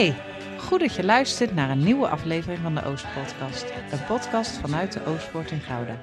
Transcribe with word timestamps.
Hey, 0.00 0.14
goed 0.56 0.80
dat 0.80 0.94
je 0.94 1.04
luistert 1.04 1.54
naar 1.54 1.70
een 1.70 1.84
nieuwe 1.84 2.08
aflevering 2.08 2.58
van 2.62 2.74
de 2.74 2.84
Oostpodcast. 2.84 3.64
Een 3.90 4.04
podcast 4.06 4.58
vanuit 4.58 4.92
de 4.92 5.04
Oostpoort 5.06 5.50
in 5.50 5.60
Gouda. 5.60 5.96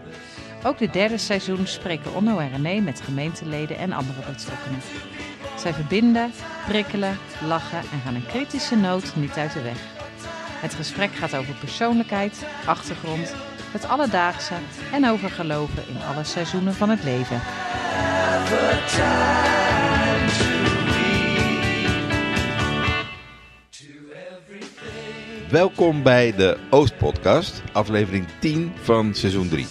Ook 0.63 0.77
dit 0.77 0.93
derde 0.93 1.17
seizoen 1.17 1.67
spreken 1.67 2.15
Onno 2.15 2.37
en 2.37 2.49
René 2.49 2.81
met 2.81 3.01
gemeenteleden 3.01 3.77
en 3.77 3.91
andere 3.91 4.19
betrokkenen. 4.19 4.79
Zij 5.57 5.73
verbinden, 5.73 6.31
prikkelen, 6.67 7.17
lachen 7.47 7.79
en 7.79 7.99
gaan 8.03 8.15
een 8.15 8.25
kritische 8.25 8.75
noot 8.75 9.15
niet 9.15 9.37
uit 9.37 9.53
de 9.53 9.61
weg. 9.61 9.79
Het 10.61 10.73
gesprek 10.73 11.15
gaat 11.15 11.35
over 11.35 11.53
persoonlijkheid, 11.53 12.45
achtergrond, 12.65 13.33
het 13.71 13.87
alledaagse 13.87 14.53
en 14.91 15.09
over 15.09 15.29
geloven 15.29 15.87
in 15.87 16.01
alle 16.09 16.23
seizoenen 16.23 16.73
van 16.73 16.89
het 16.89 17.03
leven. 17.03 17.41
Welkom 25.51 26.03
bij 26.03 26.35
de 26.35 26.57
Oostpodcast, 26.69 27.61
aflevering 27.71 28.25
10 28.39 28.71
van 28.81 29.13
seizoen 29.13 29.49
3. 29.49 29.65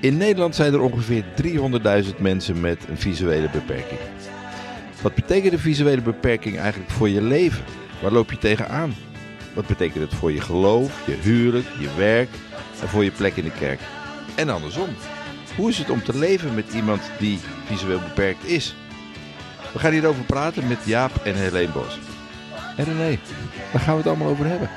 In 0.00 0.16
Nederland 0.16 0.54
zijn 0.54 0.72
er 0.72 0.80
ongeveer 0.80 1.24
300.000 2.04 2.16
mensen 2.18 2.60
met 2.60 2.88
een 2.88 2.98
visuele 2.98 3.50
beperking. 3.50 4.00
Wat 5.02 5.14
betekent 5.14 5.52
een 5.52 5.58
visuele 5.58 6.02
beperking 6.02 6.58
eigenlijk 6.58 6.90
voor 6.90 7.08
je 7.08 7.22
leven? 7.22 7.64
Waar 8.02 8.12
loop 8.12 8.30
je 8.30 8.38
tegenaan? 8.38 8.94
Wat 9.54 9.66
betekent 9.66 10.10
het 10.10 10.14
voor 10.14 10.32
je 10.32 10.40
geloof, 10.40 11.06
je 11.06 11.14
huwelijk, 11.14 11.66
je 11.78 11.94
werk 11.96 12.28
en 12.80 12.88
voor 12.88 13.04
je 13.04 13.10
plek 13.10 13.36
in 13.36 13.44
de 13.44 13.58
kerk? 13.58 13.80
En 14.34 14.48
andersom. 14.48 14.88
Hoe 15.56 15.68
is 15.68 15.78
het 15.78 15.90
om 15.90 16.02
te 16.02 16.18
leven 16.18 16.54
met 16.54 16.72
iemand 16.72 17.02
die 17.18 17.38
visueel 17.64 18.00
beperkt 18.00 18.44
is? 18.44 18.74
We 19.72 19.78
gaan 19.78 19.92
hierover 19.92 20.24
praten 20.24 20.68
met 20.68 20.78
Jaap 20.84 21.16
en 21.24 21.34
Helene 21.34 21.72
Bos. 21.72 21.98
En 22.76 22.84
René, 22.84 23.18
waar 23.74 23.82
gaan 23.82 23.92
we 23.92 24.00
het 24.00 24.08
allemaal 24.08 24.28
over 24.28 24.46
hebben? 24.46 24.68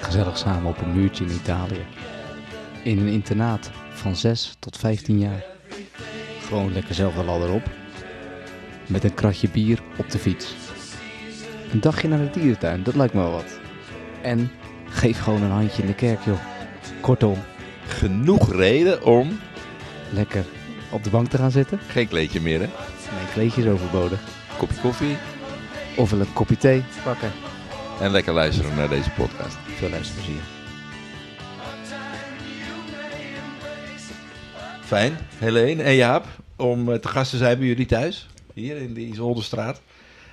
Gezellig 0.00 0.38
samen 0.38 0.70
op 0.70 0.80
een 0.80 0.92
muurtje 0.92 1.24
in 1.24 1.30
Italië. 1.30 1.84
In 2.82 2.98
een 2.98 3.08
internaat 3.08 3.70
van 3.90 4.16
6 4.16 4.56
tot 4.58 4.76
15 4.76 5.18
jaar. 5.18 5.44
Gewoon 6.46 6.72
lekker 6.72 6.94
zelf 6.94 7.14
de 7.14 7.24
ladder 7.24 7.52
op. 7.52 7.62
Met 8.86 9.04
een 9.04 9.14
kratje 9.14 9.48
bier 9.48 9.82
op 9.96 10.10
de 10.10 10.18
fiets. 10.18 10.54
Een 11.72 11.80
dagje 11.80 12.08
naar 12.08 12.18
de 12.18 12.30
dierentuin, 12.30 12.82
dat 12.82 12.94
lijkt 12.94 13.14
me 13.14 13.20
wel 13.20 13.30
wat. 13.30 13.58
En 14.22 14.50
geef 14.88 15.20
gewoon 15.20 15.42
een 15.42 15.50
handje 15.50 15.82
in 15.82 15.88
de 15.88 15.94
kerk, 15.94 16.24
joh. 16.24 16.40
Kortom, 17.00 17.38
Genoeg 17.86 18.52
reden 18.52 19.04
om 19.04 19.40
lekker 20.12 20.44
op 20.90 21.04
de 21.04 21.10
bank 21.10 21.28
te 21.28 21.36
gaan 21.36 21.50
zitten. 21.50 21.78
geen 21.88 22.08
kleedje 22.08 22.40
meer, 22.40 22.60
hè? 22.60 22.68
Mijn 23.14 23.32
kleedje 23.32 23.62
is 23.62 23.68
overbodig. 23.68 24.20
Kopje 24.58 24.80
koffie 24.80 25.16
Of 25.96 26.10
wel 26.10 26.20
een 26.20 26.32
kopje 26.32 26.56
thee 26.56 26.82
pakken. 27.04 27.30
En 28.00 28.10
lekker 28.10 28.32
luisteren 28.32 28.76
naar 28.76 28.88
deze 28.88 29.10
podcast. 29.10 29.56
Veel 29.76 29.90
luisterplezier. 29.90 30.42
Fijn, 34.80 35.16
Helene 35.38 35.82
en 35.82 35.94
Jaap, 35.94 36.26
om 36.56 36.92
eh, 36.92 36.98
te 36.98 37.08
gast 37.08 37.30
te 37.30 37.36
zijn 37.36 37.58
bij 37.58 37.66
jullie 37.66 37.86
thuis. 37.86 38.28
Hier 38.54 38.76
in 38.76 38.94
de 38.94 39.00
Isoldestraat. 39.00 39.80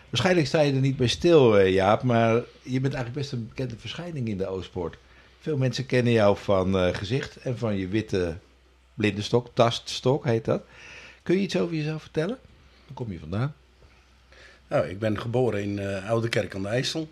Waarschijnlijk 0.10 0.48
sta 0.48 0.62
je 0.62 0.74
er 0.74 0.80
niet 0.80 0.98
bij 0.98 1.08
stil, 1.08 1.58
eh, 1.58 1.74
Jaap, 1.74 2.04
maar 2.04 2.34
je 2.62 2.80
bent 2.80 2.94
eigenlijk 2.94 3.14
best 3.14 3.32
een 3.32 3.48
bekende 3.48 3.78
verschijning 3.78 4.28
in 4.28 4.38
de 4.38 4.48
Oostpoort. 4.48 4.98
Veel 5.40 5.58
mensen 5.58 5.86
kennen 5.86 6.14
jou 6.14 6.38
van 6.38 6.78
eh, 6.78 6.94
gezicht 6.94 7.36
en 7.36 7.58
van 7.58 7.78
je 7.78 7.88
witte 7.88 8.38
blindenstok, 8.94 9.48
taststok 9.54 10.26
heet 10.26 10.46
dat. 10.46 10.64
Kun 11.24 11.36
je 11.36 11.42
iets 11.42 11.58
over 11.58 11.76
jezelf 11.76 12.02
vertellen? 12.02 12.38
Waar 12.86 12.94
kom 12.94 13.12
je 13.12 13.20
vandaan? 13.20 13.54
Nou, 14.68 14.88
ik 14.88 15.00
ben 15.00 15.20
geboren 15.20 15.64
in 15.64 15.80
eh 15.80 16.10
Oude 16.10 16.30
Kerk 16.30 16.56
aan 16.56 16.62
de 16.62 16.68
IJssel. 16.68 17.10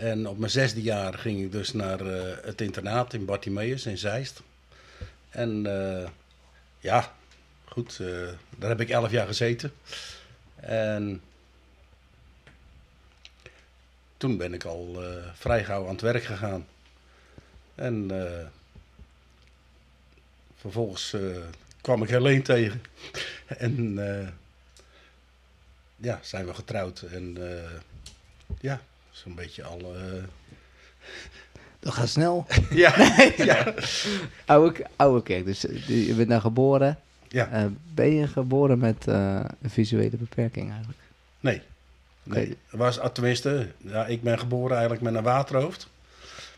En 0.00 0.28
op 0.28 0.38
mijn 0.38 0.50
zesde 0.50 0.82
jaar 0.82 1.14
ging 1.14 1.42
ik 1.44 1.52
dus 1.52 1.72
naar 1.72 2.00
eh, 2.00 2.36
het 2.44 2.60
internaat 2.60 3.12
in 3.12 3.24
Bartimeus 3.24 3.86
in 3.86 3.98
Zeist. 3.98 4.42
En 5.28 5.66
eh, 5.66 6.08
ja, 6.78 7.14
goed, 7.64 7.98
eh, 8.00 8.28
daar 8.58 8.70
heb 8.70 8.80
ik 8.80 8.88
elf 8.88 9.10
jaar 9.10 9.26
gezeten. 9.26 9.72
En 10.60 11.22
toen 14.16 14.36
ben 14.36 14.54
ik 14.54 14.64
al 14.64 15.02
vrij 15.34 15.64
gauw 15.64 15.84
aan 15.84 15.92
het 15.92 16.00
werk 16.00 16.24
gegaan. 16.24 16.66
En 17.74 18.10
vervolgens 20.56 21.16
kwam 21.80 22.02
ik 22.02 22.08
Helene 22.08 22.42
tegen. 22.42 22.82
en 23.46 23.94
ja, 25.96 26.18
zijn 26.22 26.46
we 26.46 26.54
getrouwd. 26.54 27.00
En 27.00 27.36
ja, 28.60 28.80
zo'n 29.22 29.34
beetje 29.34 29.64
al. 29.64 29.78
eh, 29.78 30.22
Dat 31.80 31.92
gaat 31.94 32.08
snel. 32.08 32.46
ja, 32.70 32.94
ja. 33.36 33.74
Oude, 34.46 34.86
oude 34.96 35.22
kerk, 35.22 35.44
dus 35.44 35.66
eh, 35.66 36.06
je 36.06 36.14
bent 36.14 36.28
daar 36.28 36.40
geboren. 36.40 36.98
ja. 37.28 37.48
Eh, 37.50 37.64
ben 37.94 38.14
je 38.14 38.26
geboren 38.26 38.78
met 38.78 39.06
een 39.06 39.70
visuele 39.70 40.16
beperking 40.16 40.70
eigenlijk? 40.70 40.98
Nee. 41.40 41.62
Nee. 42.22 42.56
Was, 42.70 42.98
ah, 42.98 43.10
tenminste, 43.12 43.68
ja, 43.78 44.06
ik 44.06 44.22
ben 44.22 44.38
geboren 44.38 44.72
eigenlijk 44.72 45.02
met 45.02 45.14
een 45.14 45.22
waterhoofd. 45.22 45.88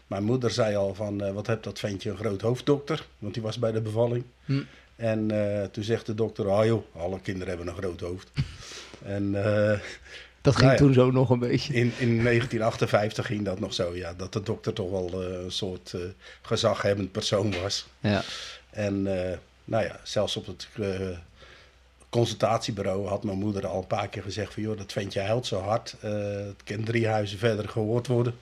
Mijn 0.06 0.24
moeder 0.24 0.50
zei 0.50 0.76
al 0.76 0.94
van, 0.94 1.32
wat 1.32 1.46
hebt 1.46 1.64
dat 1.64 1.78
ventje 1.78 2.10
een 2.10 2.16
groot 2.16 2.40
hoofddokter? 2.40 3.06
Want 3.18 3.34
die 3.34 3.42
was 3.42 3.58
bij 3.58 3.72
de 3.72 3.80
bevalling. 3.80 4.24
Hm. 4.44 4.62
En 4.96 5.30
toen 5.72 5.84
zegt 5.84 6.06
de 6.06 6.14
dokter, 6.14 6.50
ah 6.50 6.64
joh, 6.66 6.84
alle 6.96 7.20
kinderen 7.20 7.48
hebben 7.48 7.66
een 7.68 7.80
groot 7.82 8.00
hoofd. 8.00 8.30
en 9.16 9.34
Dat 10.42 10.56
ging 10.56 10.70
Nou 10.70 10.80
ja. 10.80 10.86
toen 10.86 10.94
zo 10.94 11.10
nog 11.10 11.30
een 11.30 11.38
beetje. 11.38 11.72
in, 11.72 11.92
in 11.98 12.22
1958 12.22 13.26
ging 13.26 13.44
dat 13.44 13.60
nog 13.60 13.74
zo, 13.74 13.94
ja. 13.94 14.14
Dat 14.14 14.32
de 14.32 14.42
dokter 14.42 14.72
toch 14.72 14.90
wel 14.90 15.22
eh, 15.22 15.44
een 15.44 15.52
soort 15.52 15.92
eh, 15.92 16.00
gezaghebbend 16.42 17.12
persoon 17.12 17.54
was. 17.62 17.86
Ja. 18.00 18.22
En 18.70 19.26
eh, 19.30 19.38
nou 19.64 19.84
ja, 19.84 20.00
zelfs 20.02 20.36
op 20.36 20.46
het 20.46 20.68
consultatiebureau 22.08 23.06
had 23.06 23.24
mijn 23.24 23.38
moeder 23.38 23.66
al 23.66 23.78
een 23.78 23.86
paar 23.86 24.08
keer 24.08 24.22
gezegd 24.22 24.54
van... 24.54 24.62
joh, 24.62 24.78
dat 24.78 24.92
ventje 24.92 25.20
huilt 25.20 25.46
zo 25.46 25.60
hard. 25.60 25.96
het 26.00 26.62
kan 26.64 26.84
drie 26.84 27.08
huizen 27.08 27.38
verder 27.38 27.68
gehoord 27.68 28.06
worden. 28.06 28.34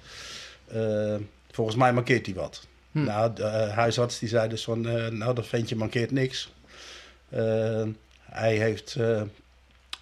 Volgens 1.50 1.76
mij 1.76 1.92
mankeert 1.92 2.26
hij 2.26 2.34
wat. 2.34 2.66
Hm. 2.92 3.04
Nou, 3.04 3.34
de 3.34 3.44
huisarts 3.74 4.18
die 4.18 4.28
zei 4.28 4.48
dus 4.48 4.64
van... 4.64 4.80
nou, 5.18 5.34
dat 5.34 5.46
ventje 5.46 5.76
mankeert 5.76 6.10
niks. 6.10 6.52
Hij 8.20 8.56
heeft... 8.56 8.96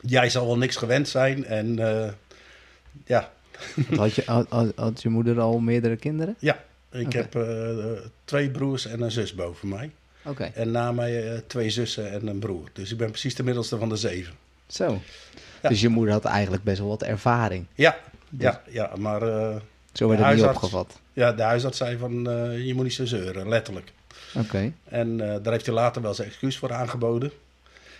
jij 0.01 0.31
zal 0.31 0.47
wel 0.47 0.59
niks 0.59 0.77
gewend 0.77 1.09
zijn 1.09 1.45
en... 1.45 1.79
eh, 1.79 2.13
ja, 3.07 3.33
Had 3.97 4.15
je, 4.15 4.45
had, 4.77 5.03
je 5.03 5.09
moeder 5.09 5.41
al 5.41 5.59
meerdere 5.59 5.97
kinderen? 5.97 6.37
ja, 6.39 6.65
ik 6.91 7.13
heb 7.13 7.35
eh, 7.35 7.77
twee 8.25 8.51
broers 8.51 8.87
en 8.87 9.01
een 9.01 9.11
zus 9.11 9.35
boven 9.35 9.69
mij. 9.69 9.91
Oké, 10.25 10.45
En 10.55 10.71
na 10.71 10.93
mij 10.93 11.33
eh, 11.33 11.39
twee 11.47 11.71
zussen 11.71 12.11
en 12.13 12.27
een 12.27 12.39
broer. 12.39 12.69
Dus 12.73 12.91
ik 12.93 12.97
ben 12.99 13.11
precies 13.11 13.35
de 13.35 13.43
middelste 13.43 13.79
van 13.79 13.89
de 13.89 13.97
zeven. 13.97 14.35
zo. 14.67 15.01
Ja. 15.63 15.69
Dus 15.69 15.81
je 15.81 15.89
moeder 15.89 16.13
had 16.15 16.25
eigenlijk 16.25 16.65
best 16.65 16.79
wel 16.79 16.89
wat 16.89 17.03
ervaring. 17.03 17.67
Ja, 17.75 17.97
ja, 18.39 18.63
ja 18.71 18.93
maar 18.99 19.21
Zo 19.93 20.09
werd 20.09 20.25
het 20.25 20.35
niet 20.37 20.45
opgevat. 20.45 21.01
ja, 21.13 21.33
de 21.33 21.43
huisarts 21.43 21.79
zei 21.79 21.97
van 21.97 22.13
je 22.65 22.73
moet 22.75 22.85
niet 22.85 22.93
zo 22.95 23.05
zeuren, 23.05 23.49
letterlijk. 23.49 23.93
Oké. 24.35 24.73
En 24.85 25.17
daar 25.17 25.53
heeft 25.53 25.67
hij 25.67 25.75
later 25.75 26.03
wel 26.03 26.15
zijn 26.15 26.29
excuus 26.29 26.59
voor 26.59 26.73
aangeboden. 26.73 27.31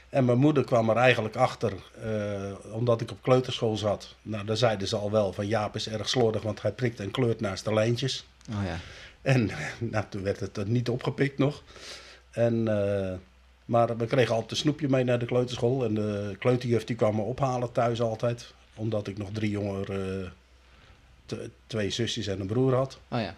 En 0.09 0.25
mijn 0.25 0.39
moeder 0.39 0.65
kwam 0.65 0.91
er 0.91 0.97
eigenlijk 0.97 1.37
achter, 1.37 1.73
eh, 2.03 2.73
omdat 2.75 3.01
ik 3.01 3.11
op 3.11 3.23
kleuterschool 3.23 3.77
zat. 3.77 4.15
Nou, 4.23 4.45
daar 4.45 4.57
zeiden 4.57 4.89
ze 4.89 4.97
al 4.97 5.11
wel 5.11 5.33
van 5.33 5.47
Jaap 5.47 5.75
is 5.75 5.89
erg 5.89 6.09
slordig, 6.09 6.43
want 6.43 6.63
hij 6.63 6.73
prikt 6.73 7.01
en 7.01 7.11
kleurt 7.11 7.41
naast 7.41 7.65
de 7.65 7.75
lijntjes. 7.75 8.27
Oh 8.51 8.65
ja. 8.65 8.77
En 9.23 9.51
nou, 9.93 10.05
toen 10.09 10.23
werd 10.23 10.41
het 10.41 10.67
niet 10.67 10.89
opgepikt 10.89 11.39
nog. 11.39 11.63
En, 12.31 12.69
eh, 12.69 13.15
maar 13.65 13.97
we 13.97 14.07
kregen 14.07 14.35
altijd 14.35 14.51
een 14.51 14.57
snoepje 14.57 14.89
mee 14.89 15.05
naar 15.05 15.19
de 15.19 15.27
kleuterschool. 15.27 15.85
En 15.85 15.95
de 15.95 16.37
kleuterjuf 16.39 16.85
die 16.85 16.97
kwam 16.97 17.15
me 17.15 17.23
ophalen 17.23 17.73
thuis 17.73 18.01
altijd. 18.01 18.55
Omdat 18.75 19.07
ik 19.07 19.19
nog 19.19 19.29
drie 19.33 19.51
jonger, 19.51 19.93
eh, 19.93 21.39
twee 21.67 21.91
zusjes 21.91 22.27
en 22.27 22.41
een 22.41 22.47
broer 22.47 22.75
had. 22.75 22.99
Oh 23.09 23.21
ja. 23.21 23.35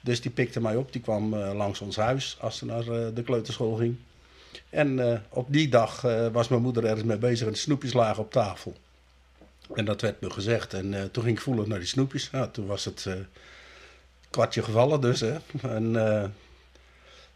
Dus 0.00 0.20
die 0.20 0.30
pikte 0.30 0.60
mij 0.60 0.76
op. 0.76 0.92
Die 0.92 1.00
kwam 1.00 1.34
langs 1.34 1.80
ons 1.80 1.96
huis 1.96 2.36
als 2.40 2.58
ze 2.58 2.64
naar 2.64 2.84
de 3.14 3.22
kleuterschool 3.24 3.74
ging. 3.74 3.96
En 4.70 5.12
eh, 5.12 5.18
op 5.28 5.46
die 5.52 5.68
dag 5.68 6.04
eh, 6.04 6.28
was 6.28 6.48
mijn 6.48 6.62
moeder 6.62 6.84
ergens 6.84 7.04
mee 7.04 7.18
bezig 7.18 7.46
en 7.46 7.52
de 7.52 7.58
snoepjes 7.58 7.92
lagen 7.92 8.22
op 8.22 8.32
tafel. 8.32 8.76
En 9.74 9.84
dat 9.84 10.00
werd 10.00 10.20
me 10.20 10.30
gezegd. 10.30 10.74
En 10.74 10.94
eh, 10.94 11.04
toen 11.04 11.24
ging 11.24 11.36
ik 11.36 11.42
voelen 11.42 11.68
naar 11.68 11.78
die 11.78 11.88
snoepjes. 11.88 12.30
Nou, 12.30 12.50
toen 12.50 12.66
was 12.66 12.84
het 12.84 13.08
kwartje 14.30 14.62
gevallen 14.62 15.00
dus. 15.00 15.20
Hè. 15.20 15.36
En 15.62 16.34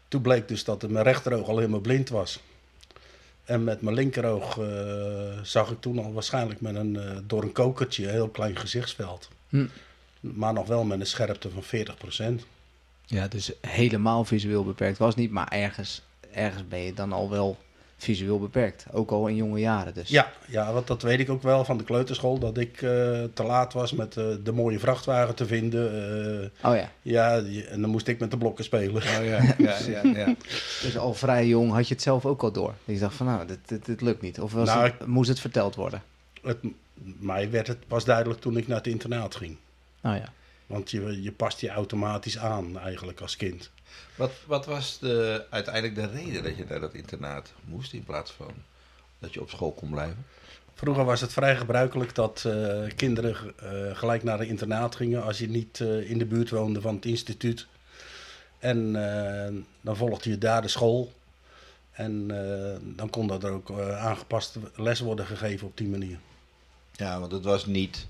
toen 0.07 0.21
bleek 0.21 0.47
dus 0.47 0.63
dat 0.63 0.89
mijn 0.89 1.05
rechteroog 1.05 1.47
al 1.47 1.57
helemaal 1.57 1.79
blind 1.79 2.09
was. 2.09 2.39
En 3.43 3.63
met 3.63 3.81
mijn 3.81 3.95
linkeroog 3.95 4.59
zag 5.43 5.71
ik 5.71 5.81
toen 5.81 5.99
al 5.99 6.13
waarschijnlijk 6.13 6.61
met 6.61 6.75
een, 6.75 7.23
door 7.27 7.43
een 7.43 7.51
kokertje 7.51 8.03
een 8.03 8.11
heel 8.11 8.29
klein 8.29 8.57
gezichtsveld. 8.57 9.29
Hm. 9.49 9.65
Maar 10.19 10.53
nog 10.53 10.67
wel 10.67 10.83
met 10.83 10.99
een 10.99 11.05
scherpte 11.05 11.49
van 11.49 11.63
40%. 12.41 12.43
Ja, 13.05 13.27
dus 13.27 13.51
helemaal 13.61 14.25
visueel 14.25 14.63
beperkt 14.63 14.97
was 14.97 15.15
niet, 15.15 15.31
maar 15.31 15.47
ergens, 15.47 16.01
ergens 16.37 16.67
ben 16.67 16.79
je 16.79 16.93
dan 16.93 17.11
al 17.13 17.29
wel 17.29 17.57
visueel 17.99 18.39
beperkt. 18.39 18.85
Ook 18.91 19.11
al 19.11 19.27
in 19.27 19.35
jonge 19.35 19.59
jaren 19.59 19.93
dus. 19.93 20.09
Ja, 20.09 20.31
ja, 20.47 20.73
want 20.73 20.87
dat 20.87 21.01
weet 21.01 21.19
ik 21.19 21.29
ook 21.29 21.41
wel 21.41 21.65
van 21.65 21.77
de 21.77 21.83
kleuterschool. 21.83 22.37
Dat 22.39 22.57
ik 22.57 22.73
eh, 22.75 22.81
te 23.33 23.43
laat 23.45 23.73
was 23.73 23.91
met 23.91 24.17
eh, 24.17 24.25
de 24.43 24.51
mooie 24.51 24.79
vrachtwagen 24.79 25.35
te 25.35 25.45
vinden. 25.45 25.91
eh, 26.63 26.69
Oh 26.71 26.75
ja. 26.75 26.91
ja, 27.01 27.37
en 27.69 27.81
dan 27.81 27.89
moest 27.89 28.07
ik 28.07 28.19
met 28.19 28.31
de 28.31 28.37
blokken 28.37 28.63
spelen. 28.63 28.95
Oh 28.95 29.03
ja, 29.03 29.21
ja, 29.57 29.77
ja, 29.87 30.01
ja. 30.03 30.35
Dus 30.81 30.97
al 30.97 31.13
vrij 31.13 31.47
jong 31.47 31.71
had 31.71 31.87
je 31.87 31.93
het 31.93 32.03
zelf 32.03 32.25
ook 32.25 32.43
al 32.43 32.51
door. 32.51 32.73
Je 32.85 32.99
dacht 32.99 33.15
van 33.15 33.25
nou, 33.25 33.47
dit, 33.47 33.59
dit, 33.65 33.85
dit 33.85 34.01
lukt 34.01 34.21
niet. 34.21 34.39
Of 34.39 34.51
was 34.53 34.67
Nou, 34.67 34.83
het- 34.83 35.05
moest 35.05 35.29
het 35.29 35.39
verteld 35.39 35.75
worden? 35.75 36.01
Het, 36.41 36.57
mij 37.19 37.49
werd 37.51 37.67
het 37.67 37.87
pas 37.87 38.05
duidelijk 38.05 38.39
toen 38.39 38.57
ik 38.57 38.67
naar 38.67 38.77
het 38.77 38.87
internaat 38.87 39.35
ging. 39.35 39.57
Oh 40.03 40.15
ja. 40.15 40.29
Want 40.67 40.91
je, 40.91 41.21
je 41.21 41.31
past 41.31 41.61
je 41.61 41.69
automatisch 41.69 42.37
aan 42.37 42.79
eigenlijk 42.79 43.21
als 43.21 43.35
kind. 43.35 43.71
Wat, 44.15 44.31
wat 44.45 44.65
was 44.65 44.99
de, 44.99 45.45
uiteindelijk 45.49 45.95
de 45.95 46.07
reden 46.07 46.43
dat 46.43 46.57
je 46.57 46.65
naar 46.69 46.79
dat 46.79 46.93
internaat 46.93 47.53
moest 47.65 47.93
in 47.93 48.03
plaats 48.03 48.31
van 48.31 48.53
dat 49.19 49.33
je 49.33 49.41
op 49.41 49.49
school 49.49 49.71
kon 49.71 49.89
blijven? 49.89 50.25
Vroeger 50.77 51.05
was 51.05 51.21
het 51.21 51.33
vrij 51.33 51.57
gebruikelijk 51.57 52.15
dat 52.15 52.43
eh, 52.45 52.83
kinderen 52.95 53.35
eh, 53.35 53.97
gelijk 53.97 54.23
naar 54.23 54.39
een 54.39 54.47
internaat 54.47 54.95
gingen 54.95 55.23
als 55.23 55.37
je 55.37 55.49
niet 55.49 55.79
eh, 55.81 56.09
in 56.09 56.17
de 56.17 56.25
buurt 56.25 56.49
woonde 56.49 56.81
van 56.81 56.95
het 56.95 57.05
instituut. 57.05 57.67
En 58.59 58.91
dan 59.81 59.95
volgde 59.95 60.29
je 60.29 60.37
daar 60.37 60.61
de 60.61 60.67
school. 60.67 61.11
En 61.91 62.27
dan 62.95 63.09
kon 63.09 63.27
dat 63.27 63.43
er 63.43 63.51
ook 63.51 63.71
aangepaste 63.79 64.59
les 64.75 64.99
worden 64.99 65.25
gegeven 65.25 65.67
op 65.67 65.77
die 65.77 65.87
manier. 65.87 66.17
Ja, 66.91 67.19
want 67.19 67.31
het 67.31 67.43
was 67.43 67.65
niet 67.65 68.07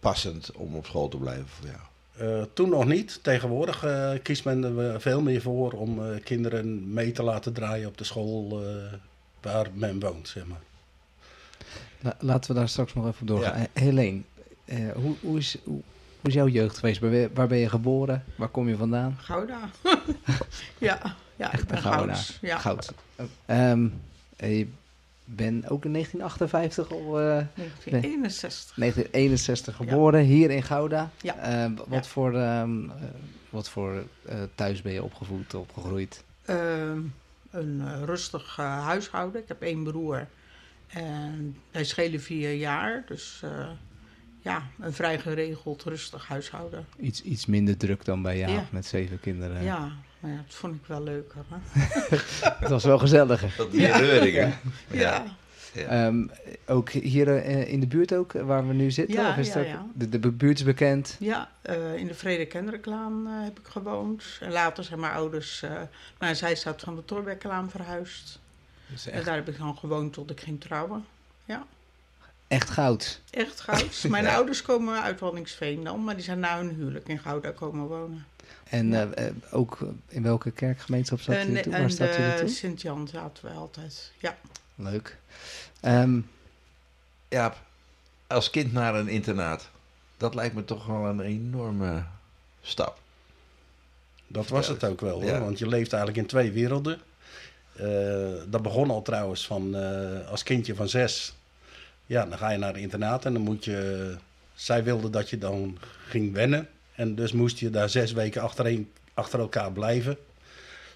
passend 0.00 0.52
om 0.52 0.74
op 0.74 0.86
school 0.86 1.08
te 1.08 1.16
blijven 1.16 1.46
voor 1.48 1.66
jou. 1.66 1.78
Eh, 2.16 2.44
toen 2.52 2.68
nog 2.68 2.84
niet. 2.86 3.18
Tegenwoordig 3.22 3.84
eh, 3.84 4.10
kiest 4.22 4.44
men 4.44 4.78
er 4.78 5.00
veel 5.00 5.20
meer 5.20 5.40
voor 5.40 5.72
om 5.72 6.04
eh, 6.06 6.22
kinderen 6.24 6.92
mee 6.92 7.12
te 7.12 7.22
laten 7.22 7.52
draaien 7.52 7.88
op 7.88 7.98
de 7.98 8.04
school 8.04 8.62
eh, 8.64 8.92
waar 9.42 9.66
men 9.74 10.00
woont, 10.00 10.28
zeg 10.28 10.46
maar. 10.46 10.60
La- 12.00 12.16
laten 12.20 12.52
we 12.52 12.58
daar 12.58 12.68
straks 12.68 12.94
nog 12.94 13.06
even 13.06 13.20
op 13.20 13.26
doorgaan. 13.28 13.60
Ja. 13.60 13.66
Helene, 13.72 14.20
eh, 14.64 14.90
hoe, 14.94 15.14
hoe, 15.20 15.38
is, 15.38 15.56
hoe, 15.64 15.80
hoe 16.20 16.30
is 16.30 16.34
jouw 16.34 16.48
jeugd 16.48 16.78
geweest? 16.78 17.00
Waar 17.00 17.10
ben, 17.10 17.18
je- 17.20 17.30
waar 17.34 17.46
ben 17.48 17.58
je 17.58 17.68
geboren? 17.68 18.24
Waar 18.36 18.48
kom 18.48 18.68
je 18.68 18.76
vandaan? 18.76 19.16
Gouda. 19.20 19.58
ja, 20.78 21.16
ja, 21.36 21.52
ik 21.52 21.66
ben 21.66 21.78
Gouda. 21.78 22.14
Gouds. 22.14 22.38
Ja. 22.40 22.58
Goud. 22.58 22.92
Ehm, 23.46 23.88
eh, 24.36 24.58
je 24.58 24.68
bent 25.28 25.70
ook 25.70 25.84
in 25.84 25.92
1958 25.92 26.90
al... 26.92 27.20
eh, 27.20 27.44
1961. 27.54 28.74
1961 28.76 29.76
geboren, 29.76 30.24
hier 30.24 30.50
in 30.50 30.62
Gouda. 30.62 31.10
Ja. 31.22 31.36
Eh, 31.36 31.70
wat, 31.76 32.04
Ja. 32.04 32.10
voor, 32.10 32.34
ehm, 32.34 32.84
eh, 32.90 32.94
wat 33.50 33.68
voor 33.68 34.04
eh, 34.26 34.36
thuis 34.54 34.82
ben 34.82 34.92
je 34.92 35.02
opgevoed, 35.02 35.54
opgegroeid? 35.54 36.24
Ehm, 36.44 37.00
een 37.50 38.04
rustig 38.04 38.56
huishouden. 38.56 39.40
Ik 39.42 39.48
heb 39.48 39.62
één 39.62 39.82
broer. 39.84 40.26
En 40.86 41.56
wij 41.70 41.84
schelen 41.84 42.20
vier 42.20 42.52
jaar. 42.54 43.04
Dus 43.06 43.42
ja, 44.42 44.62
een 44.80 44.92
vrij 44.92 45.18
geregeld, 45.18 45.82
rustig 45.82 46.26
huishouden. 46.28 46.86
Iets, 47.00 47.22
iets 47.22 47.46
minder 47.46 47.76
druk 47.76 48.04
dan 48.04 48.22
bij 48.22 48.38
jou, 48.38 48.60
met 48.70 48.86
zeven 48.86 49.20
kinderen. 49.20 49.62
Ja, 49.62 49.92
maar 50.26 50.34
ja, 50.34 50.42
dat 50.46 50.54
vond 50.54 50.74
ik 50.74 50.86
wel 50.86 51.02
leuker. 51.02 51.44
Hè? 51.48 51.56
Het 52.60 52.68
was 52.68 52.84
wel 52.84 52.98
gezelliger. 52.98 53.54
Dat 53.56 53.70
die 53.70 53.92
reuringen. 53.92 54.58
Ja. 54.90 55.24
Ehm, 55.74 56.26
ook 56.66 56.90
hier 56.90 57.36
eh, 57.36 57.72
in 57.72 57.80
de 57.80 57.86
buurt 57.86 58.14
ook, 58.14 58.32
waar 58.32 58.66
we 58.68 58.74
nu 58.74 58.90
zitten? 58.90 59.14
Ja, 59.14 59.30
of 59.30 59.36
is 59.36 59.52
ja, 59.52 59.60
ja. 59.60 59.86
De, 59.94 60.08
de 60.08 60.30
buurt 60.30 60.58
is 60.58 60.64
bekend. 60.64 61.16
Ja, 61.18 61.50
eh, 61.62 61.94
in 61.96 62.06
de 62.06 62.14
Vrede 62.14 62.46
Kendereklaan 62.46 63.26
eh, 63.26 63.44
heb 63.44 63.58
ik 63.58 63.66
gewoond. 63.66 64.24
En 64.40 64.52
later 64.52 64.84
zijn 64.84 65.00
mijn 65.00 65.12
ouders 65.12 65.62
eh, 65.62 65.70
naar 66.18 66.28
een 66.30 66.36
zijstraat 66.36 66.80
van 66.80 66.94
de 66.96 67.04
Torbekkelaan 67.04 67.70
verhuisd. 67.70 68.38
Dus 68.86 69.06
En 69.06 69.12
echt, 69.12 69.24
daar 69.24 69.34
heb 69.34 69.48
ik 69.48 69.58
dan 69.58 69.76
gewoond 69.76 70.12
tot 70.12 70.30
ik 70.30 70.40
ging 70.40 70.60
trouwen. 70.60 71.04
echt 72.48 72.70
goud. 72.70 73.20
Echt 73.30 73.60
goud. 73.60 74.04
Mijn 74.08 74.24
Ja. 74.24 74.34
ouders 74.34 74.62
komen 74.62 75.02
uit 75.02 75.20
Waddinxveen 75.20 75.84
dan, 75.84 76.04
maar 76.04 76.14
die 76.14 76.24
zijn 76.24 76.38
na 76.38 76.56
hun 76.56 76.74
huwelijk 76.74 77.08
in 77.08 77.18
Gouda 77.18 77.50
komen 77.50 77.86
wonen. 77.86 78.26
En 78.70 78.88
Ja. 78.90 79.10
eh, 79.10 79.26
eh, 79.26 79.34
ook 79.50 79.78
in 80.08 80.22
welke 80.22 80.50
kerkgemeenschap 80.50 81.20
zat 81.20 81.34
en 81.34 81.52
je 81.52 81.60
toen? 81.60 81.72
En 81.72 81.88
de 81.88 82.34
toen? 82.38 82.48
Sint-Jan 82.48 83.08
zaten 83.08 83.44
we 83.44 83.50
altijd. 83.50 84.12
Ja. 84.18 84.36
Leuk. 84.74 85.16
Ehm, 85.80 86.20
Ja, 87.28 87.54
als 88.26 88.50
kind 88.50 88.72
naar 88.72 88.94
een 88.94 89.08
internaat. 89.08 89.68
Dat 90.16 90.34
lijkt 90.34 90.54
me 90.54 90.64
toch 90.64 90.86
wel 90.86 91.04
een 91.04 91.20
enorme 91.20 92.04
stap. 92.62 92.98
Dat 94.26 94.48
was 94.48 94.68
het 94.68 94.84
ook 94.84 95.00
wel, 95.00 95.20
hoor, 95.20 95.30
Ja. 95.30 95.40
want 95.40 95.58
je 95.58 95.68
leeft 95.68 95.92
eigenlijk 95.92 96.22
in 96.22 96.28
twee 96.28 96.52
werelden. 96.52 97.00
Eh, 97.76 98.32
dat 98.48 98.62
begon 98.62 98.90
al 98.90 99.02
trouwens 99.02 99.46
van 99.46 99.76
eh, 99.76 100.28
als 100.28 100.42
kindje 100.42 100.74
van 100.74 100.88
zes. 100.88 101.34
Ja, 102.06 102.26
dan 102.26 102.38
ga 102.38 102.50
je 102.50 102.58
naar 102.58 102.72
het 102.72 102.82
internaat 102.82 103.24
en 103.24 103.32
dan 103.32 103.42
moet 103.42 103.64
je. 103.64 104.16
Zij 104.54 104.84
wilde 104.84 105.10
dat 105.10 105.30
je 105.30 105.38
dan 105.38 105.78
ging 106.08 106.32
wennen. 106.32 106.68
En 106.96 107.14
dus 107.14 107.32
moest 107.32 107.58
je 107.58 107.70
daar 107.70 107.88
zes 107.88 108.12
weken 108.12 108.42
achtereen, 108.42 108.90
achter 109.14 109.38
elkaar 109.38 109.72
blijven. 109.72 110.16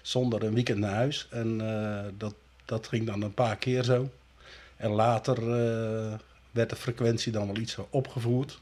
Zonder 0.01 0.43
een 0.43 0.53
weekend 0.53 0.79
naar 0.79 0.93
huis. 0.93 1.27
En 1.29 1.61
eh, 1.61 2.05
dat, 2.17 2.33
dat 2.65 2.87
ging 2.87 3.05
dan 3.05 3.21
een 3.21 3.33
paar 3.33 3.55
keer 3.55 3.83
zo. 3.83 4.09
En 4.77 4.89
later 4.89 5.37
eh, 5.37 6.13
werd 6.51 6.69
de 6.69 6.75
frequentie 6.75 7.31
dan 7.31 7.47
wel 7.47 7.57
iets 7.57 7.77
opgevoerd. 7.89 8.59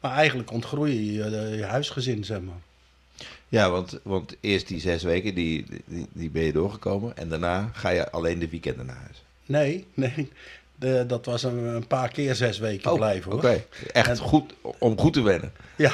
Maar 0.00 0.12
eigenlijk 0.12 0.50
ontgroei 0.50 0.94
je 0.94 1.12
je, 1.12 1.56
je 1.56 1.64
huisgezin, 1.64 2.24
zeg 2.24 2.40
maar. 2.40 2.60
Ja, 3.48 3.70
want, 3.70 3.98
want 4.02 4.36
eerst 4.40 4.68
die 4.68 4.80
zes 4.80 5.02
weken, 5.02 5.34
die, 5.34 5.66
die, 5.86 6.06
die 6.12 6.30
ben 6.30 6.42
je 6.42 6.52
doorgekomen. 6.52 7.16
En 7.16 7.28
daarna 7.28 7.70
ga 7.72 7.88
je 7.88 8.10
alleen 8.10 8.38
de 8.38 8.48
weekenden 8.48 8.86
naar 8.86 8.96
huis. 8.96 9.22
Nee, 9.46 9.86
nee. 9.94 10.30
De, 10.82 11.04
dat 11.06 11.24
was 11.26 11.42
een, 11.42 11.58
een 11.64 11.86
paar 11.86 12.08
keer 12.08 12.34
zes 12.34 12.58
weken 12.58 12.94
blijven 12.94 13.30
hoor. 13.30 13.40
Oh, 13.44 13.50
Oké, 13.50 13.64
echt 13.92 14.08
En- 14.08 14.16
goed 14.16 14.52
om 14.78 14.98
goed 14.98 15.12
te 15.12 15.22
wennen. 15.22 15.52
Ja, 15.76 15.92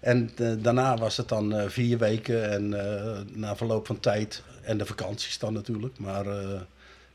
en 0.00 0.30
eh, 0.36 0.52
daarna 0.58 0.96
was 0.96 1.16
het 1.16 1.28
dan 1.28 1.54
eh, 1.54 1.68
vier 1.68 1.98
weken 1.98 2.50
en 2.50 2.80
eh, 3.04 3.20
na 3.32 3.56
verloop 3.56 3.86
van 3.86 4.00
tijd 4.00 4.42
en 4.62 4.78
de 4.78 4.86
vakanties 4.86 5.38
dan 5.38 5.52
natuurlijk. 5.52 5.98
Maar 5.98 6.26
eh, 6.26 6.60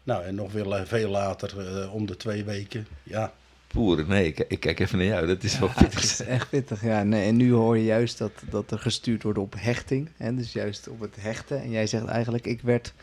nou, 0.04 0.24
en 0.24 0.36
nog 0.36 0.52
weer 0.52 0.88
veel 0.88 1.10
later 1.10 1.78
eh, 1.82 1.94
om 1.94 2.06
de 2.06 2.18
twee 2.18 2.44
weken. 2.44 2.88
Ja, 3.04 3.34
Poeren, 3.68 4.08
nee, 4.08 4.26
ik, 4.26 4.40
ik 4.48 4.60
kijk 4.60 4.80
even 4.80 4.98
naar 4.98 5.08
jou. 5.08 5.28
Dat 5.28 5.44
is 5.44 5.60
wel 5.60 5.68
Ja, 5.68 5.82
pittig. 5.82 6.04
is 6.04 6.22
echt 6.22 6.50
pittig, 6.50 6.82
ja. 6.84 7.04
Nee, 7.04 7.28
en 7.28 7.36
nu 7.36 7.52
hoor 7.54 7.78
je 7.78 7.84
juist 7.84 8.18
dat, 8.18 8.32
dat 8.50 8.72
er 8.72 8.80
gestuurd 8.80 9.24
wordt 9.24 9.40
op 9.40 9.54
hechting. 9.58 10.10
Hè? 10.18 10.36
Dus 10.36 10.54
juist 10.54 10.88
op 10.88 11.00
het 11.00 11.16
hechten. 11.20 11.62
En 11.62 11.70
jij 11.70 11.88
zegt 11.88 12.06
eigenlijk, 12.06 12.46
ik 12.46 12.62
werd 12.62 12.94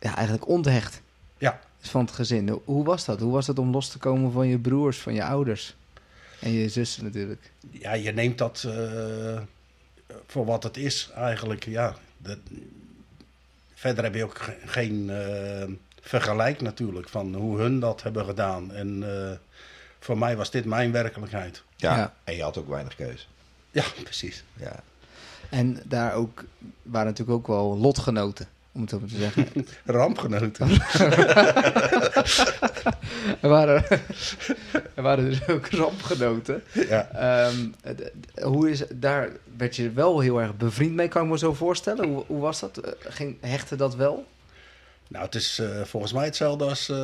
ja, 0.00 0.14
eigenlijk 0.14 0.48
onthecht 0.48 1.00
ja. 1.38 1.60
Van 1.90 2.04
het 2.04 2.14
gezin. 2.14 2.60
Hoe 2.64 2.84
was 2.84 3.04
dat? 3.04 3.20
Hoe 3.20 3.32
was 3.32 3.46
het 3.46 3.58
om 3.58 3.70
los 3.70 3.88
te 3.88 3.98
komen 3.98 4.32
van 4.32 4.46
je 4.48 4.58
broers, 4.58 4.98
van 4.98 5.14
je 5.14 5.24
ouders? 5.24 5.76
En 6.40 6.50
je 6.52 6.68
zussen 6.68 7.04
natuurlijk. 7.04 7.52
ja 7.70 7.92
je 7.92 8.12
neemt 8.12 8.38
dat 8.38 8.64
eh, 8.66 9.40
voor 10.26 10.44
wat 10.44 10.62
het 10.62 10.76
is 10.76 11.10
eigenlijk. 11.14 11.64
Ja, 11.64 11.96
dat, 12.18 12.38
verder 13.74 14.04
heb 14.04 14.14
je 14.14 14.24
ook 14.24 14.38
ge- 14.38 14.56
geen 14.64 15.10
eh, 15.10 15.68
vergelijk 16.00 16.60
natuurlijk 16.60 17.08
van 17.08 17.34
hoe 17.34 17.58
hun 17.58 17.80
dat 17.80 18.02
hebben 18.02 18.24
gedaan. 18.24 18.72
En 18.72 19.02
eh, 19.30 19.36
voor 20.00 20.18
mij 20.18 20.36
was 20.36 20.50
dit 20.50 20.64
mijn 20.64 20.92
werkelijkheid. 20.92 21.62
Ja, 21.76 21.96
Ja. 21.96 22.14
en 22.24 22.36
je 22.36 22.42
had 22.42 22.56
ook 22.58 22.68
weinig 22.68 22.94
keus. 22.96 23.28
Ja, 23.70 23.84
precies. 24.02 24.44
Ja. 24.56 24.82
En 25.50 25.80
daar 25.84 26.14
ook 26.14 26.44
waren 26.82 27.06
natuurlijk 27.06 27.38
ook 27.38 27.46
wel 27.46 27.78
lotgenoten, 27.78 28.48
om 28.74 28.80
het 28.80 28.90
zo 28.90 28.98
maar 29.00 29.08
te 29.08 29.16
zeggen. 29.16 29.46
Rampgenoten. 29.84 30.68
er, 33.40 33.48
waren, 33.48 33.84
er 34.94 35.02
waren 35.02 35.24
dus 35.24 35.48
ook 35.48 35.66
rampgenoten. 35.66 36.62
ja. 36.72 37.08
Ehm, 37.10 37.56
hoe 38.48 38.70
is, 38.70 38.82
daar 38.94 39.30
werd 39.56 39.76
je 39.76 39.90
wel 39.90 40.20
heel 40.20 40.40
erg 40.40 40.56
bevriend 40.56 40.94
mee, 40.94 41.08
kan 41.08 41.22
ik 41.24 41.30
me 41.30 41.38
zo 41.38 41.54
voorstellen. 41.54 42.08
Hoe, 42.08 42.24
hoe 42.26 42.40
was 42.40 42.60
dat? 42.60 42.76
Eh, 42.78 42.90
Ging, 42.98 43.36
hechtte 43.40 43.76
dat 43.76 43.94
wel? 43.96 44.26
Nou, 45.08 45.24
het 45.24 45.34
is 45.34 45.58
eh, 45.58 45.68
volgens 45.84 46.12
mij 46.12 46.24
hetzelfde 46.24 46.64
als 46.64 46.88
eh, 46.88 46.98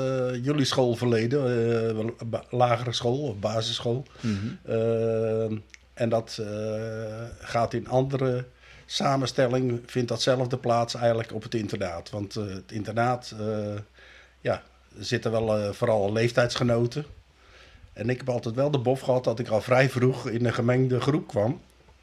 jullie 0.44 0.64
schoolverleden, 0.64 2.12
ba- 2.26 2.44
lagere 2.50 2.92
school 2.92 3.18
of 3.18 3.36
basisschool. 3.38 4.04
Eh, 4.62 5.42
en 5.94 6.08
dat 6.08 6.40
gaat 7.40 7.74
in 7.74 7.88
andere 7.88 8.44
samenstelling, 8.90 9.80
vindt 9.86 10.08
datzelfde 10.08 10.56
plaats 10.56 10.94
eigenlijk 10.94 11.32
op 11.32 11.42
het 11.42 11.54
internaat. 11.54 12.10
Want 12.10 12.36
eh, 12.36 12.46
het 12.46 12.72
internaat, 12.72 13.34
eh, 13.38 13.74
ja, 14.40 14.62
zitten 14.98 15.30
wel 15.30 15.58
eh, 15.58 15.72
vooral 15.72 16.12
leeftijdsgenoten. 16.12 17.04
En 17.92 18.10
ik 18.10 18.18
heb 18.18 18.28
altijd 18.28 18.54
wel 18.54 18.70
de 18.70 18.78
bof 18.78 19.00
gehad 19.00 19.24
dat 19.24 19.38
ik 19.38 19.48
al 19.48 19.60
vrij 19.60 19.90
vroeg 19.90 20.28
in 20.28 20.44
een 20.44 20.54
gemengde 20.54 21.00
groep 21.00 21.28
kwam. 21.28 21.60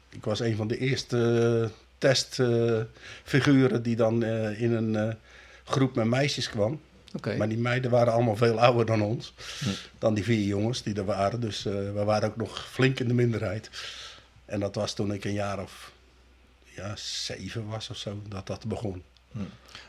Ik 0.08 0.24
was 0.24 0.40
een 0.40 0.56
van 0.56 0.68
de 0.68 0.78
eerste 0.78 1.70
testfiguren 1.98 3.82
die 3.82 3.96
dan 3.96 4.24
in 4.54 4.72
een 4.72 5.16
groep 5.64 5.94
met 5.94 6.06
meisjes 6.06 6.50
kwam. 6.50 6.80
Oké. 7.14 7.36
Maar 7.36 7.48
die 7.48 7.58
meiden 7.58 7.90
waren 7.90 8.12
allemaal 8.12 8.36
veel 8.36 8.60
ouder 8.60 8.86
dan 8.86 9.02
ons. 9.02 9.34
Dan 9.98 10.14
die 10.14 10.24
vier 10.24 10.46
jongens 10.46 10.82
die 10.82 10.94
er 10.94 11.04
waren. 11.04 11.40
Dus 11.40 11.62
we 11.62 12.02
waren 12.04 12.28
ook 12.28 12.36
nog 12.36 12.68
flink 12.70 13.00
in 13.00 13.08
de 13.08 13.14
minderheid. 13.14 13.70
En 14.44 14.60
dat 14.60 14.74
was 14.74 14.94
toen 14.94 15.12
ik 15.12 15.24
een 15.24 15.32
jaar 15.32 15.62
of 15.62 15.92
ja, 16.76 16.92
zeven 16.96 17.66
was 17.66 17.90
of 17.90 17.96
zo, 17.96 18.22
dat 18.28 18.46
dat 18.46 18.64
begon. 18.66 19.02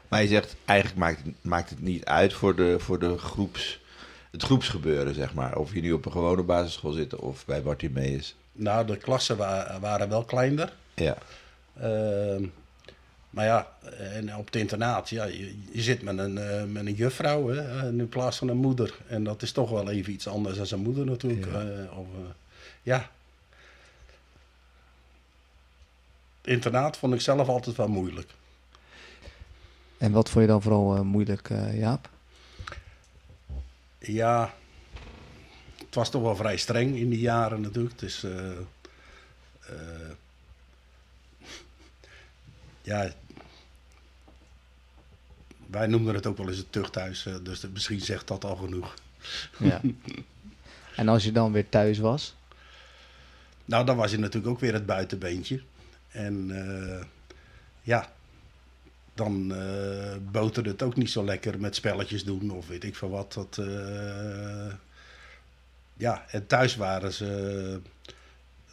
Maar 0.07 0.21
je 0.21 0.27
zegt, 0.27 0.55
eigenlijk 0.65 0.99
maakt, 0.99 1.23
het- 1.23 1.33
maakt 1.41 1.69
het 1.69 1.81
niet 1.81 2.05
uit 2.05 2.33
voor, 2.33 2.55
de, 2.55 2.79
voor 2.79 2.99
de 2.99 3.17
groeps, 3.17 3.79
het 4.31 4.43
groepsgebeuren, 4.43 5.13
zeg 5.13 5.33
maar. 5.33 5.55
Of 5.57 5.73
je 5.73 5.81
nu 5.81 5.91
op 5.91 6.05
een 6.05 6.11
gewone 6.11 6.43
basisschool 6.43 6.91
zit 6.91 7.15
of 7.15 7.45
bij 7.45 7.61
Bartimeus. 7.61 8.35
Nou, 8.51 8.85
de 8.87 8.97
klassen 8.97 9.37
wa- 9.37 9.77
waren 9.79 10.09
wel 10.09 10.23
kleiner. 10.25 10.73
Ja, 10.95 11.17
Ehm, 11.79 12.45
maar 13.29 13.45
ja, 13.45 13.67
en 13.97 14.35
op 14.35 14.45
het 14.45 14.55
internaat, 14.55 15.09
ja, 15.09 15.23
je, 15.23 15.55
je 15.71 15.81
zit 15.81 16.01
met 16.01 16.17
een, 16.17 16.37
eh, 16.37 16.63
met 16.63 16.85
een 16.85 16.93
juffrouw 16.93 17.47
hè, 17.47 17.87
in 17.89 18.09
plaats 18.09 18.37
van 18.37 18.47
een 18.47 18.57
moeder. 18.57 18.93
En 19.07 19.23
dat 19.23 19.41
is 19.41 19.51
toch 19.51 19.69
wel 19.69 19.89
even 19.89 20.13
iets 20.13 20.27
anders 20.27 20.57
dan 20.57 20.65
zijn 20.65 20.81
moeder 20.81 21.05
natuurlijk. 21.05 21.45
Ja. 21.45 21.51
eh, 21.61 21.97
of, 21.97 22.05
eh, 22.13 22.19
ja. 22.83 23.09
Internaat 26.47 26.97
vond 26.97 27.13
ik 27.13 27.21
zelf 27.21 27.47
altijd 27.47 27.75
wel 27.75 27.87
moeilijk. 27.87 28.29
En 29.97 30.11
wat 30.11 30.29
vond 30.29 30.45
je 30.45 30.51
dan 30.51 30.61
vooral 30.61 30.95
eh, 30.95 31.01
moeilijk, 31.01 31.49
eh, 31.49 31.77
Jaap? 31.79 32.09
Ja, 33.99 34.53
het 35.77 35.95
was 35.95 36.09
toch 36.09 36.21
wel 36.21 36.35
vrij 36.35 36.57
streng 36.57 36.95
in 36.95 37.09
die 37.09 37.19
jaren 37.19 37.61
natuurlijk. 37.61 37.99
Dus 37.99 38.23
eh, 38.23 38.51
ja, 42.81 43.11
wij 45.65 45.87
noemden 45.87 46.15
het 46.15 46.25
ook 46.25 46.37
wel 46.37 46.47
eens 46.47 46.57
het 46.57 46.71
tuchthuis, 46.71 47.27
dus 47.43 47.67
misschien 47.73 48.01
zegt 48.01 48.27
dat 48.27 48.45
al 48.45 48.55
genoeg. 48.55 48.93
Ja. 49.57 49.81
en 50.95 51.07
als 51.07 51.23
je 51.23 51.31
dan 51.31 51.51
weer 51.51 51.69
thuis 51.69 51.97
was? 51.97 52.35
Nou, 53.65 53.85
dan 53.85 53.97
was 53.97 54.11
je 54.11 54.17
natuurlijk 54.17 54.53
ook 54.53 54.59
weer 54.59 54.73
het 54.73 54.85
buitenbeentje. 54.85 55.61
En 56.11 56.51
eh, 56.51 57.05
ja, 57.81 58.09
dan 59.13 59.53
eh 59.55 60.15
boterde 60.31 60.69
het 60.69 60.81
ook 60.81 60.95
niet 60.95 61.09
zo 61.09 61.25
lekker 61.25 61.59
met 61.59 61.75
spelletjes 61.75 62.23
doen 62.23 62.51
of 62.51 62.67
weet 62.67 62.83
ik 62.83 62.95
veel 62.95 63.09
wat. 63.09 63.33
Dat, 63.33 63.57
eh, 63.57 64.73
ja, 65.93 66.25
en 66.27 66.47
thuis 66.47 66.75
waren 66.75 67.13
ze 67.13 67.79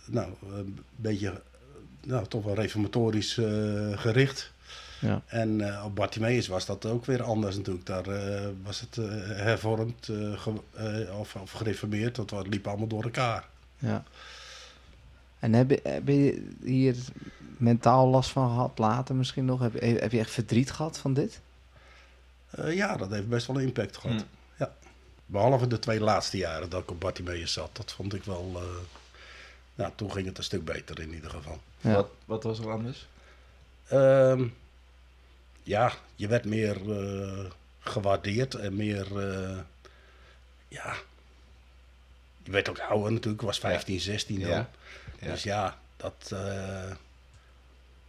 nou, 0.04 0.32
een 0.52 0.78
beetje 0.96 1.42
nou, 2.04 2.26
toch 2.26 2.44
wel 2.44 2.54
reformatorisch 2.54 3.34
gericht. 3.94 4.52
Ja. 5.00 5.22
En 5.26 5.82
op 5.82 5.94
Bartimeus 5.94 6.46
was 6.46 6.66
dat 6.66 6.86
ook 6.86 7.04
weer 7.04 7.22
anders 7.22 7.56
natuurlijk. 7.56 7.86
Daar 7.86 8.04
was 8.62 8.80
het 8.80 8.96
hervormd 9.26 10.10
of, 11.18 11.34
of 11.36 11.50
gereformeerd. 11.50 12.14
Dat 12.14 12.46
liep 12.46 12.66
allemaal 12.66 12.86
door 12.86 13.04
elkaar. 13.04 13.48
ja. 13.78 14.04
En 15.44 15.52
heb 15.52 15.70
je, 15.70 15.80
heb 15.82 16.08
je 16.08 16.46
hier 16.62 16.96
mentaal 17.56 18.08
last 18.08 18.30
van 18.30 18.48
gehad 18.48 18.78
later 18.78 19.14
misschien 19.14 19.44
nog? 19.44 19.60
Heb, 19.60 19.72
je- 19.72 19.80
heb 20.00 20.12
je 20.12 20.18
echt 20.18 20.30
verdriet 20.30 20.70
gehad 20.70 20.98
van 20.98 21.14
dit? 21.14 21.40
Eh, 22.50 22.74
ja, 22.74 22.96
dat 22.96 23.10
heeft 23.10 23.28
best 23.28 23.46
wel 23.46 23.56
een 23.56 23.62
impact 23.62 23.96
gehad. 23.96 24.16
Hmm. 24.16 24.26
Ja. 24.58 24.74
Behalve 25.26 25.66
de 25.66 25.78
twee 25.78 26.00
laatste 26.00 26.36
jaren 26.36 26.68
dat 26.70 26.82
ik 26.82 26.90
op 26.90 27.00
Bartimeus 27.00 27.52
zat. 27.52 27.70
Dat 27.76 27.92
vond 27.92 28.14
ik 28.14 28.24
wel... 28.24 28.52
eh, 28.54 28.62
nou, 29.74 29.92
toen 29.94 30.12
ging 30.12 30.26
het 30.26 30.38
een 30.38 30.44
stuk 30.44 30.64
beter 30.64 31.00
in 31.00 31.14
ieder 31.14 31.30
geval. 31.30 31.60
Ja. 31.80 31.92
Wat, 31.94 32.08
wat 32.24 32.42
was 32.42 32.58
er 32.58 32.70
anders? 32.70 33.06
Ehm, 33.88 34.44
ja, 35.62 35.92
je 36.14 36.28
werd 36.28 36.44
meer 36.44 36.90
eh, 37.00 37.44
gewaardeerd 37.78 38.54
en 38.54 38.76
meer... 38.76 39.30
eh, 39.30 39.58
ja... 40.68 40.94
Je 42.42 42.50
werd 42.50 42.68
ook 42.68 42.78
ouder 42.78 43.12
natuurlijk. 43.12 43.40
Ik 43.42 43.46
was 43.48 43.58
15, 43.58 44.00
16 44.00 44.40
dan. 44.40 44.48
Ja. 44.50 44.70
Ja. 45.24 45.30
Dus 45.30 45.42
ja, 45.42 45.78
dat... 45.96 46.30
eh, 46.32 46.90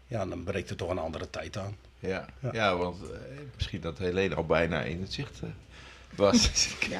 ja, 0.07 0.25
dan 0.25 0.43
breekt 0.43 0.69
er 0.69 0.75
toch 0.75 0.89
een 0.89 0.97
andere 0.97 1.29
tijd 1.29 1.57
aan. 1.57 1.77
Ja, 1.99 2.25
Ja. 2.39 2.49
ja. 2.53 2.75
want 2.75 3.01
eh, 3.11 3.17
misschien 3.55 3.81
dat 3.81 3.97
Helene 3.97 4.35
al 4.35 4.45
bijna 4.45 4.81
in 4.81 5.01
het 5.01 5.13
zicht 5.13 5.39
eh, 5.43 5.49
was. 6.15 6.49
Ja. 6.89 6.99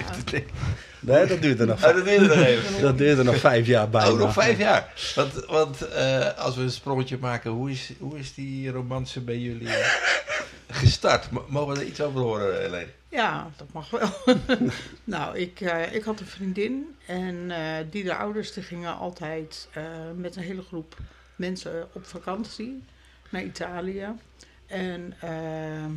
Nee, 1.00 1.26
dat 1.26 1.42
duurde 1.42 1.66
nog, 1.66 1.84
Oh, 1.86 1.94
dat 1.96 2.06
duurde 2.06 2.28
nog 2.36 2.46
even. 2.46 2.82
dat 2.82 2.98
duurde 2.98 3.24
nog 3.24 3.38
vijf 3.38 3.68
jaar 3.68 3.90
bijna. 3.90 4.10
Ook 4.10 4.18
nog 4.18 4.34
vijf 4.34 4.58
jaar. 4.58 4.94
Want, 5.16 5.34
want 5.46 5.82
eh, 5.88 6.38
als 6.38 6.56
we 6.56 6.62
een 6.62 6.72
sprongetje 6.72 7.18
maken, 7.18 7.52
hoe 7.52 7.72
is, 7.72 7.92
hoe 8.00 8.18
is 8.18 8.34
die 8.34 8.72
romance 8.72 9.22
bij 9.22 9.38
jullie 9.38 9.68
eh, 9.70 9.88
gestart? 10.82 11.30
Mogen 11.48 11.74
we 11.74 11.80
er 11.80 11.86
iets 11.86 12.02
over 12.02 12.22
horen, 12.22 12.62
Helene? 12.62 12.88
Ja, 13.16 13.50
dat 13.56 13.74
mag 13.74 13.90
wel. 13.90 14.10
nou, 15.04 15.38
ik, 15.38 15.62
eh, 15.62 15.94
ik 15.94 16.04
had 16.04 16.20
een 16.20 16.26
vriendin 16.26 16.96
en 17.08 17.52
eh, 17.52 17.86
die 17.92 18.04
de 18.04 18.16
ouders 18.16 18.54
die 18.54 18.64
gingen 18.64 18.98
altijd 18.98 19.68
eh, 19.74 19.84
met 20.16 20.36
een 20.36 20.44
hele 20.44 20.62
groep 20.62 20.98
mensen 21.36 21.88
op 21.94 22.06
vakantie 22.06 22.84
naar 23.30 23.44
Italië. 23.44 24.08
En 24.68 25.14
ehm, 25.22 25.92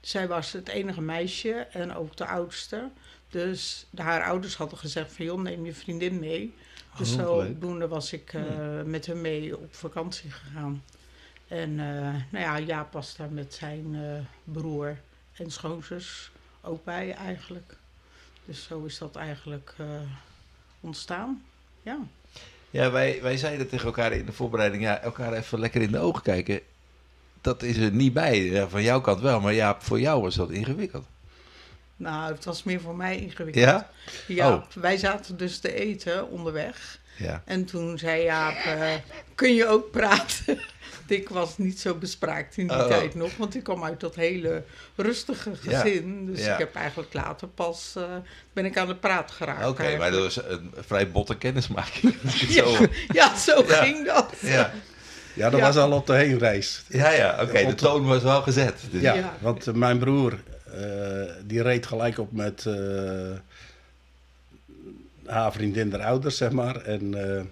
zij 0.00 0.28
was 0.28 0.52
het 0.52 0.68
enige 0.68 1.00
meisje 1.00 1.52
en 1.52 1.94
ook 1.94 2.16
de 2.16 2.26
oudste. 2.26 2.90
Dus 3.28 3.86
haar 3.94 4.22
ouders 4.24 4.56
hadden 4.56 4.78
gezegd 4.78 5.12
van 5.12 5.24
joh, 5.24 5.40
neem 5.40 5.64
je 5.64 5.74
vriendin 5.74 6.18
mee. 6.18 6.54
Dus 6.96 7.16
Oh, 7.16 7.18
zodoende 7.18 7.88
was 7.88 8.12
ik 8.12 8.32
eh, 8.32 8.42
met 8.84 9.06
hem 9.06 9.20
mee 9.20 9.56
op 9.56 9.74
vakantie 9.74 10.30
gegaan. 10.30 10.84
En 11.48 11.70
eh, 11.70 12.14
nou 12.30 12.44
ja, 12.44 12.58
Jaap 12.58 12.92
was 12.92 13.16
daar 13.16 13.30
met 13.30 13.54
zijn 13.54 13.94
eh, 13.94 14.52
broer 14.52 14.96
en 15.32 15.50
schoonzus 15.50 16.30
ook 16.60 16.84
bij 16.84 17.14
eigenlijk. 17.14 17.76
Dus 18.44 18.64
zo 18.64 18.84
is 18.84 18.98
dat 18.98 19.16
eigenlijk 19.16 19.74
ontstaan. 20.80 21.44
Ja. 21.82 21.98
Ja, 22.70 22.90
wij, 22.90 23.22
wij 23.22 23.36
zeiden 23.36 23.68
tegen 23.68 23.86
elkaar 23.86 24.12
in 24.12 24.26
de 24.26 24.32
voorbereiding, 24.32 24.82
ja, 24.82 25.00
elkaar 25.00 25.32
even 25.32 25.58
lekker 25.58 25.82
in 25.82 25.92
de 25.92 25.98
ogen 25.98 26.22
kijken. 26.22 26.60
Dat 27.40 27.62
is 27.62 27.76
er 27.76 27.90
niet 27.90 28.12
bij. 28.12 28.66
Van 28.70 28.82
jouw 28.82 29.00
kant 29.00 29.20
wel, 29.20 29.40
maar 29.40 29.52
ja, 29.52 29.76
voor 29.80 30.00
jou 30.00 30.22
was 30.22 30.34
dat 30.34 30.50
ingewikkeld. 30.50 31.06
Nou, 31.96 32.32
het 32.34 32.44
was 32.44 32.62
meer 32.62 32.80
voor 32.80 32.96
mij 32.96 33.16
ingewikkeld. 33.18 33.64
Ja? 33.64 33.90
Ja, 34.26 34.52
Oh. 34.54 34.62
wij 34.74 34.96
zaten 34.96 35.36
dus 35.36 35.58
te 35.58 35.74
eten 35.74 36.28
onderweg. 36.30 36.98
Ja. 37.16 37.42
En 37.44 37.64
toen 37.64 37.98
zei 37.98 38.22
Jaap, 38.22 38.54
eh, 38.54 38.92
kun 39.34 39.54
je 39.54 39.66
ook 39.66 39.90
praten? 39.90 40.60
ik 41.06 41.28
was 41.28 41.58
niet 41.58 41.80
zo 41.80 41.94
bespraakt 41.94 42.56
in 42.56 42.66
die 42.68 42.76
Oh. 42.76 42.86
tijd 42.86 43.14
nog, 43.14 43.36
want 43.36 43.54
ik 43.54 43.62
kwam 43.62 43.84
uit 43.84 44.00
dat 44.00 44.14
hele 44.14 44.62
rustige 44.96 45.50
Ja. 45.62 45.80
gezin. 45.80 46.26
Dus 46.26 46.44
Ja. 46.44 46.52
ik 46.52 46.58
heb 46.58 46.74
eigenlijk 46.74 47.14
later 47.14 47.48
pas, 47.48 47.92
eh, 47.96 48.04
ben 48.52 48.64
ik 48.64 48.76
aan 48.78 48.86
de 48.86 48.94
praat 48.96 49.30
geraakt. 49.30 49.66
Oké, 49.66 49.96
maar 49.96 50.10
dat 50.10 50.22
was 50.22 50.44
een 50.44 50.72
vrij 50.86 51.10
botte 51.10 51.36
kennismaking. 51.36 52.14
Ja, 52.48 52.66
Zo. 52.66 52.86
ja, 53.12 53.36
zo 53.36 53.62
ging 53.66 54.06
dat. 54.06 54.34
Ja, 54.40 54.72
Ja, 55.34 55.50
dat 55.50 55.60
Ja. 55.60 55.66
was 55.66 55.76
al 55.76 55.92
op 55.92 56.06
de 56.06 56.14
heenreis. 56.14 56.84
ja, 56.88 57.10
ja 57.10 57.38
oké, 57.42 57.66
de 57.66 57.74
toon 57.74 58.06
was 58.06 58.22
wel 58.22 58.42
gezet. 58.42 58.80
Dus, 58.90 59.00
Ja, 59.02 59.14
Ja. 59.14 59.36
want 59.40 59.74
mijn 59.74 59.98
broer, 59.98 60.38
eh, 60.74 60.82
die 61.44 61.62
reed 61.62 61.86
gelijk 61.86 62.18
op 62.18 62.32
met 62.32 62.66
eh, 62.66 62.74
haar 65.26 65.52
vriendin 65.52 65.90
der 65.90 66.02
ouders, 66.02 66.36
zeg 66.36 66.50
maar. 66.50 66.76
En 66.82 67.34
eh, 67.36 67.42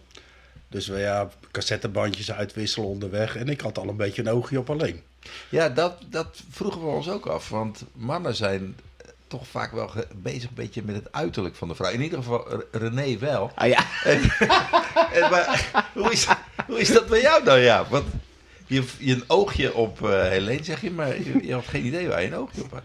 dus 0.69 0.87
we 0.89 0.99
ja, 0.99 1.29
cassettebandjes 1.51 2.33
uitwisselen 2.33 2.89
onderweg. 2.89 3.37
En 3.37 3.49
ik 3.49 3.61
had 3.61 3.79
al 3.79 3.89
een 3.89 3.97
beetje 3.97 4.23
een 4.23 4.31
oogje 4.31 4.59
op 4.59 4.71
alleen. 4.71 5.03
Ja, 5.49 5.69
dat, 5.69 5.95
dat 6.11 6.43
vroegen 6.51 6.81
we 6.81 6.87
ons 6.87 7.09
ook 7.09 7.27
af. 7.27 7.49
Want 7.49 7.85
mannen 7.93 8.35
zijn 8.35 8.77
toch 9.29 9.47
vaak 9.49 9.73
wel 9.73 9.91
bezig 10.17 10.49
een 10.49 10.55
beetje 10.55 10.83
met 10.85 10.95
het 10.95 11.13
uiterlijk 11.13 11.55
van 11.55 11.69
de 11.69 11.75
vrouw. 11.75 11.91
In 11.91 12.01
ieder 12.03 12.19
geval 12.19 12.65
René 12.73 13.19
wel. 13.19 13.51
Ah 13.55 13.69
ja. 13.69 13.85
En, 14.05 14.21
en 15.13 15.31
maar, 15.31 15.71
hoe, 15.95 16.13
is, 16.13 16.27
hoe 16.67 16.81
is 16.81 16.93
dat 16.93 17.07
bij 17.07 17.21
jou 17.21 17.45
dan, 17.45 17.61
ja? 17.61 17.87
Want 17.89 18.05
je, 18.67 18.85
je 18.99 19.15
een 19.15 19.25
oogje 19.27 19.75
op 19.75 20.03
eh 20.09 20.23
Helene, 20.29 20.65
zeg 20.65 20.81
je, 20.81 20.91
maar 20.91 21.23
je, 21.23 21.47
je 21.47 21.53
had 21.53 21.67
geen 21.67 21.87
idee 21.87 22.09
waar 22.09 22.21
je 22.23 22.27
een 22.27 22.37
oogje 22.37 22.63
op 22.63 22.73
had. 22.73 22.83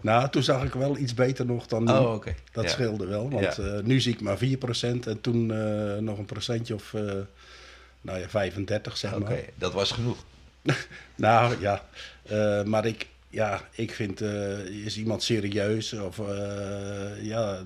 Nou, 0.00 0.30
toen 0.30 0.42
zag 0.42 0.64
ik 0.64 0.72
wel 0.72 0.96
iets 0.96 1.14
beter 1.14 1.46
nog 1.46 1.66
dan 1.66 1.84
nu. 1.84 1.90
Oh, 1.92 2.12
oké. 2.14 2.34
Dat 2.52 2.64
Ja. 2.64 2.70
scheelde 2.70 3.06
wel, 3.06 3.30
want 3.30 3.56
Ja. 3.56 3.62
eh, 3.62 3.82
nu 3.82 4.00
zie 4.00 4.12
ik 4.12 4.20
maar 4.20 4.38
4% 4.38 5.06
en 5.06 5.20
toen 5.20 5.50
eh, 5.52 5.96
nog 6.02 6.18
een 6.18 6.24
procentje 6.24 6.74
of 6.74 6.94
eh, 6.94 7.02
nou 8.00 8.18
ja, 8.18 8.28
35 8.28 8.96
zeg 8.96 9.14
Oké, 9.14 9.24
maar. 9.24 9.38
dat 9.54 9.72
was 9.72 9.90
genoeg. 9.90 10.16
Nou 11.14 11.54
ja, 11.60 11.84
eh, 12.22 12.62
maar 12.62 12.86
ik, 12.86 13.06
ja, 13.38 13.68
ik 13.70 13.92
vind, 13.92 14.20
eh, 14.20 14.58
is 14.64 14.96
iemand 14.96 15.22
serieus 15.22 15.92
of 15.92 16.18
eh, 16.18 17.24
ja, 17.24 17.64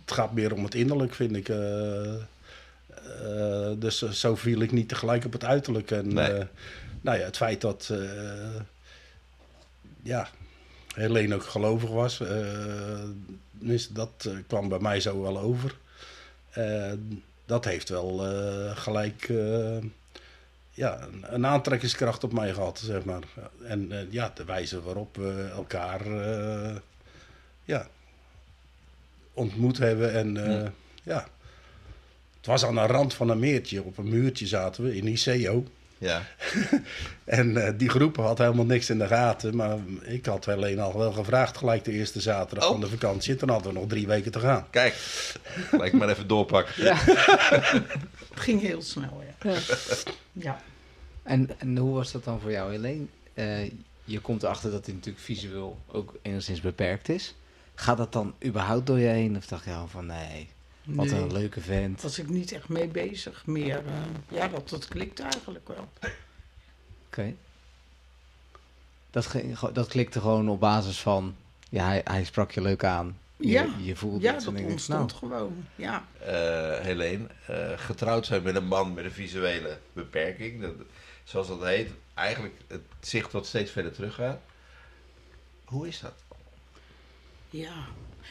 het 0.00 0.12
gaat 0.12 0.32
meer 0.32 0.52
om 0.52 0.64
het 0.64 0.74
innerlijk 0.74 1.14
vind 1.14 1.36
ik. 1.36 1.48
eh, 1.48 2.14
dus 3.78 3.98
zo 4.10 4.36
viel 4.36 4.60
ik 4.60 4.72
niet 4.72 4.88
tegelijk 4.88 5.24
op 5.24 5.32
het 5.32 5.44
uiterlijk. 5.44 5.90
En 5.90 6.14
Nee. 6.14 6.42
nou 7.00 7.18
ja, 7.18 7.24
het 7.24 7.36
feit 7.36 7.60
dat, 7.60 7.92
ja, 10.02 10.28
Helene 10.94 11.34
ook 11.34 11.44
gelovig 11.44 11.90
was, 11.90 12.20
dus 13.52 13.88
dat 13.88 14.28
kwam 14.46 14.68
bij 14.68 14.78
mij 14.78 15.00
zo 15.00 15.22
wel 15.22 15.38
over. 15.38 15.76
Dat 17.44 17.64
heeft 17.64 17.88
wel 17.88 18.18
gelijk 18.74 19.30
ja, 20.74 21.02
een, 21.02 21.34
een 21.34 21.46
aantrekkingskracht 21.46 22.24
op 22.24 22.32
mij 22.32 22.52
gehad, 22.52 22.78
zeg 22.78 23.04
maar. 23.04 23.22
En 23.64 23.92
eh, 23.92 24.12
ja, 24.12 24.32
de 24.34 24.44
wijze 24.44 24.82
waarop 24.82 25.16
we 25.16 25.50
elkaar 25.54 26.06
eh, 26.06 26.76
ja, 27.64 27.86
ontmoet 29.32 29.78
hebben. 29.78 30.12
En 30.12 30.46
eh, 30.46 30.70
ja. 31.02 31.26
het 32.36 32.46
was 32.46 32.64
aan 32.64 32.74
de 32.74 32.86
rand 32.86 33.14
van 33.14 33.28
een 33.28 33.38
meertje. 33.38 33.82
Op 33.82 33.98
een 33.98 34.08
muurtje 34.08 34.46
zaten 34.46 34.84
we 34.84 34.96
in 34.96 35.06
Iseo. 35.06 35.64
Ja. 36.02 36.22
En 37.24 37.66
eh, 37.66 37.72
die 37.78 37.88
groep 37.88 38.16
had 38.16 38.38
helemaal 38.38 38.64
niks 38.64 38.90
in 38.90 38.98
de 38.98 39.06
gaten. 39.06 39.56
Maar 39.56 39.78
ik 40.02 40.26
had 40.26 40.48
alleen 40.48 40.80
al 40.80 40.98
wel 40.98 41.12
gevraagd 41.12 41.56
gelijk 41.56 41.84
de 41.84 41.92
eerste 41.92 42.20
zaterdag 42.20 42.64
Oh. 42.64 42.70
van 42.70 42.80
de 42.80 42.88
vakantie. 42.88 43.32
En 43.32 43.38
toen 43.38 43.48
hadden 43.48 43.72
we 43.72 43.78
nog 43.78 43.88
drie 43.88 44.06
weken 44.06 44.32
te 44.32 44.40
gaan. 44.40 44.66
Kijk, 44.70 44.94
gelijk 45.68 45.92
maar 45.92 46.08
even 46.08 46.26
doorpakken. 46.26 46.74
Het 48.32 48.40
ging 48.40 48.60
heel 48.60 48.82
snel, 48.82 49.22
ja. 49.42 49.52
Ja, 50.32 50.60
En, 51.22 51.48
en 51.58 51.76
hoe 51.76 51.94
was 51.94 52.12
dat 52.12 52.24
dan 52.24 52.40
voor 52.40 52.50
jou, 52.50 52.70
Helene? 52.70 53.04
Eh, 53.34 53.70
je 54.04 54.20
komt 54.20 54.42
erachter 54.42 54.70
dat 54.70 54.84
hij 54.86 54.94
natuurlijk 54.94 55.24
visueel 55.24 55.78
ook 55.86 56.14
enigszins 56.22 56.60
beperkt 56.60 57.08
is. 57.08 57.34
Gaat 57.74 57.96
dat 57.96 58.12
dan 58.12 58.34
überhaupt 58.44 58.86
door 58.86 58.98
je 58.98 59.08
heen? 59.08 59.36
Of 59.36 59.46
dacht 59.46 59.64
je 59.64 59.72
al 59.72 59.88
van 59.88 60.06
nee, 60.06 60.48
wat 60.84 61.06
Nee. 61.06 61.20
een 61.20 61.32
leuke 61.32 61.60
vent? 61.60 62.02
was 62.02 62.18
ik 62.18 62.28
niet 62.28 62.52
echt 62.52 62.68
mee 62.68 62.88
bezig. 62.88 63.46
Meer, 63.46 63.76
eh, 63.86 63.92
ja, 64.28 64.48
dat, 64.48 64.68
dat 64.68 64.88
klikt 64.88 65.20
eigenlijk 65.20 65.68
wel. 65.68 65.88
Oké. 67.06 67.34
Dat, 69.10 69.26
ging 69.26 69.58
dat 69.58 69.88
klikte 69.88 70.20
gewoon 70.20 70.48
op 70.48 70.60
basis 70.60 71.00
van, 71.00 71.36
ja, 71.68 71.84
hij, 71.86 72.00
hij 72.04 72.24
sprak 72.24 72.50
je 72.52 72.60
leuk 72.60 72.84
aan. 72.84 73.18
Je, 73.36 73.48
Ja. 73.48 73.74
je 73.80 73.96
voelde 73.96 74.20
Ja, 74.20 74.34
en 74.36 74.44
dat 74.44 74.62
ontstond 74.64 75.20
nou, 75.20 75.32
gewoon. 75.32 75.66
Ja. 75.76 76.06
Eh 76.18 76.78
Helene, 76.80 77.26
eh, 77.46 77.70
getrouwd 77.76 78.26
zijn 78.26 78.42
met 78.42 78.54
een 78.56 78.66
man 78.66 78.94
met 78.94 79.04
een 79.04 79.12
visuele 79.12 79.78
beperking. 79.92 80.60
Dat, 80.60 80.74
zoals 81.24 81.48
dat 81.48 81.62
heet. 81.62 81.90
Eigenlijk 82.14 82.54
het 82.66 82.80
zicht 83.00 83.32
wat 83.32 83.46
steeds 83.46 83.70
verder 83.70 83.92
teruggaat. 83.92 84.40
Hoe 85.64 85.88
is 85.88 86.00
dat? 86.00 86.14
Ja, 87.50 87.74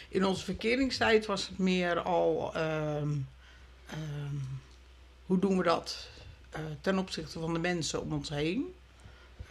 in 0.10 0.26
onze 0.26 0.44
verkeringstijd 0.46 1.26
was 1.26 1.48
het 1.48 1.58
meer 1.58 2.00
al, 2.00 2.54
ehm, 2.56 3.10
ehm, 3.88 4.36
hoe 5.26 5.40
doen 5.40 5.58
we 5.58 5.64
dat 5.64 6.10
eh, 6.50 6.62
ten 6.82 6.98
opzichte 6.98 7.40
van 7.40 7.54
de 7.54 7.60
mensen 7.60 8.02
om 8.02 8.14
ons 8.14 8.30
heen? 8.30 8.74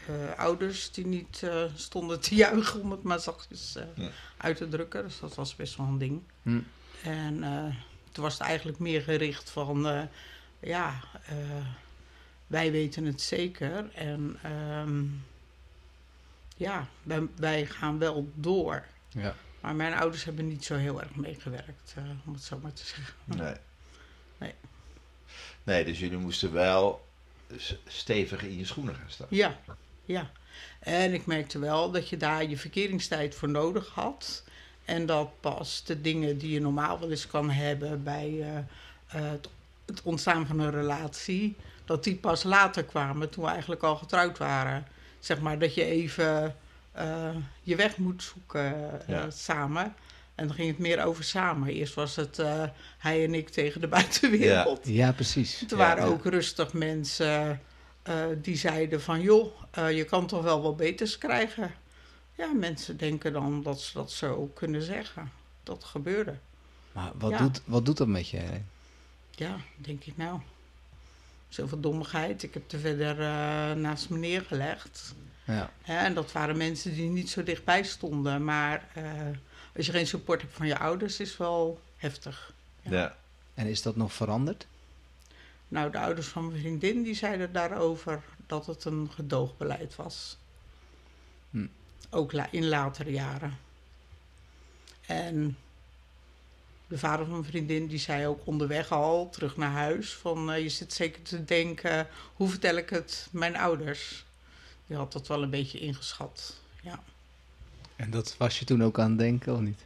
Eh, 0.06 0.38
ouders 0.38 0.90
die 0.90 1.06
niet 1.06 1.42
eh, 1.42 1.64
stonden 1.74 2.20
te 2.20 2.34
juichen, 2.34 2.80
om 2.80 2.90
het 2.90 3.02
maar 3.02 3.20
zachtjes 3.20 3.76
Ja. 3.94 4.08
uit 4.36 4.56
te 4.56 4.68
drukken. 4.68 5.02
Dus 5.02 5.18
dat 5.20 5.34
was 5.34 5.56
best 5.56 5.76
wel 5.76 5.86
een 5.86 5.98
ding. 5.98 6.20
hm, 6.42 6.60
En 7.02 7.40
toen 8.12 8.24
was 8.24 8.32
het 8.32 8.42
eigenlijk 8.42 8.78
meer 8.78 9.02
gericht 9.02 9.50
van, 9.50 10.08
ja, 10.60 11.00
wij 12.46 12.70
weten 12.70 13.04
het 13.04 13.20
zeker. 13.20 13.90
En 13.94 14.38
ehm, 14.42 15.02
ja, 16.56 16.88
wij, 17.02 17.26
wij 17.36 17.66
gaan 17.66 17.98
wel 17.98 18.28
door. 18.34 18.84
ja. 19.08 19.34
Maar 19.60 19.74
mijn 19.74 19.94
ouders 19.94 20.24
hebben 20.24 20.48
niet 20.48 20.64
zo 20.64 20.74
heel 20.74 21.00
erg 21.00 21.14
meegewerkt, 21.14 21.94
eh, 21.96 22.02
om 22.26 22.32
het 22.32 22.42
zo 22.42 22.58
maar 22.62 22.72
te 22.72 22.86
zeggen. 22.86 23.14
Nee. 23.24 23.54
Nee. 24.38 24.54
Nee, 25.62 25.84
dus 25.84 25.98
jullie 25.98 26.18
moesten 26.18 26.52
wel 26.52 27.08
stevig 27.86 28.42
in 28.42 28.58
je 28.58 28.64
schoenen 28.64 28.94
gaan 28.94 29.10
staan. 29.10 29.26
Ja, 29.30 29.58
ja. 30.04 30.30
En 30.78 31.14
ik 31.14 31.26
merkte 31.26 31.58
wel 31.58 31.90
dat 31.90 32.08
je 32.08 32.16
daar 32.16 32.44
je 32.44 32.56
verkeringstijd 32.56 33.34
voor 33.34 33.48
nodig 33.48 33.88
had. 33.88 34.44
En 34.84 35.06
dat 35.06 35.40
pas 35.40 35.84
de 35.84 36.00
dingen 36.00 36.38
die 36.38 36.50
je 36.50 36.60
normaal 36.60 37.00
wel 37.00 37.10
eens 37.10 37.26
kan 37.26 37.50
hebben 37.50 38.02
bij 38.02 38.40
eh, 38.40 38.56
eh, 38.56 39.30
het, 39.30 39.48
het 39.86 40.02
ontstaan 40.02 40.46
van 40.46 40.58
een 40.58 40.70
relatie, 40.70 41.56
dat 41.84 42.04
die 42.04 42.16
pas 42.16 42.42
later 42.42 42.84
kwamen 42.84 43.30
toen 43.30 43.44
we 43.44 43.50
eigenlijk 43.50 43.82
al 43.82 43.96
getrouwd 43.96 44.38
waren. 44.38 44.86
Zeg 45.18 45.40
maar 45.40 45.58
dat 45.58 45.74
je 45.74 45.84
even 45.84 46.56
eh, 46.92 47.36
je 47.62 47.76
weg 47.76 47.96
moet 47.96 48.22
zoeken 48.22 49.00
eh, 49.00 49.08
Ja. 49.08 49.30
samen. 49.30 49.94
En 50.34 50.46
dan 50.46 50.56
ging 50.56 50.68
het 50.68 50.78
meer 50.78 51.04
over 51.04 51.24
samen. 51.24 51.68
Eerst 51.68 51.94
was 51.94 52.16
het 52.16 52.38
eh, 52.38 52.64
hij 52.98 53.24
en 53.24 53.34
ik 53.34 53.48
tegen 53.48 53.80
de 53.80 53.88
buitenwereld. 53.88 54.80
ja, 54.86 55.12
precies. 55.12 55.60
Er 55.62 55.66
Ja, 55.68 55.76
waren 55.76 56.04
ja. 56.04 56.08
ook 56.10 56.24
rustig 56.24 56.72
mensen 56.72 57.60
eh, 58.02 58.24
die 58.42 58.56
zeiden 58.56 59.02
van... 59.02 59.20
joh, 59.20 59.52
eh, 59.70 59.96
je 59.96 60.04
kan 60.04 60.26
toch 60.26 60.42
wel 60.42 60.62
wat 60.62 60.76
beters 60.76 61.18
krijgen. 61.18 61.74
Ja, 62.34 62.52
mensen 62.52 62.96
denken 62.96 63.32
dan 63.32 63.62
dat 63.62 63.80
ze 63.80 63.92
dat 63.92 64.10
zo 64.12 64.50
kunnen 64.54 64.82
zeggen. 64.82 65.30
Dat 65.62 65.84
gebeurde. 65.84 66.34
Maar 66.92 67.10
wat, 67.14 67.30
Ja. 67.30 67.38
doet, 67.38 67.62
wat 67.64 67.84
doet 67.86 67.96
dat 67.96 68.08
met 68.08 68.28
je? 68.28 68.42
Ja, 69.30 69.56
denk 69.76 70.04
ik 70.04 70.16
nou. 70.16 70.40
Zoveel 71.48 71.80
dommigheid. 71.80 72.42
Ik 72.42 72.54
heb 72.54 72.72
er 72.72 72.78
verder 72.78 73.20
eh, 73.20 73.72
naast 73.76 74.08
me 74.10 74.18
neergelegd. 74.18 75.14
Ja. 75.50 75.70
En 75.82 76.14
dat 76.14 76.32
waren 76.32 76.56
mensen 76.56 76.94
die 76.94 77.08
niet 77.08 77.30
zo 77.30 77.42
dichtbij 77.42 77.82
stonden. 77.82 78.44
Maar 78.44 78.88
eh, 78.94 79.04
als 79.76 79.86
je 79.86 79.92
geen 79.92 80.06
support 80.06 80.40
hebt 80.40 80.54
van 80.54 80.66
je 80.66 80.78
ouders, 80.78 81.20
is 81.20 81.36
wel 81.36 81.80
heftig. 81.96 82.52
Ja. 82.82 82.90
Ja. 82.90 83.16
En 83.54 83.66
is 83.66 83.82
dat 83.82 83.96
nog 83.96 84.12
veranderd? 84.12 84.66
Nou, 85.68 85.90
de 85.90 85.98
ouders 85.98 86.26
van 86.26 86.46
mijn 86.46 86.60
vriendin 86.60 87.02
die 87.02 87.14
zeiden 87.14 87.52
daarover 87.52 88.22
dat 88.46 88.66
het 88.66 88.84
een 88.84 89.10
gedoogbeleid 89.14 89.96
was. 89.96 90.38
Hm. 91.50 91.66
Ook 92.10 92.32
la- 92.32 92.48
in 92.50 92.68
latere 92.68 93.10
jaren. 93.10 93.58
En 95.06 95.56
de 96.86 96.98
vader 96.98 97.24
van 97.26 97.34
mijn 97.34 97.50
vriendin 97.50 97.86
die 97.86 97.98
zei 97.98 98.26
ook 98.26 98.46
onderweg 98.46 98.92
al, 98.92 99.30
terug 99.30 99.56
naar 99.56 99.70
huis, 99.70 100.14
van 100.14 100.52
eh, 100.52 100.62
je 100.62 100.68
zit 100.68 100.92
zeker 100.92 101.22
te 101.22 101.44
denken, 101.44 102.08
hoe 102.34 102.48
vertel 102.48 102.76
ik 102.76 102.90
het 102.90 103.28
mijn 103.30 103.56
ouders? 103.56 104.24
Die 104.90 104.98
had 104.98 105.12
dat 105.12 105.26
wel 105.28 105.42
een 105.42 105.50
beetje 105.50 105.78
ingeschat, 105.78 106.54
ja. 106.82 107.00
En 107.96 108.10
dat 108.10 108.34
was 108.38 108.58
je 108.58 108.64
toen 108.64 108.84
ook 108.84 108.98
aan 108.98 109.08
het 109.10 109.18
denken, 109.18 109.54
of 109.54 109.60
niet? 109.60 109.84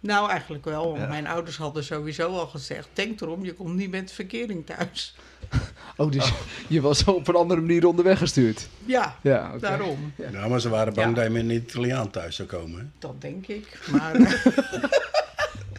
Nou, 0.00 0.30
eigenlijk 0.30 0.64
wel. 0.64 0.96
Ja. 0.96 1.06
mijn 1.06 1.26
ouders 1.26 1.56
hadden 1.56 1.84
sowieso 1.84 2.38
al 2.38 2.46
gezegd, 2.46 2.88
denk 2.92 3.20
erom, 3.20 3.44
je 3.44 3.54
komt 3.54 3.74
niet 3.74 3.90
met 3.90 4.12
verkering 4.12 4.66
thuis. 4.66 5.14
Oh, 5.96 6.10
dus 6.10 6.32
je 6.68 6.80
was 6.80 7.04
op 7.04 7.28
een 7.28 7.34
andere 7.34 7.60
manier 7.60 7.86
onderweg 7.86 8.18
gestuurd? 8.18 8.68
Ja, 8.84 9.16
Ja, 9.22 9.48
oké. 9.48 9.58
daarom. 9.58 10.12
Nou, 10.30 10.50
maar 10.50 10.60
ze 10.60 10.68
waren 10.68 10.94
bang 10.94 11.08
Ja. 11.08 11.14
dat 11.14 11.24
je 11.24 11.30
met 11.30 11.42
een 11.42 11.50
Italiaan 11.50 12.10
thuis 12.10 12.36
zou 12.36 12.48
komen. 12.48 12.78
hè? 12.80 12.86
Dat 12.98 13.20
denk 13.20 13.46
ik. 13.46 13.78
Maar 13.90 14.14
eh, 14.14 14.32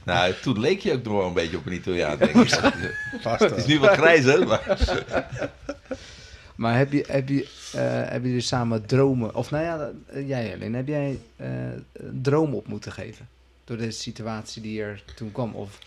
Nou, 0.06 0.34
toen 0.42 0.60
leek 0.60 0.80
je 0.80 0.94
ook 0.94 1.04
nog 1.04 1.14
wel 1.14 1.28
een 1.28 1.34
beetje 1.34 1.58
op 1.58 1.66
een 1.66 1.74
Italiaan, 1.74 2.18
denk 2.18 2.36
ik. 2.36 2.50
Vast 3.22 3.40
Het 3.40 3.50
wel. 3.50 3.60
is 3.60 3.66
nu 3.66 3.80
wat 3.80 3.92
grijzer, 3.98 4.48
maar... 4.48 4.64
Maar 6.56 6.78
heb 6.78 6.92
je, 6.92 7.06
heb, 7.08 7.30
je, 7.30 7.44
eh, 7.74 8.10
heb 8.12 8.24
je 8.24 8.32
dus 8.32 8.48
samen 8.48 8.86
dromen... 8.86 9.36
Of 9.36 9.52
nou 9.52 9.64
ja, 9.64 9.92
eh, 10.08 10.28
jij 10.28 10.46
Helene, 10.46 10.78
heb 10.78 10.88
jij 10.88 11.20
eh, 11.36 11.72
een 11.94 12.22
droom 12.22 12.54
op 12.54 12.68
moeten 12.68 12.92
geven? 12.92 13.30
Door 13.64 13.78
de 13.78 13.92
situatie 13.92 14.62
die 14.62 14.82
er 14.82 15.04
toen 15.16 15.32
kwam? 15.32 15.54
Of, 15.54 15.80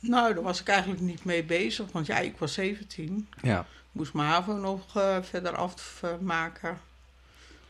nou, 0.00 0.34
daar 0.34 0.42
was 0.42 0.60
ik 0.60 0.68
eigenlijk 0.68 1.00
niet 1.00 1.24
mee 1.24 1.44
bezig. 1.44 1.92
Want 1.92 2.06
ja, 2.06 2.18
ik 2.18 2.38
was 2.38 2.52
17. 2.52 3.28
ja. 3.42 3.60
Ik 3.60 3.96
moest 3.96 4.12
mijn 4.12 4.28
HAVO 4.28 4.56
nog 4.56 4.96
eh, 4.96 5.22
verder 5.22 5.56
afmaken. 5.56 6.78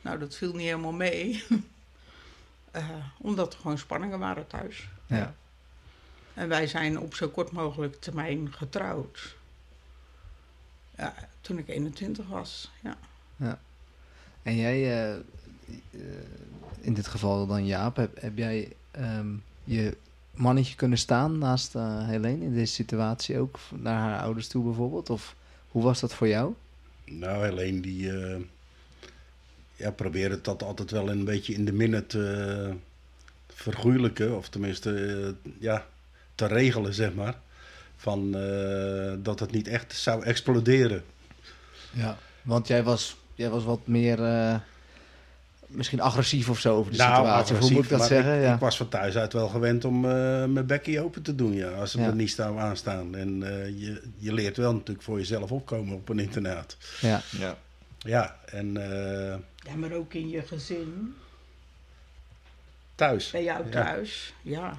Nou, 0.00 0.18
dat 0.18 0.36
viel 0.36 0.52
niet 0.52 0.66
helemaal 0.66 0.92
mee. 0.92 1.44
Eh, 2.70 2.88
omdat 3.18 3.52
er 3.52 3.58
gewoon 3.60 3.78
spanningen 3.78 4.18
waren 4.18 4.46
thuis. 4.46 4.88
ja. 5.06 5.34
En 6.34 6.48
wij 6.48 6.66
zijn 6.66 6.98
op 6.98 7.14
zo 7.14 7.28
kort 7.28 7.50
mogelijk 7.50 8.00
termijn 8.00 8.52
getrouwd. 8.52 9.36
Ja, 10.96 11.14
toen 11.40 11.58
ik 11.58 11.68
21 11.68 12.28
was, 12.28 12.70
ja. 12.82 12.96
En 14.42 14.56
jij, 14.56 14.82
eh, 14.82 15.14
eh, 15.14 15.20
in 16.80 16.94
dit 16.94 17.06
geval 17.06 17.46
dan 17.46 17.66
Jaap, 17.66 17.96
heb, 17.96 18.20
heb 18.20 18.36
jij 18.36 18.72
ehm, 18.90 19.28
je 19.64 19.96
mannetje 20.34 20.74
kunnen 20.74 20.98
staan 20.98 21.38
naast 21.38 21.74
eh 21.74 22.08
Helene 22.08 22.44
in 22.44 22.54
deze 22.54 22.72
situatie 22.72 23.38
ook? 23.38 23.58
Naar 23.76 23.98
haar 23.98 24.20
ouders 24.20 24.48
toe 24.48 24.64
bijvoorbeeld? 24.64 25.10
Of 25.10 25.34
hoe 25.68 25.82
was 25.82 26.00
dat 26.00 26.14
voor 26.14 26.28
jou? 26.28 26.54
Nou, 27.04 27.44
Helene 27.44 27.80
die 27.80 28.20
eh, 28.20 28.40
ja, 29.76 29.90
probeerde 29.90 30.40
dat 30.40 30.62
altijd 30.62 30.90
wel 30.90 31.10
een 31.10 31.24
beetje 31.24 31.54
in 31.54 31.64
de 31.64 31.72
minne 31.72 32.06
te 32.06 32.74
vergoeilijken. 33.46 34.36
Of 34.36 34.48
tenminste, 34.48 35.34
ja, 35.58 35.86
te 36.34 36.46
regelen, 36.46 36.94
zeg 36.94 37.14
maar. 37.14 37.38
Van 37.96 38.34
eh, 38.34 39.12
dat 39.18 39.40
het 39.40 39.50
niet 39.50 39.68
echt 39.68 39.92
zou 39.92 40.24
exploderen. 40.24 41.04
Ja. 41.90 42.16
Want 42.42 42.66
jij 42.66 42.82
was, 42.82 43.16
jij 43.34 43.50
was 43.50 43.64
wat 43.64 43.86
meer 43.86 44.24
eh, 44.24 44.54
misschien 45.66 46.00
agressief 46.00 46.48
of 46.48 46.58
zo 46.60 46.76
over 46.76 46.92
de 46.92 46.98
situatie. 46.98 47.54
Of 47.56 47.60
Hoe 47.60 47.70
moet 47.72 47.84
ik 47.84 47.90
dat 47.90 48.06
zeggen? 48.06 48.36
Ik, 48.36 48.42
ja. 48.42 48.54
ik 48.54 48.60
was 48.60 48.76
van 48.76 48.88
thuis 48.88 49.16
uit 49.16 49.32
wel 49.32 49.48
gewend 49.48 49.84
om 49.84 50.04
eh, 50.04 50.10
mijn 50.44 50.66
bekkie 50.66 51.00
open 51.00 51.22
te 51.22 51.34
doen, 51.34 51.52
ja. 51.52 51.68
Als 51.70 51.90
ze 51.90 51.98
Ja. 52.00 52.06
er 52.06 52.14
niet 52.14 52.30
staan 52.30 52.58
aanstaan. 52.58 53.14
En 53.14 53.42
eh, 53.42 53.66
je, 53.66 54.02
je 54.18 54.32
leert 54.32 54.56
wel 54.56 54.72
natuurlijk 54.72 55.02
voor 55.02 55.18
jezelf 55.18 55.52
opkomen 55.52 55.94
op 55.94 56.08
een 56.08 56.18
internaat. 56.18 56.76
ja. 57.00 57.20
Ja. 57.38 57.56
Ja, 57.98 58.36
en 58.46 58.76
eh, 58.76 59.36
Ja, 59.56 59.74
maar 59.76 59.92
ook 59.92 60.14
in 60.14 60.28
je 60.30 60.42
gezin, 60.42 61.14
thuis. 62.94 63.30
bij 63.30 63.42
jou 63.44 63.68
thuis. 63.70 64.34
Ja, 64.42 64.76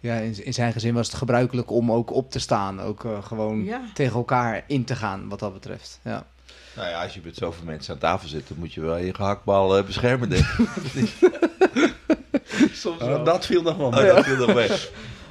Ja, 0.00 0.14
in, 0.14 0.44
in 0.44 0.54
zijn 0.54 0.72
gezin 0.72 0.94
was 0.94 1.06
het 1.06 1.16
gebruikelijk 1.16 1.70
om 1.70 1.92
ook 1.92 2.10
op 2.12 2.30
te 2.30 2.38
staan. 2.38 2.80
Ook 2.80 3.04
eh, 3.04 3.24
gewoon 3.24 3.64
ja. 3.64 3.82
tegen 3.94 4.16
elkaar 4.16 4.64
in 4.66 4.84
te 4.84 4.96
gaan 4.96 5.28
wat 5.28 5.38
dat 5.38 5.52
betreft. 5.52 6.00
Ja. 6.04 6.26
Nou 6.76 6.88
ja, 6.88 7.02
als 7.02 7.14
je 7.14 7.20
met 7.24 7.36
zoveel 7.36 7.64
mensen 7.64 7.92
aan 7.94 8.00
tafel 8.00 8.28
zit, 8.28 8.48
dan 8.48 8.58
moet 8.58 8.72
je 8.72 8.80
wel 8.80 8.96
je 8.96 9.14
gehaktbal 9.14 9.76
eh, 9.76 9.84
beschermen, 9.84 10.28
denk. 10.28 10.44
Soms 12.72 13.02
Oh, 13.02 13.24
dat 13.24 13.46
viel 13.46 13.62
nog 13.62 13.76
wel 13.76 13.86
Oh, 13.86 13.94
dat 13.96 14.24
viel 14.24 14.36
nog 14.46 14.54
mee. 14.54 14.68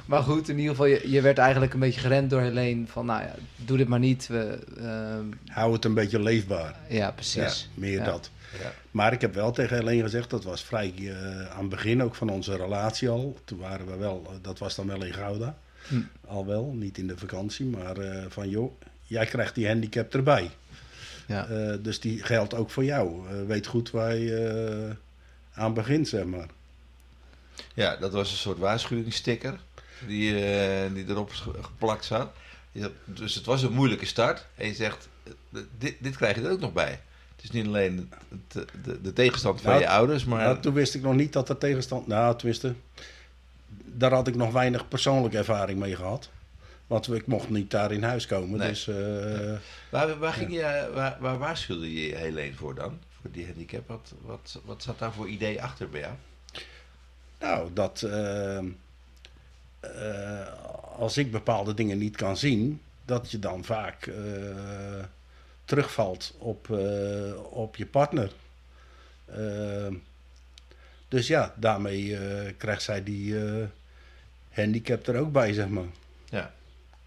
Maar 0.06 0.22
goed, 0.22 0.48
in 0.48 0.56
ieder 0.58 0.70
geval, 0.70 0.86
je, 0.86 1.10
je 1.10 1.20
werd 1.20 1.38
eigenlijk 1.38 1.72
een 1.74 1.80
beetje 1.80 2.00
gerend 2.00 2.30
door 2.30 2.40
Helene. 2.40 2.86
Van, 2.86 3.06
nou 3.06 3.22
ja, 3.22 3.34
doe 3.56 3.76
dit 3.76 3.88
maar 3.88 3.98
niet. 3.98 4.26
We, 4.26 4.58
ehm, 4.78 5.24
Hou 5.46 5.72
het 5.72 5.84
een 5.84 5.94
beetje 5.94 6.20
leefbaar. 6.22 6.74
ja, 6.88 7.10
precies. 7.10 7.68
Ja, 7.74 7.80
meer 7.80 7.98
Ja. 7.98 8.04
dat. 8.04 8.30
Ja. 8.62 8.72
Maar 8.90 9.12
ik 9.12 9.20
heb 9.20 9.34
wel 9.34 9.50
tegen 9.52 9.76
Helene 9.76 10.02
gezegd, 10.02 10.30
dat 10.30 10.44
was 10.44 10.62
vrij 10.62 10.92
eh, 10.96 11.50
aan 11.50 11.60
het 11.60 11.68
begin 11.68 12.02
ook 12.02 12.14
van 12.14 12.28
onze 12.28 12.56
relatie 12.56 13.08
al. 13.08 13.36
Toen 13.44 13.58
waren 13.58 13.86
we 13.86 13.96
wel, 13.96 14.22
eh, 14.26 14.32
dat 14.42 14.58
was 14.58 14.74
dan 14.74 14.86
wel 14.86 15.04
in 15.04 15.12
Gouda. 15.12 15.56
Hm. 15.88 16.00
Al 16.26 16.46
wel, 16.46 16.72
niet 16.76 16.98
in 16.98 17.06
de 17.06 17.16
vakantie. 17.18 17.66
Maar 17.66 17.96
eh, 17.96 18.24
van 18.28 18.48
joh, 18.48 18.72
jij 19.06 19.26
krijgt 19.26 19.54
die 19.54 19.66
handicap 19.68 20.14
erbij. 20.14 20.50
Ja. 21.30 21.46
Eh, 21.46 21.74
dus 21.80 22.00
die 22.00 22.22
geldt 22.22 22.54
ook 22.54 22.70
voor 22.70 22.84
jou. 22.84 23.28
Eh, 23.28 23.46
weet 23.46 23.66
goed 23.66 23.90
waar 23.90 24.16
je 24.16 24.46
eh, 25.54 25.62
aan 25.62 25.74
begint, 25.74 26.08
zeg 26.08 26.24
maar. 26.24 26.46
Ja, 27.74 27.96
dat 27.96 28.12
was 28.12 28.30
een 28.30 28.36
soort 28.36 28.58
waarschuwingssticker 28.58 29.58
die, 30.06 30.32
die 30.92 31.04
erop 31.08 31.30
ge- 31.30 31.62
geplakt 31.62 32.04
zat. 32.04 32.30
Dus 33.04 33.34
het 33.34 33.44
was 33.44 33.62
een 33.62 33.72
moeilijke 33.72 34.06
start. 34.06 34.46
En 34.54 34.66
je 34.66 34.74
zegt, 34.74 35.08
dit, 35.78 35.94
dit 35.98 36.16
krijg 36.16 36.36
je 36.36 36.42
er 36.42 36.50
ook 36.50 36.60
nog 36.60 36.72
bij. 36.72 37.00
Het 37.36 37.44
is 37.44 37.50
niet 37.50 37.66
alleen 37.66 38.12
het- 38.52 38.66
de, 38.84 39.00
de 39.00 39.12
tegenstand 39.12 39.60
van 39.60 39.70
Nou, 39.70 39.82
je 39.82 39.88
ouders, 39.88 40.24
maar... 40.24 40.44
Nou, 40.44 40.60
toen 40.60 40.74
wist 40.74 40.94
ik 40.94 41.02
nog 41.02 41.14
niet 41.14 41.32
dat 41.32 41.48
er 41.48 41.58
tegenstand... 41.58 42.06
Nou, 42.06 42.36
tenminste, 42.36 42.74
daar 43.84 44.12
had 44.12 44.28
ik 44.28 44.34
nog 44.34 44.52
weinig 44.52 44.88
persoonlijke 44.88 45.38
ervaring 45.38 45.78
mee 45.78 45.96
gehad. 45.96 46.30
Want 46.90 47.12
ik 47.12 47.26
mocht 47.26 47.48
niet 47.50 47.70
daar 47.70 47.92
in 47.92 48.02
huis 48.02 48.26
komen. 48.26 48.58
Nee. 48.58 48.68
Dus 48.68 48.88
eh, 48.88 49.52
Waar, 49.90 50.18
waar, 50.18 50.32
ging 50.32 50.52
je, 50.52 50.90
waar, 50.94 51.16
waar 51.20 51.38
waarschuwde 51.38 51.92
je 51.92 52.14
Helene 52.14 52.54
voor 52.54 52.74
dan? 52.74 52.98
Voor 53.20 53.30
die 53.30 53.46
handicap? 53.46 53.88
Wat, 53.88 54.14
wat, 54.20 54.60
wat 54.64 54.82
zat 54.82 54.98
daar 54.98 55.12
voor 55.12 55.28
idee 55.28 55.62
achter 55.62 55.88
bij 55.88 56.00
jou? 56.00 56.14
nou, 57.40 57.70
dat... 57.72 58.02
eh, 58.02 58.58
eh, 58.58 60.46
als 60.96 61.16
ik 61.16 61.30
bepaalde 61.30 61.74
dingen 61.74 61.98
niet 61.98 62.16
kan 62.16 62.36
zien... 62.36 62.80
dat 63.04 63.30
je 63.30 63.38
dan 63.38 63.64
vaak 63.64 64.10
terugvalt 65.64 66.34
op, 66.38 66.68
op 67.50 67.76
je 67.76 67.86
partner. 67.86 68.32
Eh, 69.24 69.94
dus 71.08 71.26
ja, 71.26 71.54
daarmee 71.56 72.18
krijgt 72.56 72.82
zij 72.82 73.02
die 73.02 73.36
handicap 74.50 75.06
er 75.06 75.16
ook 75.16 75.32
bij, 75.32 75.52
zeg 75.52 75.68
maar. 75.68 75.88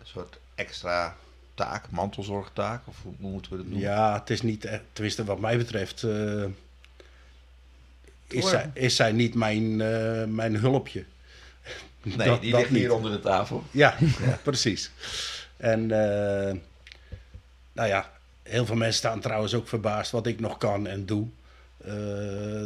Soort 0.04 0.38
extra 0.56 1.16
taak, 1.56 1.90
mantelzorgtaak? 1.90 2.82
Of 2.86 2.96
hoe, 3.04 3.14
moeten 3.18 3.52
we 3.52 3.58
dat 3.58 3.66
noemen? 3.66 3.84
Ja, 3.88 4.20
het 4.20 4.30
is 4.30 4.42
niet 4.42 4.68
tenminste 4.94 5.24
wat 5.24 5.40
mij 5.40 5.58
betreft, 5.58 6.04
eh, 6.04 6.44
is, 8.28 8.50
zij, 8.50 8.72
is 8.74 8.96
zij 8.96 9.12
niet 9.12 9.36
mijn, 9.36 9.82
eh, 9.82 10.24
mijn 10.26 10.56
hulpje. 10.56 11.06
Nee, 12.02 12.28
Dat- 12.28 12.42
die 12.42 12.52
dat 12.52 12.60
ligt 12.60 12.72
hier 12.72 12.94
onder 12.94 13.12
de 13.12 13.20
tafel. 13.20 13.64
Ja, 13.72 13.96
ja, 14.26 14.40
precies. 14.44 14.92
En 15.58 15.82
eh, 15.92 16.56
nou 17.74 17.88
ja, 17.88 18.12
heel 18.44 18.66
veel 18.66 18.76
mensen 18.76 18.98
staan 18.98 19.20
trouwens 19.20 19.54
ook 19.54 19.68
verbaasd 19.68 20.12
wat 20.12 20.28
ik 20.28 20.40
nog 20.40 20.58
kan 20.58 20.88
en 20.88 21.06
doe. 21.06 21.28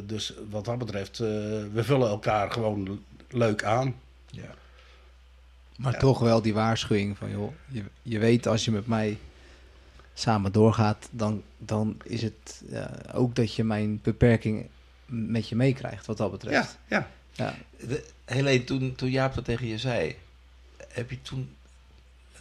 Dus 0.05 0.33
wat 0.49 0.65
dat 0.65 0.77
betreft, 0.77 1.17
we 1.17 1.83
vullen 1.83 2.07
elkaar 2.09 2.51
gewoon 2.51 3.03
leuk 3.29 3.63
aan. 3.63 3.95
Ja. 4.31 4.55
Maar 5.77 5.93
Ja. 5.93 5.99
toch 5.99 6.19
wel 6.19 6.41
die 6.41 6.53
waarschuwing 6.53 7.17
van, 7.17 7.29
joh, 7.29 7.51
je, 7.67 7.83
je 8.01 8.19
weet 8.19 8.47
als 8.47 8.65
je 8.65 8.71
met 8.71 8.87
mij 8.87 9.17
samen 10.13 10.51
doorgaat, 10.51 11.07
dan, 11.11 11.43
dan 11.57 11.97
is 12.03 12.21
het 12.21 12.61
ja, 12.69 12.91
ook 13.13 13.35
dat 13.35 13.53
je 13.55 13.63
mijn 13.63 13.99
beperking 14.03 14.67
met 15.05 15.49
je 15.49 15.55
meekrijgt, 15.55 16.05
wat 16.05 16.17
dat 16.17 16.31
Ja, 16.31 16.37
betreft. 16.37 16.77
ja. 16.87 17.09
Ja. 17.31 17.55
De, 17.79 18.03
Helene, 18.25 18.63
toen, 18.63 18.95
toen 18.95 19.09
Jaap 19.09 19.33
dat 19.33 19.45
tegen 19.45 19.67
je 19.67 19.77
zei, 19.77 20.15
heb 20.87 21.09
je 21.09 21.21
toen 21.21 21.55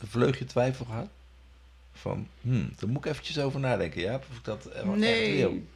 een 0.00 0.08
vleugje 0.08 0.44
twijfel 0.44 0.84
gehad? 0.84 1.08
Van, 1.92 2.26
hmm, 2.40 2.72
daar 2.78 2.88
moet 2.88 3.04
ik 3.04 3.10
eventjes 3.10 3.38
over 3.38 3.60
nadenken, 3.60 4.00
Jaap, 4.00 4.24
of 4.30 4.36
ik 4.36 4.44
dat 4.44 4.64
wat 4.64 4.74
echt 4.74 4.84
wil. 4.84 5.50
Nee, 5.50 5.66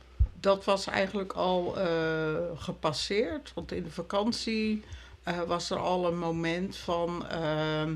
dat 0.41 0.65
was 0.65 0.87
eigenlijk 0.87 1.33
al 1.33 1.79
eh, 1.79 2.35
gepasseerd. 2.57 3.53
Want 3.55 3.73
in 3.73 3.83
de 3.83 3.91
vakantie 3.91 4.83
eh, 5.23 5.43
was 5.43 5.71
er 5.71 5.79
al 5.79 6.07
een 6.07 6.19
moment 6.19 6.77
van 6.77 7.27
ehm, 7.29 7.95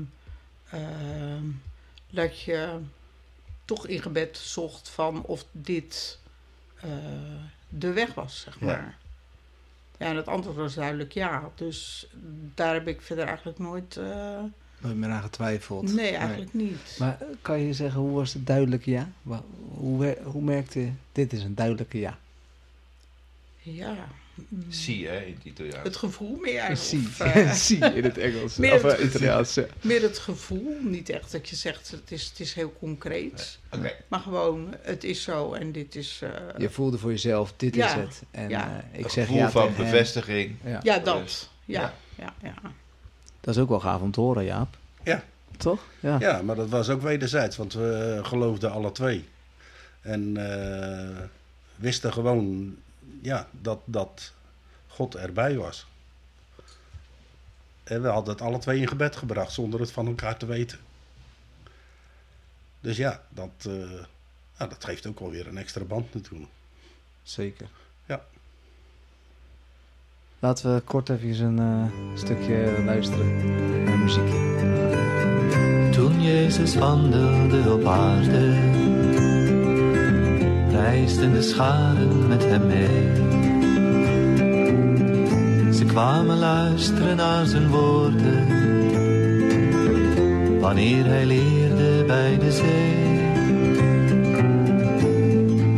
ehm, 0.69 1.43
dat 2.09 2.39
je 2.41 2.79
toch 3.65 3.87
in 3.87 4.01
gebed 4.01 4.37
zocht 4.37 4.89
van 4.89 5.23
of 5.23 5.45
dit 5.51 6.19
eh, 6.75 6.89
de 7.69 7.93
weg 7.93 8.13
was, 8.13 8.39
zeg 8.41 8.59
maar. 8.59 8.97
Ja, 9.97 10.05
en 10.05 10.15
het 10.15 10.27
antwoord 10.27 10.57
was 10.57 10.73
duidelijk 10.73 11.11
ja. 11.13 11.49
Dus 11.55 12.07
daar 12.55 12.73
heb 12.73 12.87
ik 12.87 13.01
verder 13.01 13.25
eigenlijk 13.27 13.59
nooit... 13.59 13.97
eh, 13.97 14.39
Nooit 14.77 14.95
meer 14.95 15.09
aan 15.09 15.21
getwijfeld. 15.21 15.93
nee, 15.93 16.15
eigenlijk 16.15 16.53
niet. 16.53 16.95
Maar 16.99 17.17
kan 17.41 17.59
je 17.59 17.73
zeggen, 17.73 17.99
hoe 17.99 18.15
was 18.15 18.33
het 18.33 18.47
duidelijke 18.47 18.91
ja? 18.91 19.09
Hoe, 19.77 20.17
hoe 20.23 20.41
merkte 20.41 20.79
je, 20.79 20.91
dit 21.11 21.33
is 21.33 21.43
een 21.43 21.55
duidelijke 21.55 21.99
ja? 21.99 22.17
Ja. 23.59 23.95
Mm, 24.35 24.65
Zie, 24.69 25.07
hè, 25.07 25.19
in 25.19 25.33
het 25.33 25.43
Italiaans. 25.45 25.83
Het 25.83 25.95
gevoel 25.95 26.37
meer. 26.41 26.77
Zie, 26.77 27.07
eh, 27.19 27.51
zie 27.67 27.77
in 27.85 28.03
het 28.03 28.17
Engels. 28.17 28.55
Meer 28.55 28.73
of 28.73 28.81
het 28.81 28.99
eh, 28.99 29.05
Italiaans. 29.05 29.53
ja. 29.53 29.65
Meer 29.81 30.01
het 30.01 30.17
gevoel, 30.19 30.77
niet 30.81 31.09
echt 31.09 31.31
dat 31.31 31.49
je 31.49 31.55
zegt 31.55 31.91
het 31.91 32.11
is, 32.11 32.23
het 32.29 32.39
is 32.39 32.53
heel 32.53 32.73
concreet. 32.79 33.59
Oké, 33.71 33.91
Maar 34.07 34.19
gewoon, 34.19 34.75
het 34.81 35.03
is 35.03 35.23
zo 35.23 35.53
en 35.53 35.71
dit 35.71 35.95
is... 35.95 36.19
eh, 36.23 36.29
Je 36.57 36.69
voelde 36.69 36.97
voor 36.97 37.11
jezelf, 37.11 37.53
dit 37.57 37.75
Ja, 37.75 37.87
is 37.87 37.93
het. 37.93 38.21
En 38.31 38.49
ja. 38.49 38.83
eh, 38.91 38.97
ik 38.99 39.03
het 39.03 39.11
zeg 39.13 39.25
gevoel 39.25 39.41
ja 39.41 39.51
van 39.51 39.73
bevestiging. 39.77 40.55
Ja. 40.63 40.79
ja, 40.83 40.99
dat. 40.99 41.49
Ja, 41.65 41.81
ja. 41.81 41.93
ja, 42.25 42.33
ja. 42.43 42.71
Dat 43.41 43.55
is 43.55 43.61
ook 43.61 43.69
wel 43.69 43.79
gaaf 43.79 44.01
om 44.01 44.11
te 44.11 44.19
horen, 44.19 44.43
Jaap. 44.45 44.77
Ja. 45.03 45.23
Toch? 45.57 45.83
Ja. 45.99 46.17
Ja, 46.19 46.41
maar 46.41 46.55
dat 46.55 46.69
was 46.69 46.89
ook 46.89 47.01
wederzijds, 47.01 47.57
want 47.57 47.73
we 47.73 48.19
geloofden 48.23 48.71
alle 48.71 48.91
twee. 48.91 49.25
En 50.01 50.37
eh, 50.37 51.23
wisten 51.75 52.13
gewoon 52.13 52.75
ja, 53.21 53.47
dat, 53.51 53.79
dat 53.85 54.33
God 54.87 55.15
erbij 55.15 55.57
was. 55.57 55.85
En 57.83 58.01
we 58.01 58.07
hadden 58.07 58.33
het 58.33 58.43
alle 58.43 58.57
twee 58.57 58.79
in 58.79 58.87
gebed 58.87 59.15
gebracht 59.15 59.51
zonder 59.51 59.79
het 59.79 59.91
van 59.91 60.07
elkaar 60.07 60.37
te 60.37 60.45
weten. 60.45 60.79
Dus 62.79 62.97
ja, 62.97 63.23
dat, 63.29 63.51
eh, 63.59 63.73
nou, 64.57 64.69
dat 64.69 64.83
geeft 64.83 65.07
ook 65.07 65.19
alweer 65.19 65.47
een 65.47 65.57
extra 65.57 65.83
band 65.83 66.13
natuurlijk. 66.13 66.51
Zeker. 67.23 67.67
Ja. 68.05 68.25
Laten 70.39 70.75
we 70.75 70.81
kort 70.81 71.09
even 71.09 71.57
een 71.57 71.91
eh, 71.91 72.17
stukje 72.17 72.83
luisteren 72.85 73.83
naar 73.83 73.97
muziek. 73.97 74.31
Toen 75.93 76.21
Jezus 76.21 76.75
wandelde 76.75 77.73
op 77.73 77.85
aarde, 77.85 78.74
reisden 80.75 81.33
de 81.33 81.41
scharen 81.41 82.27
met 82.27 82.43
hem 82.43 82.67
mee. 82.67 83.13
Ze 85.73 85.85
kwamen 85.85 86.37
luisteren 86.37 87.15
naar 87.15 87.45
zijn 87.45 87.67
woorden, 87.67 88.47
wanneer 90.59 91.05
hij 91.05 91.25
leerde 91.25 92.03
bij 92.07 92.37
de 92.37 92.51
zee. 92.51 92.93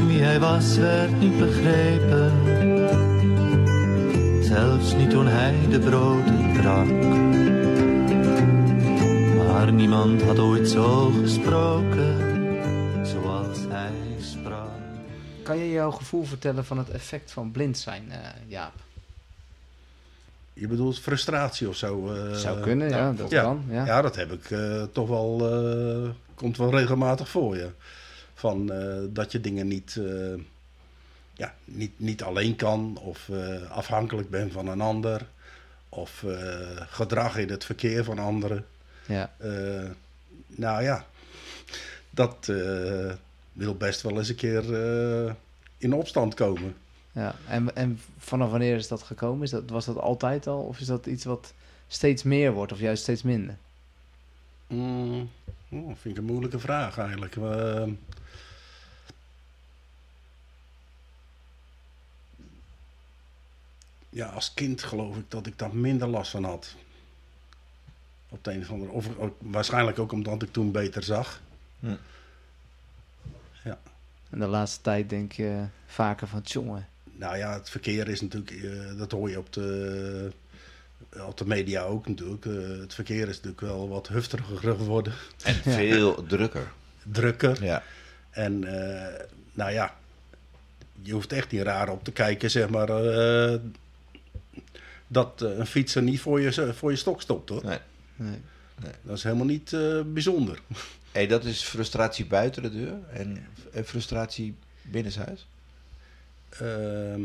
Wie 0.08 0.22
hij 0.22 0.40
was 0.40 0.78
werd 0.78 1.20
niet 1.20 1.38
begrepen, 1.38 2.32
zelfs 4.42 4.96
niet 4.96 5.10
toen 5.10 5.28
hij 5.28 5.56
de 5.70 5.80
broden 5.80 6.52
brak. 6.54 6.88
Maar 9.38 9.74
niemand 9.74 10.22
had 10.22 10.40
ooit 10.40 10.70
zo 10.70 11.12
gesproken 11.22 12.17
Kan 15.48 15.58
je 15.58 15.72
jouw 15.72 15.92
gevoel 15.92 16.24
vertellen 16.24 16.66
van 16.66 16.78
het 16.78 16.90
effect 16.90 17.32
van 17.32 17.52
blind 17.52 17.78
zijn, 17.78 18.12
eh, 18.12 18.18
Jaap? 18.48 18.74
Je 20.54 20.68
bedoelt 20.68 21.00
frustratie 21.00 21.68
of 21.70 21.76
zo? 21.76 22.14
eh, 22.14 22.34
Zou 22.34 22.60
kunnen, 22.60 22.90
ja, 22.90 23.12
dat 23.12 23.30
ja. 23.30 23.42
kan. 23.42 23.64
Ja. 23.70 23.86
Ja, 23.86 24.02
dat 24.02 24.16
heb 24.16 24.32
ik 24.32 24.52
eh, 24.52 24.84
toch 24.84 25.08
wel, 25.08 25.38
komt 26.36 26.58
wel 26.58 26.72
regelmatig 26.72 27.30
voor 27.30 27.58
je. 27.58 27.70
Van 28.34 28.72
eh, 28.72 28.98
dat 29.10 29.32
je 29.32 29.42
dingen 29.42 29.68
niet, 29.68 30.00
ja, 31.34 31.54
niet, 31.66 32.00
niet 32.00 32.24
alleen 32.24 32.56
kan 32.56 32.98
of 33.02 33.30
afhankelijk 33.70 34.30
bent 34.30 34.54
van 34.54 34.68
een 34.68 34.82
ander. 34.82 35.28
Of 35.90 36.24
gedrag 36.90 37.38
in 37.38 37.50
het 37.50 37.66
verkeer 37.66 38.04
van 38.04 38.20
anderen. 38.20 38.66
Ja. 39.06 39.32
Nou 40.48 40.84
ja, 40.84 41.06
dat 42.10 42.52
wil 43.58 43.76
best 43.76 44.02
wel 44.02 44.18
eens 44.18 44.30
een 44.30 44.36
keer 44.36 44.74
eh, 45.26 45.34
in 45.78 45.94
opstand 45.94 46.34
komen. 46.34 46.76
Ja. 47.12 47.36
En, 47.48 47.76
en 47.76 48.00
vanaf 48.18 48.50
wanneer 48.50 48.76
is 48.76 48.88
dat 48.88 49.04
gekomen? 49.04 49.44
Is 49.44 49.50
dat, 49.50 49.70
was 49.70 49.86
dat 49.86 49.98
altijd 49.98 50.48
al? 50.48 50.60
Of 50.62 50.80
is 50.80 50.88
dat 50.88 51.06
iets 51.06 51.24
wat 51.26 51.54
steeds 51.88 52.24
meer 52.24 52.52
wordt 52.54 52.72
of 52.72 52.80
juist 52.80 53.02
steeds 53.04 53.22
minder? 53.22 53.58
Mm, 54.68 55.30
oh, 55.70 55.86
vind 55.88 56.06
ik 56.06 56.18
een 56.18 56.24
moeilijke 56.24 56.60
vraag 56.60 56.98
eigenlijk. 56.98 57.36
Eh, 57.36 57.88
ja, 64.10 64.28
als 64.28 64.54
kind 64.54 64.84
geloof 64.84 65.18
ik 65.18 65.26
dat 65.28 65.48
ik 65.48 65.60
daar 65.60 65.76
minder 65.76 66.08
last 66.08 66.32
van 66.32 66.44
had. 66.44 66.76
Op 68.30 68.44
de 68.44 68.52
een 68.52 68.62
of 68.62 68.72
andere... 68.72 68.92
Of, 68.92 69.18
ook- 69.18 69.38
waarschijnlijk 69.40 70.00
ook 70.00 70.12
omdat 70.12 70.42
ik 70.42 70.52
toen 70.52 70.72
beter 70.72 71.04
zag. 71.04 71.42
En 74.30 74.40
de 74.40 74.48
laatste 74.48 74.82
tijd 74.82 75.10
denk 75.10 75.32
je 75.32 75.66
vaker 75.86 76.28
van, 76.28 76.42
jongen, 76.44 76.88
Nou 77.12 77.38
ja, 77.38 77.54
het 77.54 77.70
verkeer 77.70 78.08
is 78.08 78.22
natuurlijk... 78.22 78.52
eh, 78.52 78.98
dat 78.98 79.12
hoor 79.12 79.30
je 79.30 79.38
op 79.38 79.54
de, 79.54 80.32
op 81.26 81.38
de 81.38 81.46
media 81.46 81.84
ook 81.84 82.08
natuurlijk. 82.08 82.46
Eh, 82.46 82.80
het 82.80 82.94
verkeer 82.94 83.28
is 83.28 83.36
natuurlijk 83.36 83.62
wel 83.62 83.90
wat 83.90 84.08
heftiger 84.08 84.58
geworden. 84.58 85.14
En 85.44 85.56
veel 85.80 86.26
drukker. 86.28 86.72
Drukker. 87.04 87.64
Ja. 87.64 87.84
En 88.30 88.64
eh, 88.64 89.26
nou 89.54 89.72
ja, 89.72 89.96
je 91.02 91.14
hoeft 91.14 91.32
echt 91.32 91.52
niet 91.52 91.62
raar 91.62 91.90
op 91.90 92.04
te 92.04 92.12
kijken, 92.12 92.52
zeg 92.52 92.70
maar, 92.70 92.90
eh, 92.90 93.60
dat 95.08 95.42
een 95.42 95.66
fietser 95.66 96.02
niet 96.02 96.20
voor 96.22 96.42
je, 96.42 96.74
voor 96.74 96.92
je 96.92 96.98
stok 96.98 97.22
stopt 97.22 97.50
hoor. 97.50 97.66
Nee. 97.66 97.80
nee. 98.16 98.42
Dat 99.02 99.18
is 99.18 99.24
helemaal 99.24 99.46
niet 99.46 99.74
eh, 99.74 100.02
bijzonder. 100.06 100.60
Hey, 101.12 101.28
dat 101.28 101.44
is 101.46 101.64
frustratie 101.64 102.26
buiten 102.26 102.62
de 102.64 102.70
deur 102.72 102.94
en 103.10 103.46
en 103.74 103.86
frustratie 103.86 104.56
binnenshuis. 104.82 105.48
Ehm, 106.50 107.22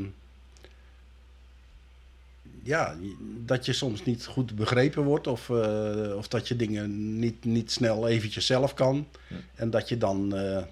ja, 2.62 2.96
dat 3.44 3.66
je 3.66 3.72
soms 3.72 4.04
niet 4.04 4.26
goed 4.26 4.56
begrepen 4.56 5.02
wordt 5.02 5.26
of, 5.26 5.50
eh, 5.50 6.14
of 6.16 6.28
dat 6.28 6.48
je 6.48 6.56
dingen 6.56 7.18
niet, 7.18 7.44
niet 7.44 7.70
snel 7.72 8.08
eventjes 8.08 8.46
zelf 8.46 8.74
kan. 8.74 9.08
Ja. 9.28 9.36
En 9.54 9.70
dat 9.70 9.88
je 9.88 9.98
dan, 9.98 10.36
eh, 10.36 10.64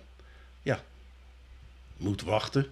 ja, 0.62 0.80
moet 1.96 2.22
wachten. 2.22 2.66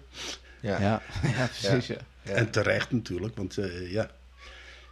Ja. 0.61 0.81
Ja, 0.81 1.01
ja 1.37 1.47
precies. 1.47 1.87
Ja. 1.87 1.97
Ja. 2.23 2.31
En 2.31 2.51
terecht 2.51 2.91
natuurlijk, 2.91 3.35
want 3.35 3.57
eh, 3.57 3.91
ja, 3.91 4.11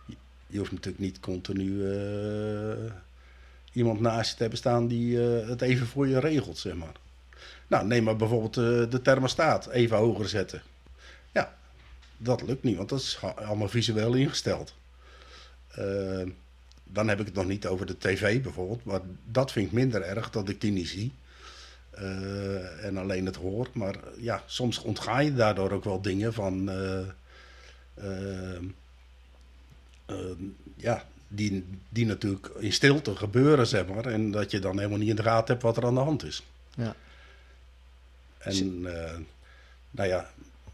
je- 0.05 0.15
je 0.47 0.57
hoeft 0.57 0.71
natuurlijk 0.71 1.03
niet 1.03 1.19
continu 1.19 1.91
eh, 1.91 2.91
iemand 3.77 3.99
naast 3.99 4.29
je 4.29 4.35
te 4.35 4.41
hebben 4.41 4.59
staan 4.59 4.87
die 4.87 5.21
eh, 5.21 5.47
het 5.47 5.61
even 5.61 5.87
voor 5.87 6.07
je 6.07 6.19
regelt, 6.19 6.57
zeg 6.57 6.75
maar. 6.75 6.95
Nou, 7.67 7.85
neem 7.85 8.03
maar 8.03 8.15
bijvoorbeeld 8.15 8.57
eh, 8.57 8.91
de 8.91 9.01
thermostaat 9.01 9.67
even 9.67 9.97
hoger 9.97 10.29
zetten. 10.29 10.61
Ja, 11.31 11.55
dat 12.17 12.41
lukt 12.41 12.63
niet, 12.63 12.77
want 12.77 12.89
dat 12.89 12.99
is 12.99 13.19
allemaal 13.35 13.69
visueel 13.69 14.13
ingesteld. 14.13 14.73
Eh, 15.67 16.27
dan 16.83 17.07
heb 17.07 17.19
ik 17.19 17.25
het 17.25 17.35
nog 17.35 17.45
niet 17.45 17.67
over 17.67 17.85
de 17.85 17.97
tv 17.97 18.41
bijvoorbeeld, 18.41 18.83
maar 18.83 19.01
dat 19.25 19.51
vind 19.51 19.65
ik 19.67 19.71
minder 19.71 20.01
erg 20.01 20.29
dat 20.29 20.49
ik 20.49 20.61
die 20.61 20.71
niet 20.71 20.87
zie. 20.87 21.11
En 22.81 22.97
alleen 22.97 23.25
het 23.25 23.35
hoor. 23.35 23.67
Maar 23.73 23.95
ja, 24.17 24.43
soms 24.45 24.81
ontga 24.81 25.19
je 25.19 25.33
daardoor 25.33 25.71
ook 25.71 25.83
wel 25.83 26.01
dingen 26.01 26.33
van. 26.33 26.71
ja, 30.75 31.03
die, 31.27 31.65
die 31.89 32.05
natuurlijk 32.05 32.47
in 32.59 32.73
stilte 32.73 33.15
gebeuren, 33.15 33.67
zeg 33.67 33.87
maar. 33.87 34.05
En 34.05 34.31
dat 34.31 34.51
je 34.51 34.59
dan 34.59 34.77
helemaal 34.77 34.97
niet 34.97 35.09
in 35.09 35.15
de 35.15 35.23
gaten 35.23 35.47
hebt 35.47 35.61
wat 35.63 35.77
er 35.77 35.85
aan 35.85 35.93
de 35.93 35.99
hand 35.99 36.23
is. 36.23 36.43
Ja. 36.75 36.95
En 38.37 38.85
eh, 38.85 39.17
nou 39.91 40.09
ja, 40.09 40.29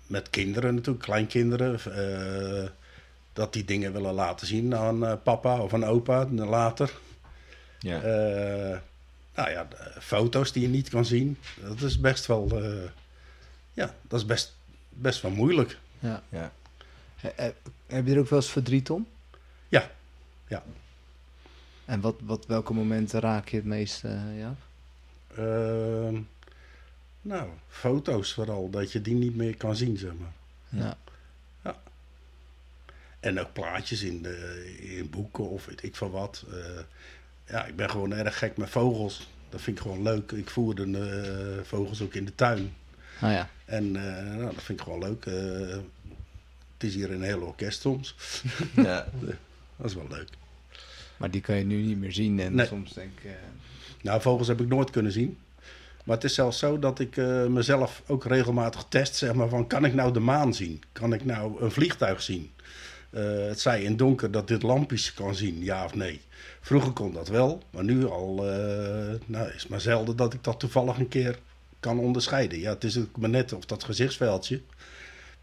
met 0.08 0.30
kinderen 0.30 0.76
natuurlijk, 0.76 1.04
kleinkinderen. 1.06 1.80
eh, 2.64 2.70
dat 3.34 3.54
die 3.54 3.66
dingen 3.66 3.94
willen 3.94 4.14
laten 4.14 4.48
zien 4.48 4.76
aan 4.76 5.06
eh, 5.06 5.14
papa 5.24 5.60
of 5.60 5.74
aan 5.74 5.86
opa 5.86 6.26
later. 6.32 6.92
Ja. 7.80 8.02
Eh, 8.02 8.78
nou 9.36 9.50
ja, 9.50 9.68
foto's 10.00 10.52
die 10.52 10.62
je 10.62 10.68
niet 10.68 10.90
kan 10.90 11.06
zien. 11.06 11.38
Dat 11.62 11.82
is 11.82 12.00
best 12.00 12.26
wel. 12.26 12.50
eh, 12.64 12.90
ja, 13.74 13.94
dat 14.02 14.20
is 14.20 14.26
best, 14.26 14.56
best 14.90 15.22
wel 15.22 15.32
moeilijk. 15.32 15.78
Ja. 16.00 16.24
Ja. 16.30 16.52
He- 17.16 17.32
he- 17.36 17.54
Heb 17.88 18.06
je 18.08 18.14
er 18.14 18.20
ook 18.20 18.30
wel 18.30 18.40
eens 18.40 18.52
verdriet 18.52 18.90
om? 18.90 19.08
Ja, 20.54 20.64
ja. 20.66 20.74
En 21.86 22.02
wat, 22.02 22.16
wat, 22.24 22.46
welke 22.46 22.74
momenten 22.74 23.20
raak 23.20 23.48
je 23.48 23.56
het 23.56 23.66
meest, 23.66 24.04
eh 24.04 24.40
ja? 24.40 24.56
Ehm, 25.36 26.22
nou, 27.22 27.50
foto's 27.68 28.34
vooral, 28.34 28.70
dat 28.70 28.92
je 28.92 29.02
die 29.02 29.16
niet 29.16 29.36
meer 29.36 29.58
kan 29.58 29.76
zien, 29.76 29.98
zeg 29.98 30.12
maar. 30.20 30.34
Ja. 30.70 30.98
En 33.20 33.40
ook 33.40 33.54
plaatjes 33.54 34.02
in, 34.02 34.22
de, 34.22 34.66
in 34.98 35.10
boeken 35.10 35.50
of 35.50 35.66
weet 35.66 35.84
ik 35.84 35.96
van 35.96 36.12
wat. 36.12 36.46
Eh, 36.52 36.80
ja, 37.48 37.66
ik 37.66 37.76
ben 37.76 37.90
gewoon 37.90 38.14
erg 38.14 38.38
gek 38.38 38.58
met 38.58 38.70
vogels. 38.70 39.28
Dat 39.50 39.62
vind 39.62 39.78
ik 39.78 39.84
gewoon 39.84 40.02
leuk. 40.02 40.32
Ik 40.32 40.50
voer 40.50 40.76
de 40.76 40.84
eh, 40.84 41.66
vogels 41.66 42.02
ook 42.02 42.14
in 42.14 42.26
de 42.26 42.36
tuin. 42.36 42.76
Ah 43.22 43.32
ja. 43.32 43.50
En 43.66 43.96
eh, 43.96 44.36
nou, 44.38 44.54
dat 44.54 44.64
vind 44.64 44.80
ik 44.80 44.86
gewoon 44.86 45.00
leuk. 45.00 45.26
Eh, 45.26 45.78
het 46.74 46.84
is 46.84 46.96
hier 46.96 47.12
een 47.12 47.22
heel 47.22 47.42
orkest 47.42 47.82
soms. 47.82 48.16
Ja. 48.76 49.08
Dat 49.78 49.86
is 49.86 49.94
wel 49.94 50.08
leuk. 50.10 50.30
Maar 51.18 51.32
die 51.32 51.42
kan 51.42 51.56
je 51.56 51.64
nu 51.66 51.82
niet 51.82 51.98
meer 52.00 52.12
zien 52.14 52.40
en 52.40 52.56
Nee. 52.56 52.66
soms 52.66 52.94
denk 52.94 53.12
ik... 53.20 53.26
eh, 53.26 53.32
Nou, 54.02 54.22
vogels 54.22 54.48
heb 54.48 54.62
ik 54.62 54.68
nooit 54.68 54.90
kunnen 54.90 55.12
zien. 55.12 55.38
Maar 56.06 56.16
het 56.16 56.26
is 56.26 56.34
zelfs 56.34 56.60
zo 56.60 56.80
dat 56.80 57.00
ik 57.00 57.18
eh, 57.18 57.46
mezelf 57.46 58.04
ook 58.08 58.26
regelmatig 58.26 58.86
test, 58.90 59.16
zeg 59.16 59.34
maar, 59.34 59.50
van 59.50 59.68
kan 59.68 59.86
ik 59.86 59.94
nou 59.94 60.14
de 60.14 60.20
maan 60.20 60.54
zien? 60.54 60.82
Kan 60.92 61.14
ik 61.14 61.26
nou 61.26 61.62
een 61.64 61.72
vliegtuig 61.72 62.22
zien? 62.22 62.52
Eh, 63.10 63.24
het 63.48 63.60
zij 63.60 63.84
in 63.84 63.98
donker 63.98 64.32
dat 64.32 64.48
dit 64.48 64.64
lampjes 64.64 65.14
kan 65.14 65.36
zien, 65.36 65.64
ja 65.64 65.86
of 65.86 65.96
nee. 65.96 66.22
Vroeger 66.62 66.92
kon 66.92 67.14
dat 67.14 67.28
wel, 67.28 67.64
maar 67.70 67.84
nu 67.84 68.06
al 68.08 68.36
nou, 69.26 69.48
is 69.56 69.62
het 69.62 69.70
maar 69.70 69.82
zelden 69.82 70.16
dat 70.16 70.34
ik 70.34 70.44
dat 70.44 70.60
toevallig 70.60 70.98
een 70.98 71.08
keer 71.08 71.40
kan 71.80 72.00
onderscheiden. 72.00 72.60
Ja, 72.60 72.70
het 72.74 72.84
is 72.84 72.98
ook 73.00 73.18
maar 73.18 73.30
net 73.30 73.54
of 73.54 73.66
dat 73.66 73.84
gezichtsveldje 73.84 74.62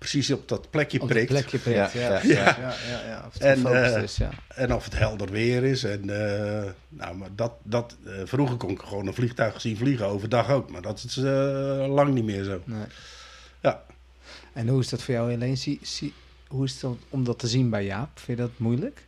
precies 0.00 0.30
op 0.30 0.48
dat 0.48 0.70
plekje 0.70 1.00
op 1.00 1.08
prikt. 1.08 1.28
plekje 1.28 1.58
prikt. 1.58 1.92
Ja, 1.92 2.00
Ja, 2.00 2.20
ja, 2.22 2.34
ja, 2.34 2.56
ja. 2.60 2.74
ja. 2.88 3.06
ja, 3.06 3.24
Of 3.26 3.32
het 3.32 3.42
En, 3.42 3.56
gefocust 3.56 3.94
eh, 3.96 4.02
is, 4.02 4.16
ja. 4.16 4.30
En 4.48 4.74
of 4.74 4.84
het 4.84 4.98
helder 4.98 5.30
weer 5.30 5.64
is. 5.64 5.84
En, 5.84 6.10
eh, 6.10 6.70
nou, 6.88 7.16
maar 7.16 7.28
dat, 7.34 7.52
dat, 7.62 7.96
eh, 8.06 8.12
vroeger 8.24 8.56
kon 8.56 8.70
ik 8.70 8.80
gewoon 8.80 9.06
een 9.06 9.14
vliegtuig 9.14 9.60
zien 9.60 9.76
vliegen, 9.76 10.06
overdag 10.06 10.50
ook. 10.50 10.70
Maar 10.70 10.82
dat 10.82 11.04
is 11.06 11.16
eh, 11.16 11.84
lang 11.88 12.14
niet 12.14 12.24
meer 12.24 12.44
zo. 12.44 12.60
Nee. 12.64 12.84
Ja. 13.60 13.82
En 14.52 14.68
hoe 14.68 14.80
is 14.80 14.88
dat 14.88 15.02
voor 15.02 15.14
jou, 15.14 15.30
Helene? 15.30 15.56
Zie, 15.56 15.78
zie, 15.82 16.14
hoe 16.48 16.64
is 16.64 16.82
het 16.82 16.96
om- 17.08 17.24
dat 17.24 17.38
te 17.38 17.46
zien 17.48 17.70
bij 17.70 17.84
Jaap? 17.84 18.10
Vind 18.18 18.38
je 18.38 18.44
dat 18.44 18.58
moeilijk? 18.58 19.04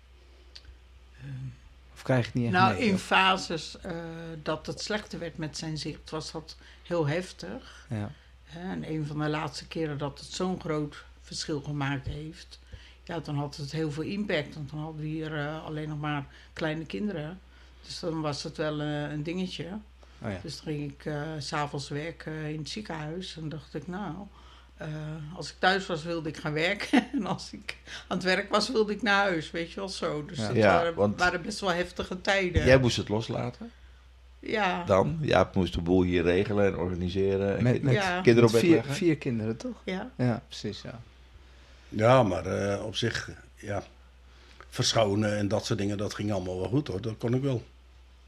Of 1.94 2.02
krijg 2.02 2.20
je 2.20 2.26
het 2.26 2.34
niet 2.34 2.44
echt 2.44 2.54
Nou, 2.62 2.74
mee? 2.78 2.88
in 2.88 2.98
fases 2.98 3.76
eh, 3.82 3.90
dat 4.42 4.66
het 4.66 4.80
slechter 4.80 5.18
werd 5.18 5.36
met 5.38 5.56
zijn 5.58 5.78
zicht, 5.78 6.10
was 6.10 6.32
dat 6.32 6.56
heel 6.82 7.06
heftig. 7.06 7.86
Ja. 7.90 8.10
En 8.54 8.90
een 8.90 9.06
van 9.06 9.18
de 9.18 9.28
laatste 9.28 9.66
keren 9.68 9.98
dat 9.98 10.18
het 10.18 10.28
zo'n 10.32 10.60
groot 10.60 11.04
verschil 11.20 11.60
gemaakt 11.60 12.06
heeft, 12.06 12.58
ja, 13.04 13.18
dan 13.20 13.34
had 13.36 13.56
het 13.56 13.72
heel 13.72 13.90
veel 13.90 14.02
impact. 14.02 14.54
Want 14.54 14.70
dan 14.70 14.78
hadden 14.78 15.00
we 15.00 15.06
hier 15.06 15.38
eh, 15.38 15.64
alleen 15.64 15.88
nog 15.88 16.00
maar 16.00 16.26
kleine 16.52 16.84
kinderen. 16.86 17.40
Dus 17.86 18.00
dan 18.00 18.20
was 18.20 18.42
het 18.42 18.56
wel 18.56 18.80
eh, 18.80 19.10
een 19.10 19.22
dingetje. 19.22 19.66
Oh 20.22 20.30
ja. 20.30 20.38
Dus 20.42 20.56
dan 20.56 20.64
ging 20.74 20.92
ik 20.92 21.04
eh, 21.04 21.22
s 21.38 21.46
s'avonds 21.46 21.88
werken 21.88 22.32
in 22.32 22.58
het 22.58 22.68
ziekenhuis. 22.68 23.36
En 23.36 23.48
dacht 23.48 23.74
ik, 23.74 23.86
nou, 23.86 24.14
eh, 24.76 24.88
als 25.36 25.50
ik 25.50 25.56
thuis 25.58 25.86
was 25.86 26.02
wilde 26.02 26.28
ik 26.28 26.36
gaan 26.36 26.52
werken. 26.52 27.08
en 27.12 27.26
als 27.26 27.52
ik 27.52 27.76
aan 28.08 28.16
het 28.16 28.26
werk 28.26 28.50
was 28.50 28.68
wilde 28.68 28.92
ik 28.92 29.02
naar 29.02 29.22
huis. 29.26 29.50
Weet 29.50 29.70
je 29.72 29.80
wel 29.80 29.88
zo. 29.88 30.24
Dus 30.24 30.38
Ja. 30.38 30.46
dat 30.46 30.56
Ja, 30.56 30.74
waren, 30.76 30.94
want- 30.94 31.18
waren 31.18 31.42
best 31.42 31.60
wel 31.60 31.72
heftige 31.72 32.20
tijden. 32.20 32.64
Jij 32.64 32.78
moest 32.78 32.96
het 32.96 33.08
loslaten 33.08 33.70
Ja, 34.44 34.84
dan. 34.84 35.18
Jaap 35.20 35.54
moest 35.54 35.74
de 35.74 35.80
boel 35.80 36.02
hier 36.02 36.22
regelen 36.22 36.66
en 36.66 36.76
organiseren. 36.76 37.56
En 37.56 37.62
Met, 37.62 37.82
met, 37.82 37.94
Ja. 37.94 38.20
kinderen 38.20 38.48
op 38.48 38.52
met 38.54 38.64
vier, 38.64 38.82
vier 38.84 39.16
kinderen, 39.16 39.56
toch? 39.56 39.76
ja. 39.84 40.10
Ja, 40.16 40.42
precies, 40.48 40.82
ja. 40.82 41.00
Ja, 41.88 42.22
maar 42.22 42.46
eh, 42.46 42.84
op 42.84 42.96
zich, 42.96 43.30
ja, 43.56 43.82
verschonen 44.68 45.36
en 45.36 45.48
dat 45.48 45.64
soort 45.66 45.78
dingen, 45.78 45.98
dat 45.98 46.14
ging 46.14 46.32
allemaal 46.32 46.60
wel 46.60 46.68
goed 46.68 46.88
hoor. 46.88 47.00
Dat 47.00 47.14
kon 47.18 47.34
ik 47.34 47.42
wel. 47.42 47.62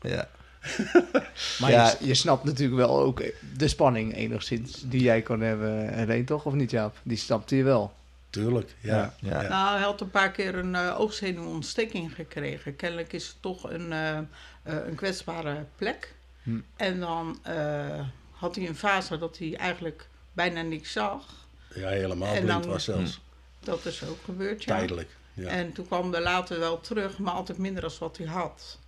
Ja. 0.01 0.29
Maar 1.61 1.71
Ja. 1.71 1.95
je, 2.01 2.07
je 2.07 2.15
snapt 2.15 2.45
natuurlijk 2.45 2.77
wel 2.79 2.99
ook 3.01 3.23
de 3.57 3.69
spanning 3.69 4.15
enigszins 4.15 4.83
die 4.87 5.03
jij 5.03 5.23
kon 5.23 5.41
hebben, 5.41 5.95
Helene, 5.95 6.25
toch? 6.25 6.45
Of 6.45 6.53
niet, 6.55 6.71
Jaap? 6.71 6.97
Die 7.03 7.17
snapte 7.17 7.57
je 7.57 7.63
wel. 7.63 7.93
Tuurlijk, 8.35 8.75
ja. 8.81 8.97
Ja. 8.97 9.15
Ja. 9.31 9.43
Ja. 9.43 9.49
Nou, 9.49 9.75
hij 9.77 9.85
had 9.85 10.01
een 10.01 10.11
paar 10.11 10.31
keer 10.31 10.55
een 10.55 10.75
uh, 10.75 11.01
oogzenuwontsteking 11.01 12.15
gekregen. 12.15 12.77
Kennelijk 12.77 13.13
is 13.13 13.27
het 13.27 13.37
toch 13.41 13.71
een, 13.71 13.93
eh, 13.93 14.19
eh, 14.19 14.25
een 14.63 14.95
kwetsbare 14.95 15.65
plek. 15.77 16.15
Hm. 16.43 16.59
En 16.77 17.01
dan 17.01 17.39
eh, 17.43 18.01
had 18.31 18.55
hij 18.57 18.67
een 18.69 18.77
fase 18.77 19.19
dat 19.19 19.39
hij 19.39 19.57
eigenlijk 19.57 20.09
bijna 20.33 20.63
niks 20.63 20.93
zag. 20.93 21.47
Ja, 21.75 21.89
helemaal 21.89 22.35
En 22.35 22.45
blind 22.45 22.63
dan- 22.63 22.73
was 22.73 22.85
zelfs. 22.85 23.21
Dat 23.61 23.85
is 23.85 24.05
ook 24.05 24.19
gebeurd, 24.25 24.65
ja. 24.65 24.77
Tijdelijk. 24.77 25.17
Ja. 25.35 25.49
En 25.49 25.73
toen 25.73 25.87
kwam 25.87 26.15
er 26.15 26.23
later 26.23 26.59
wel 26.59 26.81
terug, 26.81 27.19
maar 27.19 27.35
altijd 27.35 27.59
minder 27.59 27.83
dan 27.83 27.91
wat 27.99 28.17
hij 28.17 28.27
had. 28.27 28.79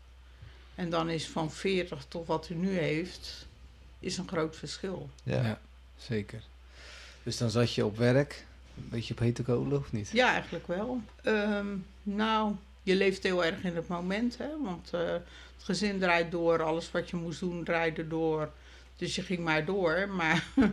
En 0.75 0.91
dan 0.91 1.11
is 1.11 1.29
van 1.29 1.53
40 1.53 2.05
tot 2.09 2.27
wat 2.27 2.49
hij 2.49 2.57
nu 2.57 2.79
heeft, 2.79 3.47
is 4.01 4.19
een 4.19 4.29
groot 4.29 4.57
verschil. 4.57 5.11
Ja. 5.23 5.43
Ja. 5.43 5.61
Zeker. 5.97 6.43
Dus 7.23 7.37
dan 7.37 7.51
zat 7.51 7.75
je 7.75 7.85
op 7.85 7.97
werk, 7.97 8.47
een 8.77 8.89
beetje 8.89 9.15
op 9.15 9.21
hete 9.21 9.43
kolen, 9.43 9.79
of 9.79 9.93
niet? 9.93 10.11
Ja, 10.13 10.33
eigenlijk 10.33 10.67
wel. 10.67 11.01
Ehm, 11.23 11.67
nou, 12.03 12.55
je 12.83 12.95
leeft 12.97 13.23
heel 13.23 13.45
erg 13.45 13.63
in 13.63 13.77
het 13.77 13.89
moment, 13.89 14.39
hè. 14.39 14.49
Want 14.63 14.91
eh, 14.93 15.01
het 15.01 15.25
gezin 15.65 15.99
draait 15.99 16.31
door, 16.31 16.63
alles 16.63 16.91
wat 16.91 17.11
je 17.11 17.17
moest 17.17 17.41
doen 17.41 17.65
draaide 17.65 18.09
door. 18.09 18.53
Dus 18.97 19.15
je 19.15 19.23
ging 19.23 19.39
maar 19.45 19.65
door. 19.65 20.09
Maar 20.09 20.45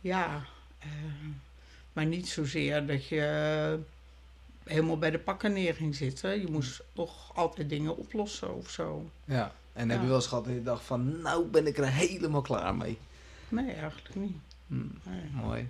ja, 0.00 0.44
eh, 0.78 0.88
maar 1.92 2.06
niet 2.06 2.28
zozeer 2.28 2.86
dat 2.86 3.06
je 3.08 3.78
helemaal 4.64 4.98
bij 4.98 5.10
de 5.10 5.18
pakken 5.18 5.52
neer 5.52 5.74
ging 5.74 5.94
zitten. 5.94 6.40
Je 6.40 6.50
moest 6.50 6.82
toch 6.92 7.36
altijd 7.36 7.68
dingen 7.68 7.96
oplossen 7.96 8.56
of 8.56 8.70
zo. 8.70 9.10
Ja. 9.24 9.52
En 9.72 9.88
heb 9.90 10.00
je 10.00 10.06
wel 10.06 10.16
eens 10.16 10.26
gehad 10.26 10.44
dat 10.44 10.54
je 10.54 10.62
dacht 10.62 10.84
van, 10.84 11.20
nou 11.20 11.44
ben 11.46 11.66
ik 11.66 11.78
er 11.78 11.86
helemaal 11.92 12.40
klaar 12.42 12.74
mee. 12.74 12.98
Nee, 13.48 13.72
eigenlijk 13.72 14.14
niet. 14.14 14.36
Hm, 14.66 14.74
Nee. 15.02 15.30
mooi. 15.32 15.68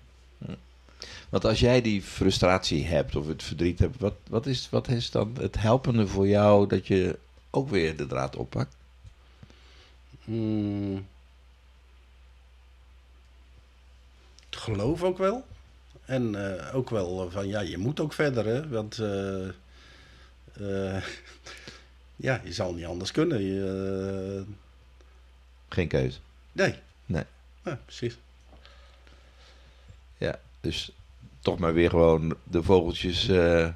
Want 1.29 1.45
als 1.45 1.61
jij 1.61 1.81
die 1.83 2.03
frustratie 2.03 2.87
hebt 2.87 3.17
of 3.17 3.27
het 3.27 3.43
verdriet 3.43 3.79
hebt, 3.79 4.01
wat, 4.01 4.15
wat, 4.29 4.47
is, 4.47 4.69
wat 4.71 4.89
is 4.89 5.11
dan 5.11 5.37
het 5.41 5.59
helpende 5.59 6.07
voor 6.07 6.29
jou 6.29 6.69
dat 6.69 6.87
je 6.87 7.19
ook 7.51 7.69
weer 7.69 7.97
de 7.97 8.07
draad 8.07 8.37
oppakt? 8.37 8.77
Hmm. 10.25 11.07
Het 14.51 14.59
geloof 14.59 15.03
ook 15.03 15.19
wel. 15.19 15.47
En 16.05 16.57
eh, 16.59 16.75
ook 16.75 16.91
wel 16.91 17.31
van, 17.31 17.49
ja, 17.49 17.61
je 17.61 17.79
moet 17.79 18.01
ook 18.01 18.13
verder, 18.13 18.47
hè. 18.47 18.69
Want, 18.69 18.99
eh, 18.99 19.49
eh, 20.53 21.03
ja, 22.17 22.41
je 22.45 22.53
zal 22.53 22.75
niet 22.75 22.85
anders 22.85 23.11
kunnen. 23.13 23.43
Je, 23.43 24.45
eh, 24.47 24.55
Geen 25.69 25.89
keuze. 25.89 26.19
nee. 26.53 26.75
Nee. 27.07 27.25
Ja, 27.65 27.81
precies. 27.85 28.19
Ja, 30.19 30.41
dus 30.61 30.91
toch 31.41 31.59
maar 31.59 31.75
weer 31.75 31.91
gewoon 31.91 32.35
de 32.45 32.63
vogeltjes 32.63 33.29
eh, 33.29 33.67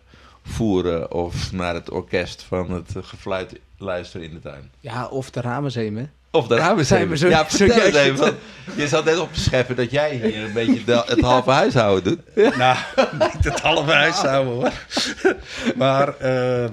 voeren 0.42 1.12
of 1.12 1.52
naar 1.52 1.74
het 1.74 1.90
orkest 1.90 2.42
van 2.42 2.70
het 2.70 2.92
gefluit 3.02 3.58
luisteren 3.78 4.26
in 4.28 4.34
de 4.34 4.40
tuin. 4.40 4.70
Ja, 4.80 5.06
of 5.06 5.30
de 5.30 5.40
ramenzeemen. 5.40 6.12
Of 6.30 6.46
de 6.46 6.56
ramen 6.56 6.86
Zijn 6.94 7.08
we 7.08 7.16
zo- 7.16 7.28
Ja, 7.28 7.48
zo 7.58 7.64
juist. 7.66 7.94
even. 7.94 8.16
want 8.18 8.34
Je 8.76 8.88
zat 8.88 9.04
net 9.04 9.18
op 9.18 9.32
te 9.34 9.40
scheppen 9.40 9.76
dat 9.76 9.90
jij 9.90 10.16
hier 10.16 10.44
een 10.44 10.52
beetje 10.52 10.84
de- 10.84 11.02
het 11.06 11.20
halve 11.32 11.50
huishouden 11.50 12.20
doet. 12.34 12.56
Nou, 12.56 12.76
niet 13.12 13.44
het 13.44 13.60
halve 13.60 13.92
huishouden 13.92 14.52
hoor. 14.54 14.72
maar 15.76 16.16
eh, 16.18 16.70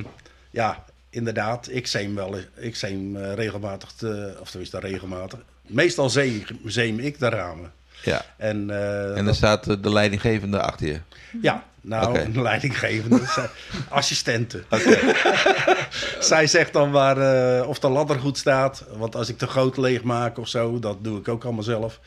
ja, 0.51 0.83
inderdaad, 1.09 1.67
ik 1.71 1.87
zeem 1.87 2.15
wel 2.15 2.35
ik 2.57 2.75
zeem 2.75 3.15
eh, 3.15 3.33
regelmatig, 3.33 3.91
te, 3.91 4.37
of 4.41 4.49
tenminste 4.49 4.79
regelmatig. 4.79 5.39
Meestal 5.67 6.09
zeem, 6.09 6.43
zeem 6.65 6.99
ik 6.99 7.19
de 7.19 7.29
ramen. 7.29 7.71
Ja, 8.03 8.25
En, 8.37 8.69
eh, 8.69 9.07
en 9.09 9.15
dan 9.15 9.25
dat- 9.25 9.35
staat 9.35 9.67
eh, 9.67 9.75
de 9.81 9.91
leidinggevende 9.91 10.61
achter 10.61 10.87
je. 10.87 10.99
ja, 11.41 11.63
nou, 11.81 12.09
Oké. 12.09 12.19
een 12.21 12.41
leidinggevende, 12.41 13.21
assistenten. 13.89 14.63
Zij 16.19 16.47
zegt 16.47 16.73
dan 16.73 16.91
waar, 16.91 17.17
eh, 17.59 17.67
of 17.67 17.79
de 17.79 17.89
ladder 17.89 18.19
goed 18.19 18.37
staat. 18.37 18.85
Want 18.97 19.15
als 19.15 19.29
ik 19.29 19.39
de 19.39 19.47
goot 19.47 19.77
leegmaak 19.77 20.37
of 20.37 20.47
zo, 20.47 20.79
dat 20.79 21.03
doe 21.03 21.19
ik 21.19 21.27
ook 21.27 21.43
allemaal 21.43 21.63
zelf. 21.63 21.99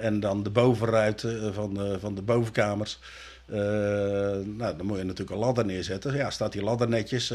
En 0.00 0.20
dan 0.20 0.42
de 0.42 0.50
bovenruiten 0.50 1.54
van, 1.54 1.74
de- 1.74 1.96
van 2.00 2.14
de 2.14 2.22
bovenkamers. 2.22 2.98
Nou, 3.46 4.76
dan 4.76 4.86
moet 4.86 4.98
je 4.98 5.04
natuurlijk 5.04 5.30
een 5.30 5.44
ladder 5.44 5.64
neerzetten. 5.64 6.14
Ja, 6.14 6.30
staat 6.30 6.52
die 6.52 6.62
ladder 6.62 6.88
netjes 6.88 7.32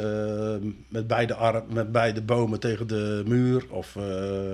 met, 0.90 1.08
beide 1.08 1.34
arm, 1.34 1.64
met 1.74 1.92
beide 1.92 2.22
bomen 2.22 2.60
tegen 2.60 2.88
de 2.88 3.24
muur 3.26 3.64
of 3.70 3.96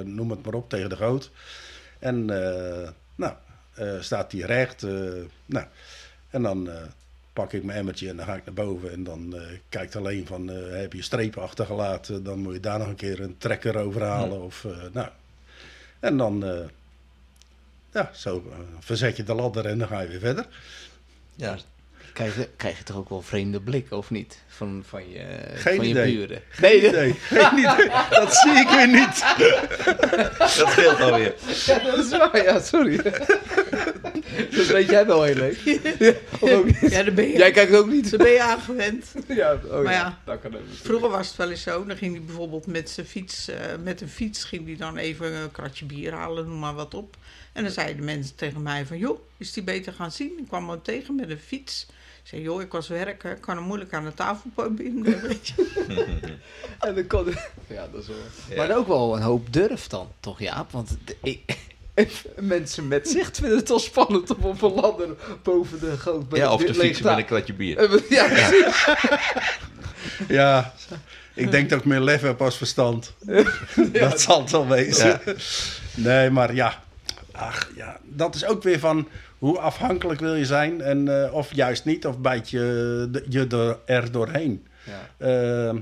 noem 0.04 0.30
het 0.30 0.46
maar 0.46 0.54
op, 0.54 0.70
tegen 0.70 0.90
de 0.90 0.96
goot. 0.96 1.32
En 2.00 2.30
eh, 2.30 2.90
nou, 3.16 3.34
eh, 3.74 4.00
staat 4.00 4.32
die 4.32 4.46
recht. 4.46 4.84
eh, 4.84 4.92
nou, 5.46 5.66
en 6.30 6.42
dan 6.42 6.70
pak 7.34 7.54
ik 7.54 7.64
mijn 7.64 7.78
emmertje 7.78 8.10
en 8.10 8.18
dan 8.18 8.26
ga 8.26 8.36
ik 8.36 8.46
naar 8.46 8.54
boven. 8.54 8.92
En 8.92 9.04
dan 9.04 9.36
eh 9.36 9.42
kijkt 9.70 9.96
alleen 9.96 10.26
van, 10.28 10.48
heb 10.48 10.94
je 10.94 11.02
strepen 11.02 11.42
achtergelaten? 11.42 12.24
Dan 12.24 12.40
moet 12.40 12.54
je 12.54 12.60
daar 12.60 12.80
nog 12.80 12.88
een 12.88 12.96
keer 12.96 13.20
een 13.20 13.38
trekker 13.38 13.78
overhalen. 13.78 14.42
Of, 14.42 14.66
eh, 14.66 14.78
nou. 14.94 15.10
En 16.00 16.18
dan, 16.18 16.46
ja, 17.92 18.10
zo 18.14 18.54
verzet 18.80 19.18
je 19.18 19.24
de 19.24 19.34
ladder 19.34 19.66
en 19.66 19.78
dan 19.78 19.88
ga 19.88 20.00
je 20.00 20.08
weer 20.08 20.20
verder. 20.20 20.48
Ja, 21.36 21.58
Krijg 22.14 22.36
je, 22.36 22.50
krijg 22.58 22.78
je 22.78 22.84
toch 22.84 22.96
ook 22.98 23.10
wel 23.10 23.22
vreemde 23.22 23.62
blik, 23.62 23.92
of 23.92 24.10
niet? 24.10 24.38
Van, 24.48 24.84
van 24.88 25.10
je, 25.10 25.26
Geen 25.54 25.76
van 25.76 25.88
je 25.88 25.94
buren. 25.94 26.42
Nee, 26.62 26.82
nee, 26.82 27.14
geen 27.14 27.58
idee. 27.58 27.90
dat 28.10 28.34
zie 28.36 28.52
ik 28.52 28.70
weer 28.70 28.88
niet. 28.88 29.26
dat 30.38 30.50
scheelt 30.50 31.00
alweer. 31.00 31.34
Ja, 31.66 31.80
dat 31.80 31.98
is 31.98 32.10
waar, 32.18 32.44
ja, 32.44 32.60
sorry. 32.60 32.98
dat 34.56 34.66
weet 34.68 34.90
jij 34.90 35.06
wel 35.06 35.24
heel 35.24 35.36
leuk. 35.36 35.58
Ja, 36.00 36.14
of 36.40 36.52
ook 36.52 36.66
niet? 36.66 36.92
Ja, 36.92 37.04
daar 37.04 37.14
ben 37.14 37.28
je, 37.28 37.38
Jij 37.38 37.52
kijkt 37.52 37.76
ook 37.76 37.88
niet. 37.88 38.10
daar 38.10 38.20
ben 38.20 38.32
je 38.32 38.42
aan 38.42 38.60
gewend. 38.60 39.06
Ja, 39.28 39.60
oh 39.66 39.84
Maar 39.84 39.94
ja, 39.94 40.20
dat 40.26 40.40
kan 40.42 40.52
ook 40.52 40.60
natuurlijk. 40.60 40.86
Vroeger 40.86 41.10
was 41.10 41.28
het 41.28 41.36
wel 41.38 41.50
eens 41.50 41.62
zo, 41.62 41.86
dan 41.86 41.98
ging 41.98 42.16
hij 42.16 42.24
bijvoorbeeld 42.26 42.68
met 42.68 42.90
zijn 42.90 43.06
fiets, 43.06 43.48
eh, 43.48 43.58
met 43.84 44.02
een 44.02 44.10
fiets 44.10 44.44
ging 44.44 44.66
hij 44.66 44.76
dan 44.76 44.98
even 44.98 45.34
een 45.34 45.52
kratje 45.52 45.86
bier 45.86 46.14
halen, 46.14 46.48
noem 46.48 46.60
maar 46.60 46.74
wat 46.76 46.94
op. 46.94 47.16
En 47.54 47.64
dan 47.64 47.72
zeiden 47.74 48.06
mensen 48.06 48.36
tegen 48.36 48.62
mij 48.62 48.86
van, 48.86 48.98
joh, 48.98 49.20
is 49.38 49.54
die 49.54 49.64
beter 49.64 49.94
gaan 49.94 50.12
zien? 50.12 50.32
Ik 50.38 50.48
kwam 50.48 50.70
hem 50.70 50.82
tegen 50.82 51.16
met 51.16 51.30
een 51.30 51.40
fiets. 51.40 51.88
Ik 52.30 52.36
zei, 52.36 52.48
joh, 52.48 52.62
ik 52.62 52.72
was 52.72 52.88
werken, 52.88 53.32
ik 53.32 53.42
kan 53.42 53.56
hem 53.56 53.66
moeilijk 53.66 53.94
aan 53.94 54.04
de 54.04 54.14
tafel 54.14 54.50
binden, 54.72 55.22
weet 55.28 55.48
je. 55.48 55.66
En 56.80 56.96
dan 56.96 57.08
kon... 57.08 57.26
Ja, 57.68 57.88
dat 57.92 58.02
is 58.02 58.08
wel... 58.08 58.18
Ja. 58.50 58.56
Maar 58.56 58.78
ook 58.78 58.88
wel 58.88 59.16
een 59.16 59.22
hoop 59.22 59.54
durf 59.54 59.88
dan, 59.88 60.08
toch 60.20 60.40
Jaap? 60.40 60.72
Want 60.72 60.98
de- 61.06 61.16
ik... 61.24 61.58
mensen 62.40 62.88
met 62.88 63.08
zicht 63.10 63.38
vinden 63.38 63.58
het 63.58 63.70
wel 63.70 63.80
spannend 63.80 64.36
om 64.36 64.44
op 64.44 64.62
een 64.62 64.74
ladder 64.74 65.10
boven 65.44 65.80
de 65.80 65.98
goot... 65.98 66.26
Ja, 66.32 66.54
of 66.54 66.60
de 66.62 66.66
te 66.66 66.74
fietsen 66.74 67.06
met 67.06 67.18
een 67.18 67.26
kratje 67.26 67.54
bier. 67.54 67.78
Eh, 67.78 68.10
Ja, 68.10 68.28
precies. 68.28 68.88
Ja, 70.28 70.74
ik 71.34 71.52
denk 71.52 71.70
dat 71.70 71.80
ik 71.80 71.86
meer 71.86 72.00
lef 72.02 72.22
heb 72.22 72.42
als 72.42 72.58
verstand. 72.58 73.14
dat 73.92 74.22
zal 74.22 74.42
het 74.42 74.52
wel 74.52 74.68
wezen. 74.68 75.22
Nee, 75.96 76.30
maar 76.30 76.54
ja. 76.56 76.84
Ach, 77.40 77.70
ja. 77.76 77.98
Dat 78.04 78.36
is 78.36 78.46
ook 78.46 78.64
weer 78.64 78.80
van 78.80 79.08
hoe 79.38 79.60
afhankelijk 79.60 80.20
wil 80.20 80.36
je 80.36 80.46
zijn. 80.46 80.82
En, 80.82 81.24
eh, 81.24 81.34
of 81.34 81.54
juist 81.54 81.86
niet, 81.86 82.06
of 82.06 82.20
bijt 82.20 82.50
je 82.50 83.24
je 83.30 83.78
er, 83.86 84.12
doorheen. 84.12 84.68
Ja. 84.84 85.28
Eh, 85.28 85.76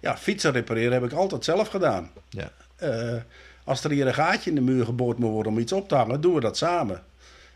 ja, 0.00 0.16
fietsen 0.16 0.52
repareren 0.52 0.92
heb 0.92 1.04
ik 1.04 1.12
altijd 1.12 1.44
zelf 1.44 1.68
gedaan. 1.68 2.10
Ja. 2.28 2.50
Eh, 2.76 3.20
als 3.64 3.84
er 3.84 3.90
hier 3.90 4.06
een 4.06 4.14
gaatje 4.14 4.50
in 4.50 4.56
de 4.56 4.62
muur 4.62 4.84
geboord 4.84 5.18
moet 5.18 5.30
worden 5.30 5.52
om 5.52 5.58
iets 5.58 5.72
op 5.72 5.88
te 5.88 5.94
hangen, 5.94 6.20
doen 6.20 6.34
we 6.34 6.40
dat 6.40 6.56
samen. 6.56 7.02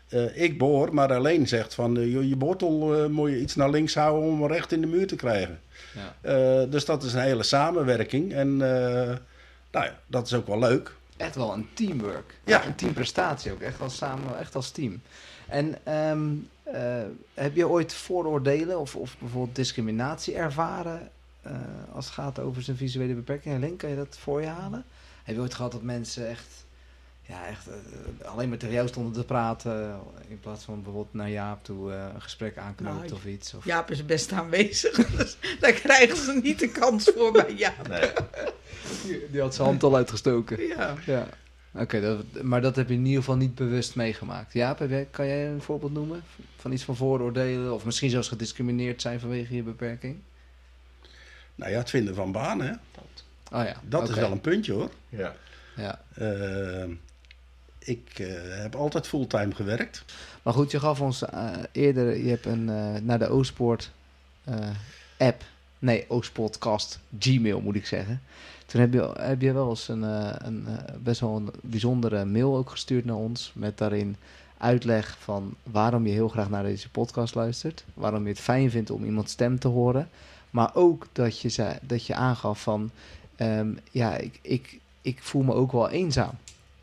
Eh, 0.07 0.41
ik 0.41 0.57
boor, 0.57 0.93
maar 0.93 1.13
alleen 1.13 1.47
zegt 1.47 1.73
van 1.73 2.09
joh, 2.09 2.23
je 2.23 2.35
boortel 2.35 3.09
moet 3.09 3.29
je 3.29 3.39
iets 3.39 3.55
naar 3.55 3.69
links 3.69 3.95
houden 3.95 4.29
om 4.29 4.47
recht 4.47 4.71
in 4.71 4.81
de 4.81 4.87
muur 4.87 5.07
te 5.07 5.15
krijgen. 5.15 5.59
Ja. 6.21 6.65
Dus 6.65 6.85
dat 6.85 7.03
is 7.03 7.13
een 7.13 7.21
hele 7.21 7.43
samenwerking. 7.43 8.33
En 8.33 8.57
nou 8.57 9.85
ja, 9.85 9.99
dat 10.07 10.25
is 10.25 10.33
ook 10.33 10.47
wel 10.47 10.59
leuk. 10.59 10.95
Echt 11.17 11.35
wel 11.35 11.53
een 11.53 11.67
teamwork. 11.73 12.39
Ja. 12.43 12.65
Een 12.65 12.75
teamprestatie 12.75 13.51
ook. 13.51 13.61
Echt 13.61 13.81
als 13.81 13.97
samen, 13.97 14.39
echt 14.39 14.55
als 14.55 14.71
team. 14.71 15.01
En 15.47 15.85
ehm, 15.85 16.33
eh, 16.63 17.03
heb 17.33 17.55
je 17.55 17.67
ooit 17.67 17.93
vooroordelen 17.93 18.79
of, 18.79 18.95
of 18.95 19.17
bijvoorbeeld 19.19 19.55
discriminatie 19.55 20.35
ervaren 20.35 21.09
eh, 21.41 21.51
als 21.91 22.05
het 22.05 22.13
gaat 22.13 22.39
over 22.39 22.61
zijn 22.61 22.77
visuele 22.77 23.13
beperking? 23.13 23.53
Helene, 23.53 23.75
kan 23.75 23.89
je 23.89 23.95
dat 23.95 24.17
voor 24.19 24.41
je 24.41 24.47
halen? 24.47 24.85
Heb 25.23 25.35
je 25.35 25.41
ooit 25.41 25.53
gehad 25.53 25.71
dat 25.71 25.81
mensen 25.81 26.27
echt, 26.29 26.65
ja, 27.27 27.47
echt 27.47 27.67
eh, 27.67 28.27
alleen 28.27 28.49
maar 28.49 28.57
tegen 28.57 28.75
jou 28.75 28.87
stonden 28.87 29.13
te 29.13 29.23
praten 29.23 29.99
in 30.27 30.39
plaats 30.39 30.63
van 30.63 30.83
bijvoorbeeld 30.83 31.13
naar 31.13 31.29
Jaap 31.29 31.63
toe 31.63 31.91
eh, 31.91 32.05
een 32.13 32.21
gesprek 32.21 32.57
aanknoopt 32.57 32.99
Nou, 32.99 33.13
of 33.13 33.25
iets? 33.25 33.53
Of... 33.53 33.65
Jaap 33.65 33.91
is 33.91 34.05
best 34.05 34.31
aanwezig, 34.31 34.95
dus 35.17 35.37
daar 35.59 35.73
krijgen 35.73 36.17
ze 36.17 36.39
niet 36.43 36.59
de 36.59 36.69
kans 36.69 37.11
voor 37.15 37.31
bij 37.31 37.53
Jaap. 37.53 37.87
Nee. 37.87 38.11
Die 39.31 39.41
had 39.41 39.55
zijn 39.55 39.67
hand 39.67 39.83
al 39.83 39.95
uitgestoken. 39.95 40.67
Ja. 40.67 40.95
Ja. 41.05 41.27
Oké, 41.73 42.01
dat, 42.01 42.43
maar 42.43 42.61
dat 42.61 42.75
heb 42.75 42.87
je 42.87 42.93
in 42.93 43.05
ieder 43.05 43.19
geval 43.19 43.35
niet 43.35 43.55
bewust 43.55 43.95
meegemaakt. 43.95 44.53
Jaap, 44.53 44.79
heb 44.79 44.89
jij, 44.89 45.07
kan 45.11 45.27
jij 45.27 45.47
een 45.47 45.61
voorbeeld 45.61 45.93
noemen 45.93 46.23
van 46.57 46.71
iets 46.71 46.83
van 46.83 46.95
vooroordelen 46.95 47.73
of 47.73 47.85
misschien 47.85 48.09
zelfs 48.09 48.27
gediscrimineerd 48.27 49.01
zijn 49.01 49.19
vanwege 49.19 49.55
je 49.55 49.63
beperking? 49.63 50.17
Nou 51.55 51.71
ja, 51.71 51.77
het 51.77 51.89
vinden 51.89 52.15
van 52.15 52.31
banen, 52.31 52.67
hè? 52.67 52.73
Oh 53.57 53.63
ja, 53.65 53.81
dat 53.87 54.09
is 54.09 54.15
wel 54.15 54.31
een 54.31 54.41
puntje 54.41 54.73
hoor. 54.73 54.89
Ja. 55.09 55.35
Ja. 55.75 56.01
Eh, 56.13 56.89
ik 57.87 58.19
eh, 58.19 58.27
heb 58.61 58.75
altijd 58.75 59.07
fulltime 59.07 59.55
gewerkt. 59.55 60.05
Maar 60.43 60.53
goed, 60.53 60.71
je 60.71 60.79
gaf 60.79 61.01
ons 61.01 61.25
eh, 61.25 61.49
eerder, 61.71 62.17
je 62.17 62.29
hebt 62.29 62.45
een, 62.45 62.69
eh, 62.69 63.01
naar 63.01 63.19
de 63.19 63.27
Oostpoort 63.27 63.91
app, 65.17 65.43
nee, 65.79 66.05
Oostpodcast, 66.07 66.99
Gmail 67.19 67.61
moet 67.61 67.75
ik 67.75 67.85
zeggen. 67.85 68.21
Toen 68.65 68.81
heb 68.81 68.93
je, 68.93 69.11
heb 69.19 69.41
je 69.41 69.53
wel 69.53 69.69
eens 69.69 69.87
een, 69.87 70.01
een 70.47 70.67
best 70.99 71.19
wel 71.19 71.35
een 71.35 71.49
bijzondere 71.61 72.25
mail 72.25 72.57
ook 72.57 72.69
gestuurd 72.69 73.05
naar 73.05 73.15
ons. 73.15 73.51
Met 73.55 73.77
daarin 73.77 74.15
uitleg 74.57 75.17
van 75.19 75.55
waarom 75.63 76.05
je 76.05 76.11
heel 76.11 76.27
graag 76.27 76.49
naar 76.49 76.63
deze 76.63 76.89
podcast 76.89 77.35
luistert. 77.35 77.83
Waarom 77.93 78.23
je 78.23 78.29
het 78.29 78.39
fijn 78.39 78.71
vindt 78.71 78.91
om 78.91 79.05
iemands 79.05 79.31
stem 79.31 79.59
te 79.59 79.67
horen. 79.67 80.09
Maar 80.49 80.75
ook 80.75 81.07
dat 81.11 81.39
je, 81.39 81.49
zei, 81.49 81.77
dat 81.81 82.05
je 82.05 82.15
aangaf 82.15 82.61
van, 82.61 82.91
ehm, 83.35 83.69
ja, 83.91 84.15
ik, 84.15 84.39
ik, 84.41 84.79
ik 85.01 85.23
voel 85.23 85.43
me 85.43 85.53
ook 85.53 85.71
wel 85.71 85.89
eenzaam 85.89 86.33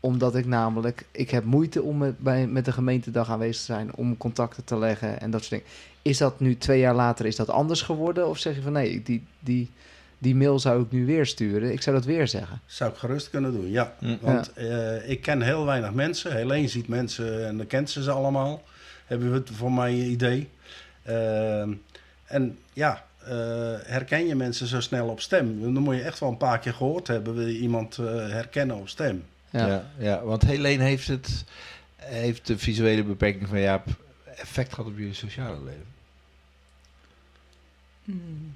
omdat 0.05 0.35
ik 0.35 0.45
namelijk, 0.45 1.05
ik 1.11 1.29
heb 1.29 1.43
moeite 1.43 1.81
om 1.81 1.97
met, 1.97 2.19
bij, 2.19 2.47
met 2.47 2.65
de 2.65 2.71
gemeentedag 2.71 3.29
aanwezig 3.29 3.57
te 3.57 3.73
zijn, 3.73 3.95
om 3.95 4.17
contacten 4.17 4.63
te 4.63 4.77
leggen 4.77 5.21
en 5.21 5.31
dat 5.31 5.39
soort 5.43 5.51
dingen. 5.51 5.65
Is 6.01 6.17
dat 6.17 6.39
nu 6.39 6.57
twee 6.57 6.79
jaar 6.79 6.95
later, 6.95 7.25
is 7.25 7.35
dat 7.35 7.49
anders 7.49 7.81
geworden? 7.81 8.29
Of 8.29 8.37
zeg 8.37 8.55
je 8.55 8.61
van 8.61 8.71
nee, 8.71 9.01
die, 9.03 9.23
die, 9.39 9.71
die 10.17 10.35
mail 10.35 10.59
zou 10.59 10.83
ik 10.83 10.91
nu 10.91 11.05
weer 11.05 11.25
sturen. 11.25 11.71
Ik 11.71 11.81
zou 11.81 11.95
dat 11.95 12.05
weer 12.05 12.27
zeggen. 12.27 12.61
Zou 12.65 12.91
ik 12.91 12.97
gerust 12.97 13.29
kunnen 13.29 13.51
doen, 13.51 13.71
ja. 13.71 13.93
Want 14.21 14.53
eh, 14.53 15.09
ik 15.09 15.21
ken 15.21 15.41
heel 15.41 15.65
weinig 15.65 15.93
mensen. 15.93 16.35
Helene 16.35 16.67
ziet 16.67 16.87
mensen 16.87 17.47
en 17.47 17.57
dan 17.57 17.67
kent 17.67 17.89
ze 17.89 18.03
ze 18.03 18.11
allemaal. 18.11 18.63
Hebben 19.05 19.31
we 19.31 19.37
het 19.37 19.49
voor 19.53 19.71
mijn 19.71 19.95
idee. 19.95 20.49
Ehm, 21.03 21.73
En 22.25 22.57
ja, 22.73 23.05
eh, 23.23 23.33
herken 23.83 24.27
je 24.27 24.35
mensen 24.35 24.67
zo 24.67 24.79
snel 24.79 25.07
op 25.07 25.21
stem? 25.21 25.73
Dan 25.73 25.83
moet 25.83 25.95
je 25.95 26.01
echt 26.01 26.19
wel 26.19 26.29
een 26.29 26.37
paar 26.37 26.59
keer 26.59 26.73
gehoord 26.73 27.07
hebben, 27.07 27.35
wil 27.35 27.47
je 27.47 27.59
iemand 27.59 27.97
eh, 27.97 28.05
herkennen 28.29 28.75
op 28.75 28.89
stem. 28.89 29.23
Ja. 29.55 29.67
Ja. 29.67 29.85
Ja, 29.97 30.23
want 30.23 30.41
Helene 30.41 30.83
heeft, 30.83 31.07
het, 31.07 31.43
heeft 31.95 32.47
de 32.47 32.57
visuele 32.57 33.03
beperking 33.03 33.47
van 33.47 33.59
Jaap 33.59 33.87
effect 34.35 34.73
gehad 34.73 34.91
op 34.91 34.97
je 34.97 35.13
sociale 35.13 35.63
leven. 35.63 35.93
Hmm. 38.03 38.55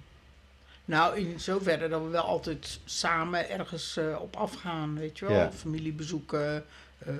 Nou, 0.85 1.17
in 1.17 1.39
zoverre 1.39 1.89
dat 1.89 2.01
we 2.01 2.07
wel 2.07 2.23
altijd 2.23 2.79
samen 2.85 3.49
ergens 3.49 3.97
eh, 3.97 4.21
op 4.21 4.35
afgaan, 4.35 4.97
weet 4.97 5.19
je 5.19 5.25
wel. 5.25 5.35
Ja. 5.35 5.51
Familiebezoeken, 5.51 6.65
eh 6.97 7.13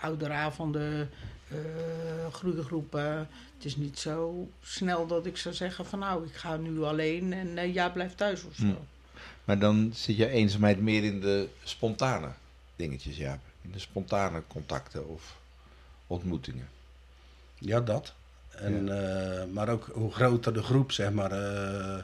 ouderavonden, 0.00 1.10
eh 1.48 2.32
groeigroepen. 2.32 3.28
Het 3.54 3.64
is 3.64 3.76
niet 3.76 3.98
zo 3.98 4.48
snel 4.62 5.06
dat 5.06 5.26
ik 5.26 5.36
zou 5.36 5.54
zeggen 5.54 5.86
van 5.86 5.98
nou, 5.98 6.26
ik 6.26 6.34
ga 6.34 6.56
nu 6.56 6.82
alleen 6.82 7.32
en 7.32 7.58
eh, 7.58 7.74
ja, 7.74 7.88
blijf 7.88 8.14
thuis 8.14 8.44
of 8.44 8.54
zo. 8.54 8.64
Hm. 8.64 8.72
Maar 9.44 9.58
dan 9.58 9.90
zit 9.94 10.16
je 10.16 10.28
eenzaamheid 10.28 10.80
meer 10.80 11.04
in 11.04 11.20
de 11.20 11.48
spontane 11.62 12.28
dingetjes, 12.76 13.16
Jaap. 13.16 13.40
In 13.62 13.70
de 13.72 13.78
spontane 13.78 14.42
contacten 14.48 15.08
of 15.08 15.36
ontmoetingen. 16.06 16.68
Ja, 17.58 17.80
dat. 17.80 18.14
En, 18.50 18.88
eh, 18.88 19.44
maar 19.52 19.68
ook 19.68 19.90
hoe 19.92 20.12
groter 20.12 20.54
de 20.54 20.62
groep, 20.62 20.92
zeg 20.92 21.10
maar. 21.10 21.32
eh, 21.32 22.02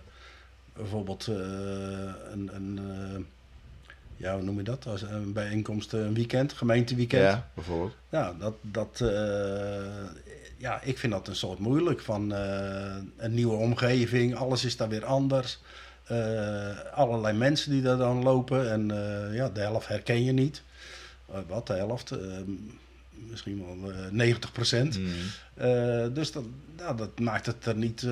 bijvoorbeeld 0.73 1.27
eh, 1.27 1.37
een, 2.33 2.51
een 2.55 3.27
ja, 4.17 4.35
hoe 4.35 4.43
noem 4.43 4.57
je 4.57 4.63
dat? 4.63 4.87
Als 4.87 5.03
een 5.03 5.33
bijeenkomst, 5.33 5.93
een 5.93 6.15
weekend, 6.15 6.53
gemeenteweekend. 6.53 7.23
Ja, 7.23 7.49
bijvoorbeeld. 7.55 7.95
Ja, 8.09 8.35
dat, 8.39 8.55
dat, 8.61 8.99
ja, 10.57 10.81
ik 10.83 10.99
vind 10.99 11.13
dat 11.13 11.29
een 11.29 11.37
soort 11.37 11.59
moeilijk. 11.59 12.01
Van 12.01 12.31
een 12.31 13.35
nieuwe 13.35 13.57
omgeving, 13.57 14.35
alles 14.35 14.65
is 14.65 14.77
daar 14.77 14.89
weer 14.89 15.05
anders. 15.05 15.59
Eh, 16.09 16.93
allerlei 16.95 17.37
mensen 17.37 17.71
die 17.71 17.83
daar 17.83 17.97
dan 17.97 18.23
lopen. 18.23 18.71
En 18.71 18.91
eh, 18.91 19.35
ja, 19.35 19.49
de 19.49 19.61
helft 19.61 19.89
herken 19.89 20.25
je 20.25 20.33
niet. 20.33 20.63
Eh, 21.33 21.39
wat, 21.49 21.67
de 21.67 21.73
helft? 21.73 22.11
Eh, 22.11 22.19
misschien 23.11 23.65
wel 23.67 23.93
eh 23.93 24.11
90 24.11 24.53
procent. 24.53 24.99
Mm. 24.99 26.15
Dus 26.15 26.33
dat, 26.33 26.45
ja, 26.77 26.95
dat 26.95 27.19
maakt 27.19 27.47
het 27.47 27.67
er 27.67 27.77
niet. 27.77 28.07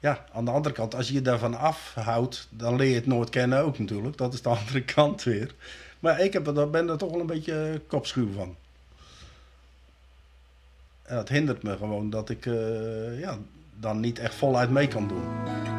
ja, 0.00 0.24
aan 0.32 0.44
de 0.44 0.50
andere 0.50 0.74
kant, 0.74 0.94
als 0.94 1.08
je 1.08 1.14
je 1.14 1.22
daarvan 1.22 1.54
afhoudt, 1.54 2.48
dan 2.50 2.76
leer 2.76 2.88
je 2.88 2.94
het 2.94 3.06
nooit 3.06 3.30
kennen 3.30 3.62
ook 3.62 3.78
natuurlijk. 3.78 4.16
Dat 4.16 4.34
is 4.34 4.42
de 4.42 4.48
andere 4.58 4.82
kant 4.82 5.22
weer. 5.22 5.54
Maar 5.98 6.20
ik 6.20 6.32
heb 6.32 6.46
er, 6.46 6.70
ben 6.70 6.88
er 6.88 6.98
toch 6.98 7.10
wel 7.10 7.20
een 7.20 7.26
beetje 7.26 7.80
kopschuw 7.86 8.32
van. 8.32 8.56
En 11.02 11.16
dat 11.16 11.28
hindert 11.28 11.62
me 11.62 11.76
gewoon 11.76 12.10
dat 12.10 12.30
ik 12.30 12.44
ja, 13.18 13.38
dan 13.80 14.00
niet 14.00 14.18
echt 14.18 14.34
voluit 14.34 14.70
mee 14.70 14.88
kan 14.88 15.08
doen. 15.08 15.77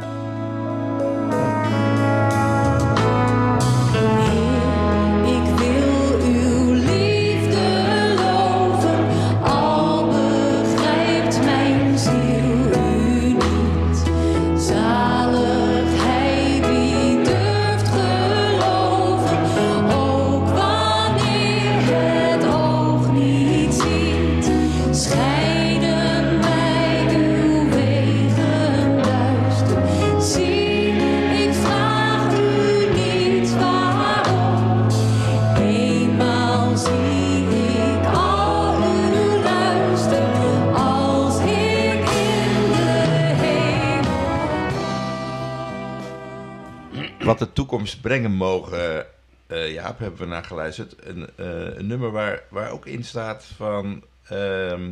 Brengen 48.09 48.31
mogen, 48.31 49.05
eh 49.47 49.73
Jaap, 49.73 49.99
hebben 49.99 50.19
we 50.19 50.25
naar 50.25 50.43
geluisterd. 50.43 50.95
Een, 51.07 51.29
eh, 51.35 51.77
een 51.77 51.87
nummer 51.87 52.11
waar, 52.11 52.43
waar 52.49 52.71
ook 52.71 52.85
in 52.85 53.03
staat 53.03 53.45
van... 53.55 54.03
ehm 54.29 54.91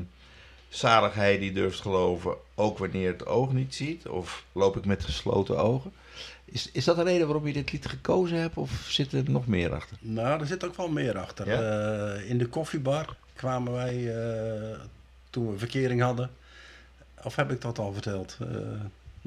zaligheid 0.69 1.39
die 1.39 1.51
durft 1.51 1.81
geloven, 1.81 2.35
ook 2.55 2.77
wanneer 2.77 3.11
het 3.11 3.25
oog 3.25 3.53
niet 3.53 3.75
ziet. 3.75 4.07
Of 4.07 4.45
loop 4.51 4.77
ik 4.77 4.85
met 4.85 5.03
gesloten 5.03 5.57
ogen. 5.57 5.91
Is, 6.45 6.71
is 6.71 6.85
dat 6.85 6.95
de 6.95 7.03
reden 7.03 7.27
waarom 7.27 7.47
je 7.47 7.53
dit 7.53 7.71
lied 7.71 7.85
gekozen 7.85 8.37
hebt? 8.37 8.57
Of 8.57 8.85
zit 8.89 9.13
er 9.13 9.29
nog 9.29 9.47
meer 9.47 9.73
achter? 9.73 9.97
Nou, 9.99 10.39
er 10.39 10.47
zit 10.47 10.65
ook 10.65 10.75
wel 10.75 10.89
meer 10.89 11.17
achter. 11.17 11.47
Ja? 11.47 11.61
Eh, 11.61 12.29
in 12.29 12.37
de 12.37 12.47
koffiebar 12.47 13.15
kwamen 13.33 13.73
wij 13.73 14.15
toen 15.29 15.51
we 15.51 15.57
verkering 15.57 16.01
hadden. 16.01 16.29
Of 17.23 17.35
heb 17.35 17.51
ik 17.51 17.61
dat 17.61 17.79
al 17.79 17.93
verteld? 17.93 18.37
Eh, 18.41 18.47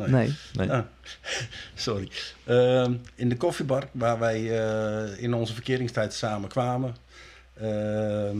nee. 0.09 0.11
Nee. 0.11 0.37
Nee. 0.53 0.71
Ah, 0.71 0.85
sorry. 1.75 2.11
Ehm, 2.45 2.95
in 3.15 3.29
de 3.29 3.37
koffiebar 3.37 3.89
waar 3.93 4.19
wij 4.19 4.59
eh, 4.59 5.23
in 5.23 5.35
onze 5.35 5.55
verkeringstijd 5.55 6.15
samen 6.15 6.49
kwamen. 6.49 6.97
ehm, 7.61 8.37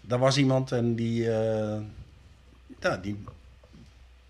daar 0.00 0.18
was 0.18 0.36
iemand 0.36 0.72
en 0.72 0.94
die, 0.94 1.30
eh, 1.32 1.80
ja, 2.80 2.96
die 2.96 3.24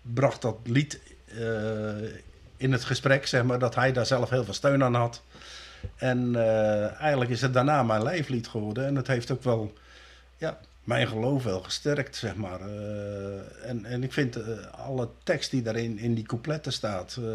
bracht 0.01 0.41
dat 0.41 0.57
lied 0.63 0.99
eh, 1.25 2.03
in 2.57 2.71
het 2.71 2.83
gesprek, 2.83 3.27
zeg 3.27 3.43
maar, 3.43 3.59
dat 3.59 3.75
hij 3.75 3.93
daar 3.93 4.05
zelf 4.05 4.29
heel 4.29 4.43
veel 4.43 4.53
steun 4.53 4.83
aan 4.83 4.93
had. 4.93 5.21
En 5.95 6.35
eigenlijk 6.99 7.31
is 7.31 7.41
het 7.41 7.53
daarna 7.53 7.83
mijn 7.83 8.03
lijflied 8.03 8.47
geworden. 8.47 8.85
En 8.85 8.95
het 8.95 9.07
heeft 9.07 9.31
ook 9.31 9.43
wel 9.43 9.73
ja, 10.37 10.59
mijn 10.85 11.07
geloof 11.07 11.43
wel 11.43 11.61
gesterkt, 11.61 12.15
zeg 12.15 12.35
maar. 12.35 12.61
Eh, 12.61 13.69
en, 13.69 13.85
en 13.85 14.03
ik 14.03 14.13
vind 14.13 14.35
eh, 14.35 14.57
alle 14.71 15.09
tekst 15.23 15.51
die 15.51 15.61
daarin 15.61 15.97
in 15.97 16.13
die 16.13 16.25
coupletten 16.25 16.73
staat 16.73 17.17
eh, 17.19 17.25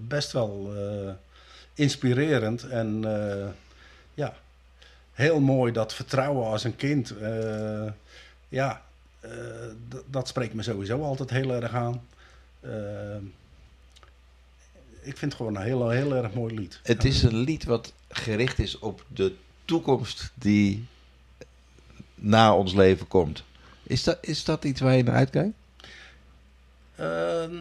best 0.00 0.32
wel 0.32 0.72
inspirerend. 1.74 2.62
En 2.62 3.04
ja, 4.14 4.36
heel 5.12 5.40
mooi 5.40 5.72
dat 5.72 5.94
vertrouwen 5.94 6.46
als 6.46 6.64
een 6.64 6.76
kind. 6.76 7.14
ja, 8.48 8.82
dat 10.06 10.28
spreekt 10.28 10.54
me 10.54 10.62
sowieso 10.62 11.02
altijd 11.02 11.30
heel 11.30 11.52
erg 11.52 11.72
aan. 11.72 12.06
Ik 15.00 15.16
vind 15.16 15.20
het 15.20 15.34
gewoon 15.34 15.56
een 15.56 15.62
heel, 15.62 15.88
heel 15.88 16.14
erg 16.14 16.34
mooi 16.34 16.54
lied. 16.54 16.80
Het 16.82 17.04
is 17.04 17.22
een 17.22 17.36
lied 17.36 17.64
wat 17.64 17.92
gericht 18.08 18.58
is 18.58 18.78
op 18.78 19.04
de 19.08 19.34
toekomst 19.64 20.32
die 20.34 20.86
na 22.18 22.54
ons 22.54 22.74
leven 22.74 23.08
komt. 23.08 23.42
Is 23.82 24.04
dat, 24.04 24.18
is 24.20 24.44
dat 24.44 24.64
iets 24.64 24.80
waar 24.80 24.96
je 24.96 25.02
naar 25.02 25.14
uitkijkt? 25.14 25.54
Ehm, 26.96 27.54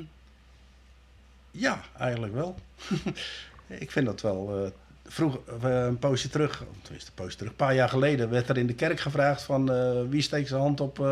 ja, 1.51 1.82
eigenlijk 1.97 2.34
wel. 2.34 2.55
ik 3.68 3.91
vind 3.91 4.05
dat 4.05 4.22
wel. 4.22 4.64
eh 4.64 4.72
vroeger, 5.10 5.39
eh, 5.62 5.86
een 5.86 5.99
poosje 5.99 6.30
terug, 6.30 6.64
tenminste 6.82 7.10
een 7.10 7.24
poosje 7.24 7.38
terug, 7.38 7.51
een 7.51 7.58
paar 7.58 7.76
jaar 7.76 7.89
geleden, 7.89 8.30
werd 8.30 8.49
er 8.49 8.58
in 8.58 8.68
de 8.68 8.74
kerk 8.74 8.99
gevraagd 8.99 9.41
van 9.41 9.72
eh, 9.72 10.01
wie 10.10 10.22
steekt 10.22 10.47
zijn 10.47 10.62
hand 10.62 10.82
op 10.82 11.08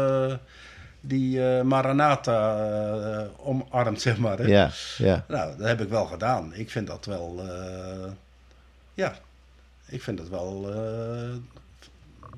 die 1.02 1.40
Maranatha 1.64 3.28
omarmt, 3.38 4.02
zeg 4.08 4.18
maar. 4.18 4.38
Hè? 4.38 4.46
Ja, 4.46 4.72
ja. 4.98 5.26
Nou, 5.28 5.58
dat 5.58 5.68
heb 5.68 5.82
ik 5.82 5.90
wel 5.90 6.06
gedaan. 6.06 6.54
Ik 6.54 6.70
vind 6.70 6.88
dat 6.88 7.06
wel, 7.06 7.42
ja, 8.94 9.16
ik 9.86 10.02
vind 10.02 10.20
het 10.20 10.30
wel, 10.30 10.74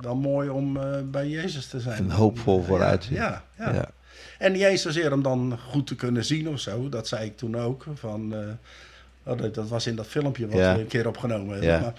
wel 0.02 0.16
mooi 0.16 0.50
om 0.50 0.78
eh, 0.78 1.02
bij 1.06 1.28
Jezus 1.28 1.68
te 1.68 1.80
zijn. 1.80 1.98
En 1.98 2.10
hoopvol 2.12 2.64
vooruitzien. 2.64 3.16
Ja, 3.16 3.44
ja. 3.58 3.90
En 4.38 4.52
niet 4.52 4.62
eens 4.62 4.82
zozeer 4.82 5.14
om 5.14 5.22
dan 5.22 5.60
goed 5.70 5.88
te 5.88 5.96
kunnen 5.96 6.26
zien 6.26 6.50
of 6.50 6.60
zo. 6.60 6.90
Dat 6.90 7.08
zei 7.08 7.26
ik 7.26 7.38
toen 7.38 7.58
ook. 7.58 7.86
Van, 7.94 8.34
eh, 8.34 9.34
oh, 9.34 9.54
dat, 9.54 9.68
was 9.68 9.88
in 9.88 9.96
dat 9.96 10.08
filmpje 10.08 10.48
wat 10.48 10.60
Ja. 10.60 10.74
we 10.76 10.80
een 10.82 10.88
keer 10.88 11.08
opgenomen 11.08 11.50
hebben. 11.52 11.70
Ja. 11.70 11.80
Maar, 11.80 11.94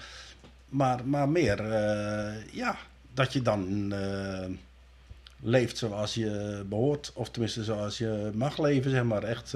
maar, 0.69 1.07
maar 1.07 1.29
meer, 1.29 1.71
eh, 1.71 2.53
ja, 2.53 2.75
dat 3.13 3.33
je 3.33 3.41
dan 3.41 3.93
leeft 5.41 5.77
zoals 5.77 6.13
je 6.13 6.63
behoort. 6.69 7.11
Of 7.13 7.29
tenminste 7.29 7.63
zoals 7.63 7.97
je 7.97 8.29
mag 8.33 8.57
leven, 8.57 8.91
zeg 8.91 9.03
maar. 9.03 9.23
Echt 9.23 9.55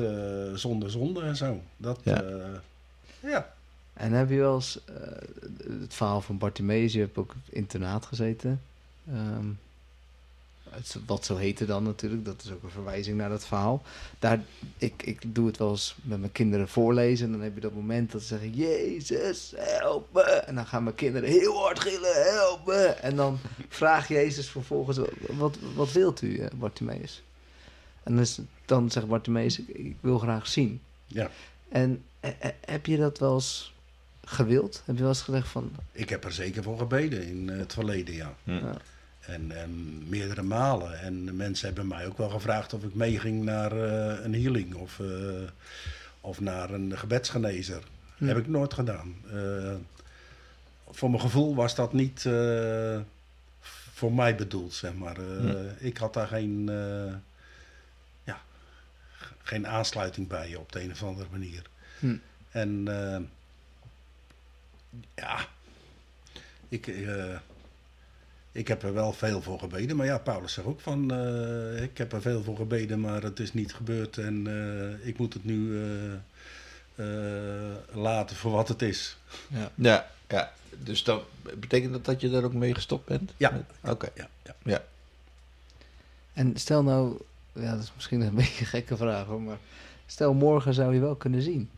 zonder 0.53 0.91
zonde 0.91 1.21
en 1.21 1.35
zo. 1.35 1.61
Dat, 1.77 1.99
Ja. 2.03 2.23
ja. 3.19 3.53
En 3.93 4.11
heb 4.11 4.29
je 4.29 4.37
wel 4.37 4.55
eens 4.55 4.79
eh, 4.85 4.95
het 5.81 5.93
verhaal 5.93 6.21
van 6.21 6.37
Bartimeus, 6.37 6.93
je 6.93 6.99
hebt 6.99 7.17
ook 7.17 7.31
op 7.31 7.53
internaat 7.53 8.05
gezeten. 8.05 8.61
Ehm, 9.07 9.47
het, 10.69 10.97
wat 11.05 11.25
zo 11.25 11.35
heette 11.35 11.65
dan 11.65 11.83
natuurlijk, 11.83 12.25
dat 12.25 12.43
is 12.43 12.51
ook 12.51 12.63
een 12.63 12.69
verwijzing 12.69 13.17
naar 13.17 13.29
dat 13.29 13.45
verhaal. 13.45 13.81
Daar, 14.19 14.41
ik, 14.77 15.03
ik 15.03 15.35
doe 15.35 15.47
het 15.47 15.57
wel 15.57 15.69
eens 15.69 15.95
met 16.01 16.19
mijn 16.19 16.31
kinderen 16.31 16.67
voorlezen. 16.67 17.25
En 17.25 17.31
dan 17.31 17.41
heb 17.41 17.55
je 17.55 17.61
dat 17.61 17.73
moment 17.73 18.11
dat 18.11 18.21
ze 18.21 18.27
zeggen, 18.27 18.53
Jezus, 18.53 19.53
help 19.55 20.13
me. 20.13 20.21
En 20.21 20.55
dan 20.55 20.65
gaan 20.65 20.83
mijn 20.83 20.95
kinderen 20.95 21.29
heel 21.29 21.57
hard 21.57 21.79
gillen, 21.79 22.23
help 22.23 22.65
me. 22.65 22.85
En 22.85 23.15
dan 23.15 23.39
vraagt 23.69 24.07
Jezus 24.07 24.49
vervolgens, 24.49 24.99
wat, 25.37 25.57
wat 25.75 25.91
wilt 25.91 26.21
u, 26.21 26.37
eh, 26.37 26.47
Bartimeus? 26.55 27.23
En 28.03 28.13
dan, 28.13 28.21
is, 28.21 28.39
dan 28.65 28.91
zegt 28.91 29.07
Bartimeus, 29.07 29.59
ik, 29.59 29.67
ik 29.67 29.95
wil 29.99 30.19
graag 30.19 30.47
zien. 30.47 30.81
Ja. 31.07 31.29
En 31.69 32.03
eh, 32.19 32.29
heb 32.65 32.85
je 32.85 32.97
dat 32.97 33.19
wel 33.19 33.33
eens 33.33 33.73
gewild? 34.25 34.81
Heb 34.85 34.95
je 34.95 35.01
wel 35.01 35.11
eens 35.11 35.21
gezegd 35.21 35.47
van... 35.47 35.71
Ik 35.91 36.09
heb 36.09 36.23
er 36.23 36.31
zeker 36.31 36.63
voor 36.63 36.77
gebeden 36.77 37.23
in 37.27 37.49
eh, 37.49 37.57
het 37.57 37.73
verleden, 37.73 38.13
ja. 38.15 38.33
Hm. 38.43 38.51
Ja. 38.51 38.73
En, 39.19 39.51
en 39.51 40.03
meerdere 40.09 40.41
malen. 40.41 40.99
En 40.99 41.35
mensen 41.35 41.65
hebben 41.67 41.87
mij 41.87 42.07
ook 42.07 42.17
wel 42.17 42.29
gevraagd 42.29 42.73
of 42.73 42.83
ik 42.83 42.93
meeging 42.93 43.43
naar 43.43 43.71
eh, 43.71 44.23
een 44.23 44.33
healing 44.33 44.73
of, 44.75 44.99
eh, 44.99 45.07
of 46.21 46.39
naar 46.39 46.69
een 46.69 46.97
gebedsgenezer. 46.97 47.83
Hm. 48.17 48.25
Heb 48.25 48.37
ik 48.37 48.47
nooit 48.47 48.73
gedaan. 48.73 49.15
Eh, 49.31 49.73
voor 50.89 51.09
mijn 51.09 51.21
gevoel 51.21 51.55
was 51.55 51.75
dat 51.75 51.93
niet 51.93 52.25
eh, 52.25 52.99
voor 53.93 54.13
mij 54.13 54.35
bedoeld, 54.35 54.73
zeg 54.73 54.93
maar. 54.93 55.17
Eh, 55.17 55.37
Hm. 55.39 55.55
Ik 55.77 55.97
had 55.97 56.13
daar 56.13 56.27
geen, 56.27 56.69
eh, 56.69 57.13
ja, 58.23 58.41
geen 59.43 59.67
aansluiting 59.67 60.27
bij 60.27 60.55
op 60.55 60.71
de 60.71 60.83
een 60.83 60.91
of 60.91 61.03
andere 61.03 61.27
manier. 61.31 61.61
Hm. 61.99 62.15
En 62.51 62.83
eh, 62.87 63.19
ja, 65.15 65.47
ik, 66.69 66.87
eh, 66.87 67.35
ik 68.51 68.67
heb 68.67 68.83
er 68.83 68.93
wel 68.93 69.13
veel 69.13 69.41
voor 69.41 69.59
gebeden. 69.59 69.95
Maar 69.95 70.05
ja, 70.05 70.17
Paulus 70.17 70.53
zegt 70.53 70.67
ook 70.67 70.79
van, 70.79 71.11
eh, 71.11 71.83
ik 71.83 71.97
heb 71.97 72.13
er 72.13 72.21
veel 72.21 72.43
voor 72.43 72.55
gebeden, 72.55 72.99
maar 72.99 73.21
het 73.23 73.39
is 73.39 73.53
niet 73.53 73.73
gebeurd. 73.73 74.17
En 74.17 74.47
eh, 74.47 75.07
ik 75.07 75.17
moet 75.17 75.33
het 75.33 75.43
nu 75.43 75.81
eh, 75.81 76.13
eh, 76.95 77.75
laten 77.91 78.35
voor 78.35 78.51
wat 78.51 78.67
het 78.67 78.81
is. 78.81 79.17
Ja. 79.47 79.71
Ja, 79.75 80.09
ja. 80.27 80.51
Dus 80.69 81.03
dan 81.03 81.21
betekent 81.59 81.91
dat 81.91 82.05
dat 82.05 82.21
je 82.21 82.29
daar 82.29 82.43
ook 82.43 82.53
mee 82.53 82.73
gestopt 82.73 83.05
bent? 83.05 83.33
Ja. 83.37 83.65
Oké. 83.81 84.09
Ja, 84.15 84.27
ja. 84.63 84.83
En 86.33 86.57
stel 86.57 86.83
nou, 86.83 87.17
ja, 87.53 87.71
dat 87.71 87.83
is 87.83 87.91
misschien 87.95 88.21
een 88.21 88.35
beetje 88.43 88.59
een 88.59 88.69
gekke 88.69 88.97
vraag 88.97 89.25
hoor, 89.25 89.41
maar 89.41 89.57
stel 90.05 90.33
morgen 90.33 90.73
zou 90.73 90.93
je 90.93 90.99
wel 90.99 91.15
kunnen 91.15 91.41
zien. 91.41 91.69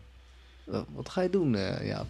Wat, 0.64 0.86
wat 0.94 1.10
ga 1.10 1.22
je 1.22 1.30
doen, 1.30 1.56
eh 1.56 1.88
Jaap? 1.88 2.08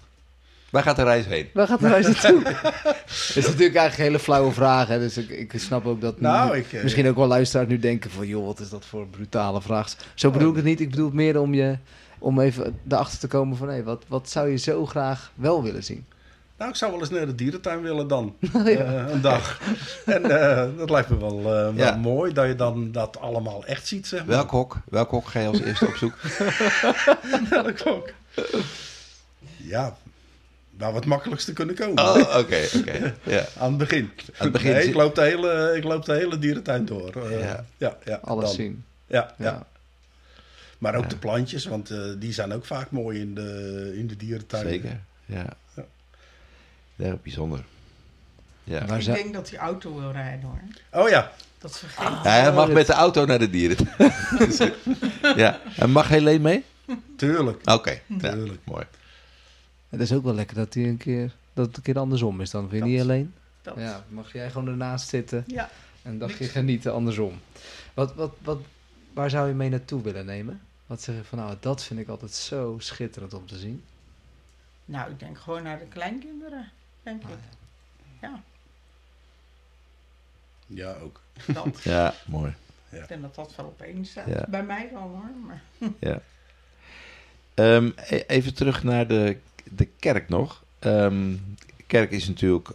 Waar 0.76 0.84
gaat 0.84 0.96
de 0.96 1.04
reis 1.04 1.26
heen? 1.26 1.50
Waar 1.54 1.68
gaat 1.68 1.80
de 1.80 1.88
reis 1.88 2.06
naartoe? 2.06 2.42
Dat 2.44 3.36
is 3.36 3.36
natuurlijk 3.36 3.60
eigenlijk 3.76 3.98
een 3.98 4.04
hele 4.04 4.20
flauwe 4.20 4.52
vraag, 4.52 4.88
hè? 4.88 5.00
dus 5.00 5.18
ik, 5.18 5.30
ik 5.30 5.54
snap 5.60 5.86
ook 5.86 6.02
dat 6.02 6.20
Nou, 6.22 6.52
nu- 6.52 6.58
ik, 6.58 6.74
eh, 6.74 6.84
misschien 6.84 7.08
ook 7.08 7.16
wel 7.16 7.28
luisteraars 7.28 7.68
nu 7.70 7.80
denken 7.80 8.12
van, 8.12 8.28
joh, 8.28 8.46
wat 8.46 8.60
is 8.60 8.70
dat 8.70 8.86
voor 8.86 9.02
een 9.02 9.10
brutale 9.10 9.62
vraag. 9.62 9.94
Zo 10.14 10.32
bedoel 10.32 10.50
ik 10.50 10.56
het 10.56 10.66
niet, 10.66 10.80
ik 10.80 10.90
bedoel 10.90 11.06
het 11.06 11.14
meer 11.14 11.40
om 11.40 11.54
je, 11.54 11.78
om 12.20 12.40
even 12.40 12.80
erachter 12.90 13.20
te 13.20 13.28
komen 13.28 13.58
van, 13.58 13.70
hé, 13.70 13.84
wat, 13.84 14.04
wat 14.08 14.30
zou 14.30 14.50
je 14.50 14.58
zo 14.58 14.86
graag 14.86 15.32
wel 15.36 15.64
willen 15.64 15.84
zien? 15.84 16.06
Nou, 16.58 16.70
ik 16.70 16.76
zou 16.76 16.92
wel 16.92 17.00
eens 17.00 17.10
naar 17.10 17.26
de 17.26 17.36
dierentuin 17.36 17.82
willen 17.82 18.08
dan. 18.08 18.36
Ja. 18.54 18.62
Eh, 18.64 19.12
een 19.14 19.22
dag. 19.22 19.62
En 20.06 20.24
eh, 20.52 20.68
dat 20.78 20.90
lijkt 20.90 21.10
me 21.10 21.18
wel, 21.18 21.38
eh, 21.38 21.46
wel 21.46 21.74
Ja. 21.76 21.96
mooi 21.96 22.34
dat 22.34 22.48
je 22.48 22.56
dan 22.56 22.92
dat 22.92 23.20
allemaal 23.20 23.66
echt 23.66 23.88
ziet, 23.88 24.08
zeg 24.08 24.20
maar. 24.20 24.36
Welk 24.36 24.50
hok? 24.52 24.78
Welk 24.90 25.10
hok 25.10 25.28
ga 25.28 25.40
je 25.40 25.48
als 25.48 25.62
eerste 25.62 25.86
op 25.88 25.96
zoek? 25.96 26.18
Welk 27.50 27.82
ook. 27.86 28.10
Ja, 29.58 29.96
waar 30.78 30.90
we 30.92 30.96
het 30.96 31.06
makkelijkste 31.06 31.54
kunnen 31.54 31.76
komen. 31.76 32.04
Oh, 32.04 32.38
oké, 32.38 32.68
oké. 32.78 33.16
Ja. 33.36 33.46
Aan 33.58 33.70
het 33.70 33.78
begin. 33.78 34.12
Aan 34.38 34.44
het 34.44 34.52
begin 34.52 34.72
Nee, 34.72 34.88
ik, 34.88 34.94
loop 34.94 35.16
de 35.16 35.22
hele, 35.22 35.74
ik 35.78 35.84
loop 35.84 36.06
de 36.06 36.14
hele 36.14 36.40
dierentuin 36.40 36.86
door. 36.86 37.24
Eh, 37.24 37.40
Ja. 37.40 37.66
ja. 37.78 37.98
Ja, 38.04 38.20
Alles 38.22 38.46
dan. 38.46 38.54
zien. 38.54 38.84
Ja, 39.08 39.34
ja. 39.38 39.46
Ja. 39.46 39.66
Maar 40.78 40.96
ook 40.96 41.04
Ja. 41.04 41.10
de 41.10 41.18
plantjes, 41.18 41.66
want 41.66 41.90
eh, 41.90 42.00
die 42.18 42.34
zijn 42.34 42.54
ook 42.54 42.66
vaak 42.66 42.92
mooi 42.92 43.20
in 43.20 43.36
de, 43.36 43.92
in 43.96 44.08
de 44.08 44.16
dierentuin. 44.16 44.68
Zeker, 44.68 45.00
ja. 45.26 45.46
Ja. 45.76 45.84
Ja, 46.96 47.16
bijzonder. 47.24 47.64
Ja. 48.64 48.82
Ik 48.96 49.06
denk 49.06 49.34
dat 49.34 49.50
hij 49.50 49.60
auto 49.60 50.00
wil 50.00 50.12
rijden 50.12 50.42
hoor. 50.42 50.60
Oh 51.04 51.10
ja, 51.10 51.32
Dat 51.58 51.80
vergeet 51.80 52.24
Ja, 52.24 52.30
hij 52.30 52.52
mag 52.54 52.70
met 52.70 52.88
de 52.88 52.94
auto 52.94 53.26
naar 53.26 53.40
de 53.40 53.50
dieren. 53.50 53.78
ja. 55.44 55.60
En 55.78 55.92
mag 55.92 56.08
Helene 56.08 56.40
mee? 56.40 56.64
tuurlijk. 57.18 57.70
Oké, 57.70 58.00
ja, 58.08 58.32
Tuurlijk. 58.32 58.60
mooi. 58.64 58.86
Het 59.98 60.10
is 60.10 60.14
ook 60.18 60.24
wel 60.24 60.34
lekker 60.34 60.56
dat, 60.56 60.74
hij 60.74 60.84
een 60.88 60.98
keer, 60.98 61.32
dat 61.54 61.66
het 61.68 61.78
een 61.78 61.84
keer 61.84 62.00
andersom 62.00 62.42
is 62.42 62.50
dan. 62.50 62.62
Vind 62.62 62.74
je 62.74 62.80
Dat. 62.80 62.90
niet 62.90 63.02
alleen? 63.02 63.34
dat. 63.62 63.76
Ja, 63.78 64.06
mag 64.10 64.34
jij 64.34 64.52
gewoon 64.52 64.68
ernaast 64.68 65.08
zitten 65.10 65.44
Ja. 65.48 65.70
en 66.02 66.18
dan 66.18 66.30
je 66.40 66.44
genieten 66.46 66.94
andersom. 66.94 67.40
Wat, 67.94 68.16
wat, 68.16 68.36
wat, 68.42 68.60
waar 69.14 69.30
zou 69.30 69.48
je 69.48 69.54
mee 69.54 69.70
naartoe 69.70 70.02
willen 70.02 70.26
nemen? 70.26 70.62
Wat 70.86 71.02
zeg 71.02 71.16
je 71.16 71.24
van, 71.24 71.38
nou, 71.38 71.56
dat 71.60 71.84
vind 71.84 72.00
ik 72.00 72.08
altijd 72.08 72.32
zo 72.32 72.76
schitterend 72.80 73.34
om 73.34 73.48
te 73.48 73.58
zien. 73.58 73.84
Nou, 74.86 75.12
ik 75.12 75.20
denk 75.20 75.38
gewoon 75.38 75.64
naar 75.64 75.80
de 75.80 75.86
kleinkinderen, 75.86 76.72
denk 77.04 77.22
ik. 77.22 77.28
Ja, 78.22 78.42
Ja, 80.68 80.96
ook. 81.04 81.22
dat. 81.48 81.82
Ja, 81.94 82.14
mooi. 82.28 82.54
ik 82.90 83.08
denk 83.08 83.22
dat 83.22 83.36
dat 83.36 83.56
wel 83.56 83.66
opeens 83.66 84.10
staat. 84.10 84.28
Ja. 84.28 84.46
Bij 84.50 84.64
mij 84.64 84.90
wel 84.94 85.02
hoor. 85.02 85.30
Maar 85.46 85.62
Ja. 86.00 86.22
Ehm, 87.54 87.92
e- 87.96 88.24
even 88.28 88.54
terug 88.54 88.84
naar 88.84 89.08
de, 89.08 89.38
de 89.72 89.88
kerk 90.00 90.30
nog. 90.30 90.64
Ehm, 90.80 91.34
kerk 91.88 92.12
is 92.12 92.28
natuurlijk, 92.28 92.70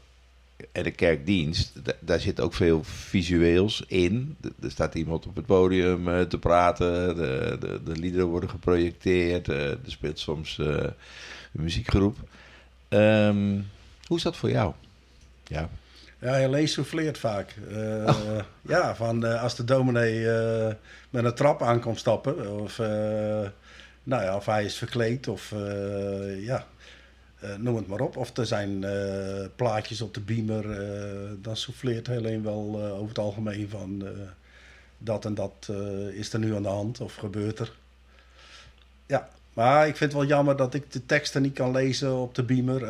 en 0.73 0.83
de 0.83 0.91
kerkdienst, 0.91 1.85
da- 1.85 1.93
daar 2.01 2.21
zit 2.21 2.41
ook 2.41 2.55
veel 2.55 2.85
visueels 2.85 3.85
in. 3.87 4.37
Er 4.63 4.71
staat 4.71 4.95
iemand 4.95 5.27
op 5.27 5.37
het 5.37 5.47
podium 5.47 6.09
eh, 6.09 6.21
te 6.21 6.39
praten, 6.39 7.17
de, 7.17 7.57
de, 7.61 7.81
de 7.85 7.97
liederen 7.97 8.27
worden 8.27 8.51
geprojecteerd, 8.51 9.49
eh, 9.49 9.71
er 9.71 9.79
speelt 9.87 10.19
soms 10.19 10.59
eh, 10.59 10.67
een 10.67 10.93
muziekgroep. 11.63 12.17
Ehm, 12.89 13.59
hoe 14.07 14.17
is 14.17 14.23
dat 14.23 14.37
voor 14.37 14.51
jou? 14.51 14.73
Ja. 15.47 15.69
Ja, 16.21 16.33
Helene 16.35 16.67
souffleert 16.67 17.19
vaak. 17.19 17.55
Eh, 17.71 18.15
Ja, 18.63 18.95
van 18.97 19.41
als 19.41 19.57
de 19.57 19.65
dominee 19.65 20.25
met 21.11 21.25
een 21.25 21.35
trap 21.35 21.63
aan 21.63 21.81
komt 21.81 21.99
stappen. 21.99 22.61
Of, 22.61 22.79
nou 24.03 24.23
ja, 24.23 24.37
of 24.37 24.47
hij 24.47 24.65
is 24.65 24.77
verkleed. 24.77 25.29
Of 25.29 25.55
ja, 26.39 26.67
eh, 27.41 27.55
noem 27.57 27.77
het 27.77 27.87
maar 27.87 28.01
op. 28.01 28.17
Of 28.17 28.37
er 28.37 28.47
zijn 28.47 28.85
eh, 28.85 29.47
plaatjes 29.57 30.01
op 30.01 30.15
de 30.15 30.21
beamer. 30.21 30.71
eh, 30.71 31.31
dan 31.39 31.57
souffleert 31.57 32.07
Helene 32.07 32.43
wel 32.43 32.83
over 32.83 33.09
het 33.09 33.19
algemeen 33.19 33.69
van... 33.69 34.05
dat 34.99 35.25
en 35.25 35.35
dat 35.35 35.69
is 36.13 36.33
er 36.33 36.39
nu 36.39 36.55
aan 36.55 36.63
de 36.63 36.69
hand 36.69 37.01
of 37.01 37.15
gebeurt 37.15 37.59
er. 37.59 37.73
Ja, 39.07 39.29
maar 39.53 39.89
ik 39.89 39.97
vind 39.97 40.13
het 40.13 40.21
wel 40.21 40.31
jammer 40.31 40.57
dat 40.57 40.75
ik 40.75 40.93
de 40.93 41.07
teksten 41.07 41.43
niet 41.43 41.55
kan 41.55 41.71
lezen 41.71 42.17
op 42.17 42.35
de 42.35 42.43
beamer. 42.43 42.85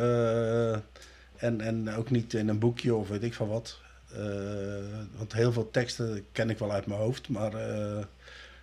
en, 1.37 1.61
en 1.61 1.95
ook 1.95 2.09
niet 2.09 2.33
in 2.33 2.47
een 2.47 2.59
boekje 2.59 2.95
of 2.95 3.07
weet 3.07 3.23
ik 3.23 3.33
van 3.33 3.47
wat. 3.47 3.79
Want 5.17 5.33
heel 5.33 5.51
veel 5.51 5.71
teksten 5.71 6.25
ken 6.31 6.49
ik 6.49 6.57
wel 6.57 6.71
uit 6.71 6.85
mijn 6.85 6.99
hoofd. 6.99 7.29
Maar 7.29 7.51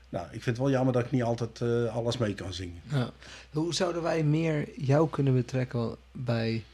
nou, 0.09 0.25
ik 0.27 0.43
vind 0.43 0.45
het 0.45 0.59
wel 0.59 0.71
jammer 0.71 0.93
dat 0.93 1.05
ik 1.05 1.11
niet 1.11 1.23
altijd 1.23 1.61
eh, 1.61 1.97
alles 1.97 2.17
mee 2.17 2.35
kan 2.35 2.53
zingen. 2.53 2.81
Ja. 2.91 3.11
Hoe 3.53 3.75
zouden 3.75 4.03
wij 4.03 4.23
meer 4.23 4.69
jou 4.81 5.09
kunnen 5.11 5.35
betrekken 5.35 5.97
bij, 6.13 6.65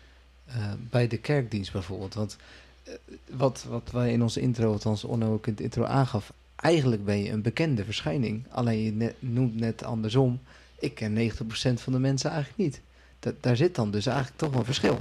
eh, 0.47 0.73
bij 0.91 1.09
de 1.09 1.17
kerkdienst 1.19 1.73
bijvoorbeeld? 1.73 2.15
Want 2.15 2.37
eh, 2.85 2.95
wat, 3.31 3.65
wat 3.69 3.91
wij 3.93 4.13
in 4.13 4.23
onze 4.23 4.41
intro, 4.41 4.73
althans 4.73 5.05
Onno 5.05 5.33
ook 5.33 5.47
in 5.47 5.53
het 5.53 5.63
intro 5.63 5.85
aangaf, 5.85 6.33
eigenlijk 6.57 7.05
ben 7.05 7.23
je 7.23 7.31
een 7.31 7.43
bekende 7.43 7.85
verschijning. 7.85 8.45
Alleen 8.51 8.83
je 8.83 8.93
ne- 8.93 9.15
noemt 9.19 9.55
net 9.61 9.85
andersom. 9.85 10.41
Ik 10.79 10.95
ken 10.95 11.13
90% 11.15 11.81
van 11.81 11.93
de 11.93 11.99
mensen 11.99 12.31
eigenlijk 12.31 12.59
niet. 12.59 12.81
Da- 13.21 13.33
daar 13.41 13.57
zit 13.57 13.75
dan 13.75 13.91
dus 13.91 14.07
eigenlijk 14.07 14.39
toch 14.39 14.55
een 14.55 14.65
verschil. 14.65 14.99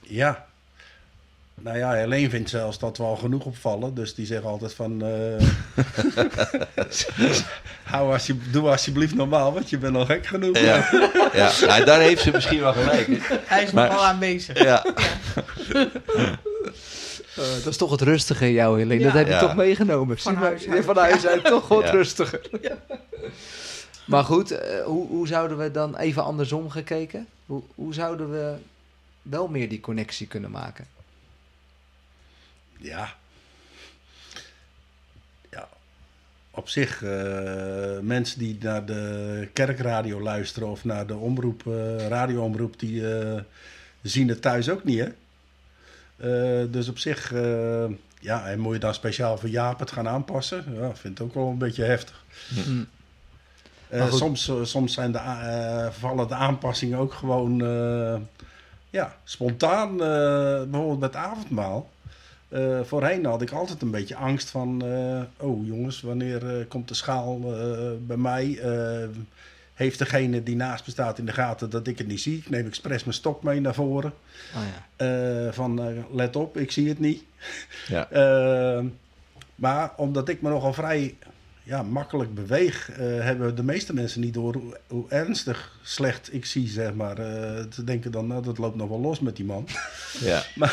Ja. 0.00 0.47
Nou 1.60 1.78
ja, 1.78 1.92
Helene 1.92 2.30
vindt 2.30 2.50
zelfs 2.50 2.78
dat 2.78 2.96
we 2.96 3.02
al 3.02 3.16
genoeg 3.16 3.44
opvallen. 3.44 3.94
Dus 3.94 4.14
die 4.14 4.26
zegt 4.26 4.44
altijd 4.44 4.74
van... 4.74 5.02
eh, 5.02 5.46
hou 7.82 8.12
alsje, 8.12 8.50
doe 8.50 8.68
alsjeblieft 8.70 9.14
normaal, 9.14 9.52
want 9.52 9.70
je 9.70 9.78
bent 9.78 9.96
al 9.96 10.04
gek 10.06 10.26
genoeg. 10.26 10.58
Ja, 10.58 10.88
ja. 11.32 11.50
Nou, 11.66 11.84
daar 11.84 12.00
heeft 12.00 12.22
ze 12.22 12.30
misschien 12.30 12.60
wel 12.60 12.72
gelijk. 12.72 13.06
hè. 13.06 13.36
hij 13.44 13.62
is 13.62 13.70
Maar- 13.70 13.86
nog 13.88 13.96
wel 13.96 14.04
aanwezig. 14.06 14.62
Ja. 14.62 14.84
Eh, 17.36 17.44
dat 17.64 17.66
is 17.66 17.76
toch 17.76 17.90
het 17.90 18.00
rustige 18.00 18.46
in 18.46 18.52
jou, 18.52 18.78
Helene. 18.78 19.04
Dat 19.04 19.12
heb 19.12 19.26
je 19.26 19.32
Ja. 19.32 19.38
toch 19.40 19.54
meegenomen. 19.56 20.18
Van 20.18 20.34
huis 20.34 20.68
uit. 20.68 20.84
van 20.84 20.96
huis 20.96 21.26
uit 21.26 21.44
toch 21.44 21.68
wat 21.68 21.82
Ja. 21.84 21.90
rustiger. 21.90 22.40
Maar 24.06 24.24
goed, 24.24 24.50
eh, 24.50 24.84
hoe, 24.84 25.06
hoe 25.08 25.26
zouden 25.26 25.58
we 25.58 25.70
dan 25.70 25.96
even 25.96 26.24
andersom 26.24 26.70
gekeken? 26.70 27.26
Hoe, 27.46 27.62
hoe 27.74 27.94
zouden 27.94 28.30
we 28.30 28.54
wel 29.22 29.48
meer 29.48 29.68
die 29.68 29.80
connectie 29.80 30.26
kunnen 30.26 30.50
maken? 30.50 30.86
Ja. 32.78 33.14
Ja. 35.50 35.68
Op 36.50 36.68
zich, 36.68 37.02
eh, 37.02 37.98
mensen 38.00 38.38
die 38.38 38.56
naar 38.60 38.84
de 38.84 39.48
kerkradio 39.52 40.20
luisteren 40.20 40.68
of 40.68 40.84
naar 40.84 41.06
de 41.06 41.16
omroep, 41.16 41.66
eh, 41.66 42.08
radioomroep, 42.08 42.78
die 42.78 43.14
eh, 43.18 43.40
zien 44.02 44.28
het 44.28 44.42
thuis 44.42 44.68
ook 44.70 44.84
niet, 44.84 44.98
hè? 45.00 45.08
Eh, 46.16 46.66
dus 46.72 46.88
op 46.88 46.98
zich, 46.98 47.32
eh, 47.32 47.84
ja, 48.20 48.46
en 48.48 48.58
moet 48.58 48.72
je 48.74 48.78
dan 48.80 48.94
speciaal 48.94 49.38
voor 49.38 49.48
Jaap 49.48 49.78
het 49.78 49.90
gaan 49.90 50.08
aanpassen? 50.08 50.64
Ja, 50.80 50.88
ik 50.88 50.96
vind 50.96 51.18
het 51.18 51.26
ook 51.28 51.34
wel 51.34 51.48
een 51.48 51.58
beetje 51.58 51.84
heftig. 51.84 52.24
Hm. 52.54 52.82
Eh, 53.88 54.12
soms, 54.12 54.50
soms 54.62 54.92
zijn 54.94 55.12
de, 55.12 55.18
eh, 55.18 55.90
vallen 55.90 56.28
de 56.28 56.34
aanpassingen 56.34 56.98
ook 56.98 57.12
gewoon 57.12 57.62
eh, 57.64 58.16
ja, 58.90 59.16
spontaan. 59.24 59.90
eh, 59.92 60.62
bijvoorbeeld 60.62 61.00
met 61.00 61.16
avondmaal. 61.16 61.90
Eh, 62.48 62.80
voorheen 62.82 63.24
had 63.24 63.42
ik 63.42 63.50
altijd 63.52 63.82
een 63.82 63.90
beetje 63.90 64.16
angst 64.16 64.50
van... 64.50 64.82
eh, 64.84 65.46
oh 65.46 65.66
jongens, 65.66 66.00
wanneer 66.00 66.58
eh, 66.60 66.68
komt 66.68 66.88
de 66.88 66.94
schaal 66.94 67.40
eh, 67.54 67.78
bij 68.06 68.16
mij? 68.16 68.58
Eh, 68.58 69.08
heeft 69.74 69.98
degene 69.98 70.42
die 70.42 70.56
naast 70.56 70.86
me 70.86 70.92
staat 70.92 71.18
in 71.18 71.26
de 71.26 71.32
gaten 71.32 71.70
dat 71.70 71.86
ik 71.86 71.98
het 71.98 72.06
niet 72.06 72.20
zie? 72.20 72.36
Ik 72.38 72.50
neem 72.50 72.66
expres 72.66 73.04
mijn 73.04 73.14
stok 73.16 73.42
mee 73.42 73.60
naar 73.60 73.74
voren. 73.74 74.12
Oh 74.56 74.62
ja. 74.96 75.06
Eh, 75.46 75.52
van 75.52 75.80
eh, 75.82 75.86
let 76.12 76.36
op, 76.36 76.56
ik 76.56 76.70
zie 76.72 76.88
het 76.88 76.98
niet. 76.98 77.22
Ja. 77.88 78.08
Maar 79.54 79.92
omdat 79.96 80.28
ik 80.28 80.42
me 80.42 80.48
nogal 80.48 80.72
vrij 80.72 81.16
ja, 81.68 81.82
makkelijk 81.82 82.34
beweeg, 82.34 82.90
eh, 82.90 82.96
hebben 82.98 83.56
de 83.56 83.62
meeste 83.62 83.94
mensen 83.94 84.20
niet 84.20 84.34
door 84.34 84.54
hoe, 84.54 84.76
hoe 84.86 85.04
ernstig 85.08 85.78
slecht 85.82 86.34
ik 86.34 86.44
zie, 86.44 86.68
zeg 86.68 86.94
maar. 86.94 87.18
Eh, 87.18 87.64
te 87.64 87.84
denken 87.84 88.12
dan, 88.12 88.26
nou, 88.26 88.42
dat 88.42 88.58
loopt 88.58 88.76
nog 88.76 88.88
wel 88.88 89.00
los 89.00 89.20
met 89.20 89.36
die 89.36 89.44
man. 89.44 89.66
Ja. 90.20 90.42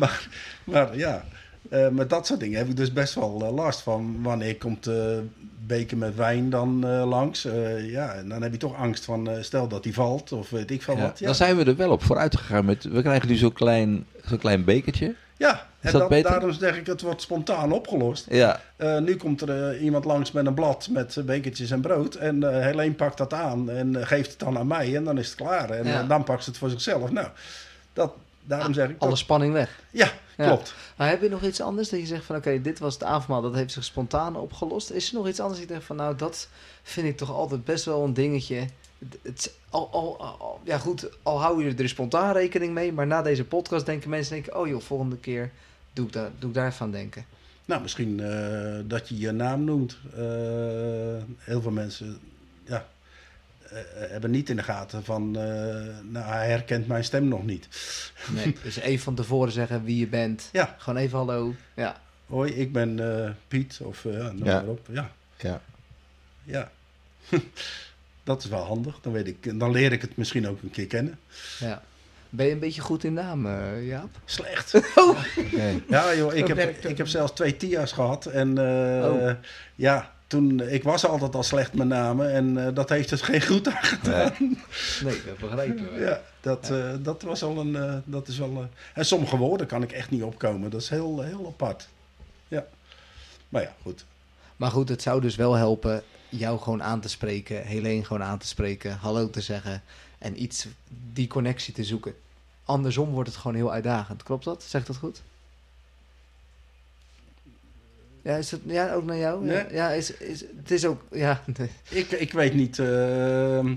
maar, 0.00 0.28
maar 0.64 0.96
ja, 0.96 1.24
eh, 1.70 1.88
met 1.88 2.10
dat 2.10 2.26
soort 2.26 2.40
dingen 2.40 2.58
heb 2.58 2.68
ik 2.68 2.76
dus 2.76 2.92
best 2.92 3.14
wel 3.14 3.52
last 3.54 3.80
van. 3.80 4.22
Wanneer 4.22 4.56
komt 4.56 4.84
de 4.84 5.24
beker 5.66 5.96
met 5.96 6.16
wijn 6.16 6.50
dan 6.50 6.86
langs? 6.86 7.42
Ja, 7.82 8.14
en 8.14 8.28
dan 8.28 8.42
heb 8.42 8.52
je 8.52 8.58
toch 8.58 8.76
angst 8.76 9.04
van, 9.04 9.28
stel 9.40 9.68
dat 9.68 9.82
die 9.82 9.94
valt 9.94 10.32
of 10.32 10.50
weet 10.50 10.70
ik 10.70 10.82
veel 10.82 10.96
Ja, 10.96 11.02
wat. 11.02 11.18
Ja, 11.18 11.26
Dan 11.26 11.34
zijn 11.34 11.56
we 11.56 11.64
er 11.64 11.76
wel 11.76 11.90
op 11.90 12.02
vooruit 12.02 12.36
gegaan. 12.36 12.64
Met, 12.64 12.84
we 12.84 13.02
krijgen 13.02 13.28
nu 13.28 13.34
zo'n 13.34 13.52
klein, 13.52 14.06
zo'n 14.24 14.38
klein 14.38 14.64
bekertje. 14.64 15.14
ja. 15.36 15.66
En 15.92 15.98
dat 15.98 16.22
daarom 16.22 16.52
zeg 16.52 16.76
ik, 16.78 16.86
het 16.86 17.00
wordt 17.00 17.22
spontaan 17.22 17.72
opgelost. 17.72 18.26
Ja, 18.28 18.60
Eh, 18.76 18.98
nu 18.98 19.16
komt 19.16 19.40
er 19.40 19.70
eh, 19.70 19.82
iemand 19.82 20.04
langs 20.04 20.32
met 20.32 20.46
een 20.46 20.54
blad 20.54 20.88
met 20.90 21.16
eh, 21.16 21.24
bekertjes 21.24 21.70
en 21.70 21.80
brood. 21.80 22.14
En 22.14 22.42
eh 22.54 22.64
Helene 22.64 22.94
pakt 22.94 23.18
dat 23.18 23.32
aan 23.32 23.70
en 23.70 24.06
geeft 24.06 24.30
het 24.30 24.38
dan 24.38 24.58
aan 24.58 24.66
mij. 24.66 24.96
En 24.96 25.04
dan 25.04 25.18
is 25.18 25.26
het 25.26 25.34
klaar. 25.34 25.70
En 25.70 25.86
Ja. 25.86 26.02
dan 26.02 26.24
pakt 26.24 26.44
ze 26.44 26.50
het 26.50 26.58
voor 26.58 26.70
zichzelf. 26.70 27.10
Nou, 27.10 27.28
dat, 27.92 28.12
daarom 28.44 28.74
zeg 28.74 28.88
ik... 28.88 28.96
Alle 28.98 29.10
dat- 29.10 29.18
spanning 29.18 29.52
weg. 29.52 29.80
ja, 29.90 30.10
Ja. 30.36 30.46
klopt. 30.46 30.74
Maar 30.96 31.08
heb 31.08 31.22
je 31.22 31.28
nog 31.28 31.42
iets 31.42 31.60
anders 31.60 31.88
dat 31.88 32.00
je 32.00 32.06
zegt 32.06 32.24
van 32.24 32.36
oké, 32.36 32.60
dit 32.62 32.78
was 32.78 32.94
het 32.94 33.02
avondmaal, 33.04 33.42
dat 33.42 33.54
heeft 33.54 33.72
zich 33.72 33.84
spontaan 33.84 34.36
opgelost. 34.36 34.90
Is 34.90 35.08
er 35.08 35.14
nog 35.14 35.28
iets 35.28 35.40
anders 35.40 35.58
dat 35.58 35.66
je 35.68 35.72
denkt 35.72 35.86
van 35.86 35.96
nou, 35.96 36.16
dat 36.16 36.48
vind 36.82 37.06
ik 37.06 37.16
toch 37.16 37.30
altijd 37.32 37.64
best 37.64 37.84
wel 37.84 38.04
een 38.04 38.14
dingetje. 38.14 38.56
Het, 38.98 39.18
het- 39.22 39.54
al, 39.70 39.88
al, 39.92 40.20
al- 40.20 40.60
ja 40.64 40.78
goed, 40.78 41.08
al 41.22 41.40
hou 41.40 41.64
je 41.64 41.74
er 41.74 41.88
spontaan 41.88 42.32
rekening 42.32 42.72
mee, 42.74 42.92
maar 42.92 43.06
na 43.06 43.22
deze 43.22 43.44
podcast 43.44 43.86
denken 43.86 44.10
mensen 44.10 44.32
denken, 44.34 44.58
oh 44.58 44.68
joh, 44.68 44.80
volgende 44.80 45.16
keer 45.16 45.50
doe 45.96 46.06
ik, 46.06 46.12
daar, 46.12 46.30
doe 46.38 46.48
ik 46.48 46.54
daar 46.54 46.66
even 46.66 46.80
aan 46.86 46.90
denken. 46.92 47.24
Nou, 47.64 47.82
misschien 47.82 48.20
eh, 48.20 48.78
dat 48.84 49.08
je 49.08 49.18
je 49.18 49.30
naam 49.32 49.64
noemt. 49.64 49.98
Eh, 50.14 50.20
heel 51.38 51.60
veel 51.62 51.70
mensen 51.70 52.18
ja, 52.64 52.86
eh, 53.62 53.78
hebben 54.10 54.30
niet 54.30 54.48
in 54.50 54.56
de 54.56 54.62
gaten 54.62 55.04
van... 55.04 55.36
eh, 55.36 55.42
nou, 56.02 56.26
hij 56.32 56.48
herkent 56.48 56.86
mijn 56.86 57.04
stem 57.04 57.28
nog 57.28 57.44
niet. 57.44 57.68
Nee, 58.34 58.56
dus 58.62 58.76
even 58.76 59.04
van 59.04 59.14
tevoren 59.14 59.52
zeggen 59.52 59.84
wie 59.84 59.98
je 59.98 60.06
bent. 60.06 60.48
Ja. 60.52 60.74
Gewoon 60.78 60.98
even 61.02 61.18
hallo. 61.18 61.54
Ja. 61.74 62.00
Hoi, 62.26 62.52
ik 62.52 62.72
ben 62.72 63.22
eh, 63.24 63.30
Piet. 63.48 63.78
Of 63.82 64.04
eh, 64.04 64.12
noem 64.12 64.44
Ja. 64.44 64.54
maar 64.54 64.66
op. 64.66 64.86
Ja, 64.90 65.10
ja. 65.38 65.60
ja. 66.44 66.70
dat 68.24 68.42
is 68.44 68.48
wel 68.48 68.62
handig. 68.64 68.98
Dan, 69.00 69.12
weet 69.12 69.26
ik, 69.26 69.58
dan 69.58 69.70
leer 69.70 69.92
ik 69.92 70.00
het 70.02 70.16
misschien 70.16 70.48
ook 70.48 70.62
een 70.62 70.70
keer 70.70 70.86
kennen. 70.86 71.18
ja. 71.58 71.82
Ben 72.36 72.46
je 72.46 72.52
een 72.52 72.58
beetje 72.58 72.80
goed 72.80 73.04
in 73.04 73.12
namen, 73.12 73.60
eh, 73.74 73.86
Jaap? 73.86 74.08
Slecht. 74.24 74.72
Nee. 75.52 75.82
Ja, 75.88 76.14
joh, 76.14 76.34
ik 76.34 76.46
heb, 76.46 76.84
ik 76.84 76.96
heb 76.98 77.06
zelfs 77.08 77.32
twee 77.32 77.56
TIA's 77.56 77.92
gehad. 77.92 78.26
En 78.26 78.58
eh, 78.58 79.10
Oh. 79.12 79.30
ja, 79.74 80.12
toen, 80.26 80.60
ik 80.60 80.82
was 80.82 81.06
altijd 81.06 81.34
al 81.34 81.42
slecht 81.42 81.74
met 81.74 81.86
namen. 81.88 82.32
En 82.32 82.66
eh, 82.66 82.74
dat 82.74 82.88
heeft 82.88 83.10
het 83.10 83.22
geen 83.22 83.42
goed 83.46 83.68
aan. 83.68 83.98
Nee. 84.02 84.30
Nee, 85.04 85.22
dat 85.26 85.38
begrijpen 85.40 85.92
we. 85.94 86.00
Ja, 86.00 86.20
dat, 86.40 86.70
eh, 86.70 86.94
dat 86.98 87.22
was 87.22 87.42
al 87.42 87.58
een. 87.58 87.76
eh, 87.76 87.94
dat 88.04 88.28
is 88.28 88.38
wel, 88.38 88.68
en 88.94 89.04
sommige 89.06 89.36
woorden 89.36 89.66
kan 89.66 89.82
ik 89.82 89.92
echt 89.92 90.10
niet 90.10 90.22
opkomen. 90.22 90.70
Dat 90.70 90.80
is 90.80 90.88
heel, 90.88 91.22
heel 91.22 91.46
apart. 91.46 91.88
Ja. 92.48 92.66
Maar 93.48 93.62
ja, 93.62 93.74
goed. 93.82 94.04
Maar 94.56 94.70
goed, 94.70 94.88
het 94.88 95.02
zou 95.02 95.20
dus 95.20 95.36
wel 95.36 95.54
helpen 95.54 96.02
jou 96.28 96.58
gewoon 96.58 96.82
aan 96.82 97.00
te 97.00 97.08
spreken, 97.08 97.62
Helene 97.66 98.04
gewoon 98.04 98.22
aan 98.22 98.38
te 98.38 98.46
spreken, 98.46 98.96
hallo 99.00 99.30
te 99.30 99.40
zeggen 99.40 99.82
en 100.18 100.42
iets, 100.42 100.66
die 101.12 101.26
connectie 101.26 101.74
te 101.74 101.84
zoeken. 101.84 102.14
Andersom 102.66 103.10
wordt 103.10 103.28
het 103.28 103.38
gewoon 103.38 103.56
heel 103.56 103.72
uitdagend. 103.72 104.22
Klopt 104.22 104.44
dat? 104.44 104.62
Zegt 104.62 104.86
dat 104.86 104.96
goed? 104.96 105.22
Ja, 108.22 108.36
is 108.36 108.50
het 108.50 108.60
ja, 108.64 108.92
ook 108.92 109.04
naar 109.04 109.16
jou? 109.16 109.44
Nee. 109.44 109.64
Ja, 109.70 109.90
is, 109.90 110.10
is, 110.16 110.40
het 110.56 110.70
is 110.70 110.84
ook, 110.84 111.02
ja. 111.10 111.42
Ik, 111.88 112.10
ik 112.10 112.32
weet 112.32 112.54
niet. 112.54 112.78
ehm, 112.78 113.74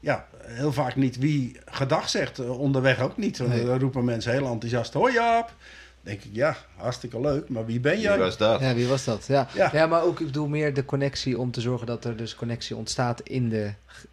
ja, 0.00 0.26
heel 0.42 0.72
vaak 0.72 0.96
niet 0.96 1.18
wie 1.18 1.56
gedag 1.66 2.08
zegt. 2.08 2.38
eh, 2.38 2.58
onderweg 2.60 3.00
ook 3.00 3.16
niet. 3.16 3.38
Want 3.38 3.50
Nee. 3.50 3.64
Dan 3.64 3.78
roepen 3.78 4.04
mensen 4.04 4.32
heel 4.32 4.46
enthousiast. 4.46 4.92
Hoi 4.92 5.12
Jaap. 5.12 5.54
denk 6.00 6.22
ik, 6.22 6.30
ja, 6.32 6.56
hartstikke 6.76 7.20
leuk. 7.20 7.48
Maar 7.48 7.66
wie 7.66 7.80
ben 7.80 7.92
Wie 7.92 8.00
jij? 8.00 8.18
was 8.18 8.36
dat? 8.36 8.60
ja, 8.60 8.74
wie 8.74 8.86
was 8.86 9.04
dat? 9.04 9.26
Ja. 9.26 9.48
Ja. 9.54 9.70
Ja. 9.72 9.86
maar 9.86 10.02
ook, 10.02 10.20
ik 10.20 10.26
bedoel 10.26 10.48
meer 10.48 10.74
de 10.74 10.84
connectie 10.84 11.38
om 11.38 11.50
te 11.50 11.60
zorgen 11.60 11.86
dat 11.86 12.04
er 12.04 12.16
dus 12.16 12.34
connectie 12.34 12.76
ontstaat 12.76 13.20
in 13.20 13.48
de 13.48 13.72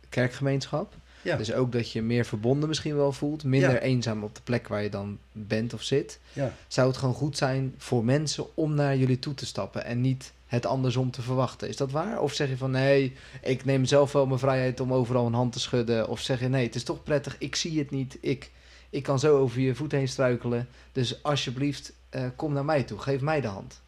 kerkgemeenschap. 0.09 0.93
Ja. 1.24 1.36
Dus 1.38 1.53
ook 1.53 1.71
dat 1.71 1.91
je 1.91 2.01
meer 2.01 2.26
verbonden 2.26 2.67
misschien 2.69 2.95
wel 2.95 3.11
voelt, 3.11 3.43
minder 3.43 3.71
Ja. 3.71 3.80
eenzaam 3.80 4.24
op 4.24 4.36
de 4.36 4.41
plek 4.43 4.67
waar 4.67 4.84
je 4.84 4.89
dan 4.89 5.17
bent 5.32 5.74
of 5.74 5.82
zit. 5.82 6.19
Ja. 6.34 6.53
zou 6.67 6.88
het 6.88 6.97
gewoon 6.97 7.13
goed 7.13 7.38
zijn 7.38 7.74
voor 7.78 8.05
mensen 8.05 8.55
om 8.55 8.74
naar 8.74 8.97
jullie 8.97 9.19
toe 9.19 9.34
te 9.34 9.45
stappen 9.45 9.86
en 9.86 10.01
niet 10.01 10.32
het 10.47 10.65
andersom 10.65 11.11
te 11.11 11.21
verwachten. 11.21 11.67
Is 11.67 11.78
dat 11.78 11.91
waar? 11.91 12.21
Of 12.21 12.34
zeg 12.34 12.49
je 12.49 12.57
van 12.57 12.71
nee, 12.71 13.15
ik 13.41 13.65
neem 13.65 13.86
zelf 13.86 14.11
wel 14.11 14.26
mijn 14.26 14.39
vrijheid 14.39 14.80
om 14.80 14.93
overal 14.93 15.26
een 15.26 15.34
hand 15.34 15.53
te 15.53 15.59
schudden? 15.59 16.07
Of 16.07 16.19
zeg 16.19 16.39
je 16.39 16.47
nee, 16.47 16.65
het 16.65 16.76
is 16.76 16.84
toch 16.84 17.03
prettig, 17.03 17.36
ik 17.39 17.55
zie 17.55 17.80
het 17.80 17.91
niet, 17.91 18.17
ik, 18.21 18.51
ik 18.89 19.03
kan 19.03 19.19
zo 19.19 19.38
over 19.38 19.59
je 19.61 19.76
voet 19.76 19.91
heen 19.91 20.07
struikelen. 20.07 20.67
Dus 20.91 21.24
alsjeblieft, 21.24 21.93
eh, 22.09 22.26
kom 22.36 22.53
naar 22.53 22.65
mij 22.65 22.84
toe, 22.84 22.99
geef 22.99 23.21
mij 23.21 23.41
de 23.41 23.47
hand. 23.47 23.82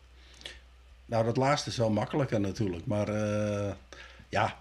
Nou, 1.06 1.26
dat 1.26 1.38
laatste 1.38 1.70
is 1.70 1.78
wel 1.78 1.90
makkelijker 1.90 2.40
natuurlijk. 2.40 2.86
Maar 2.86 3.08
eh, 3.10 3.74
ja, 4.30 4.58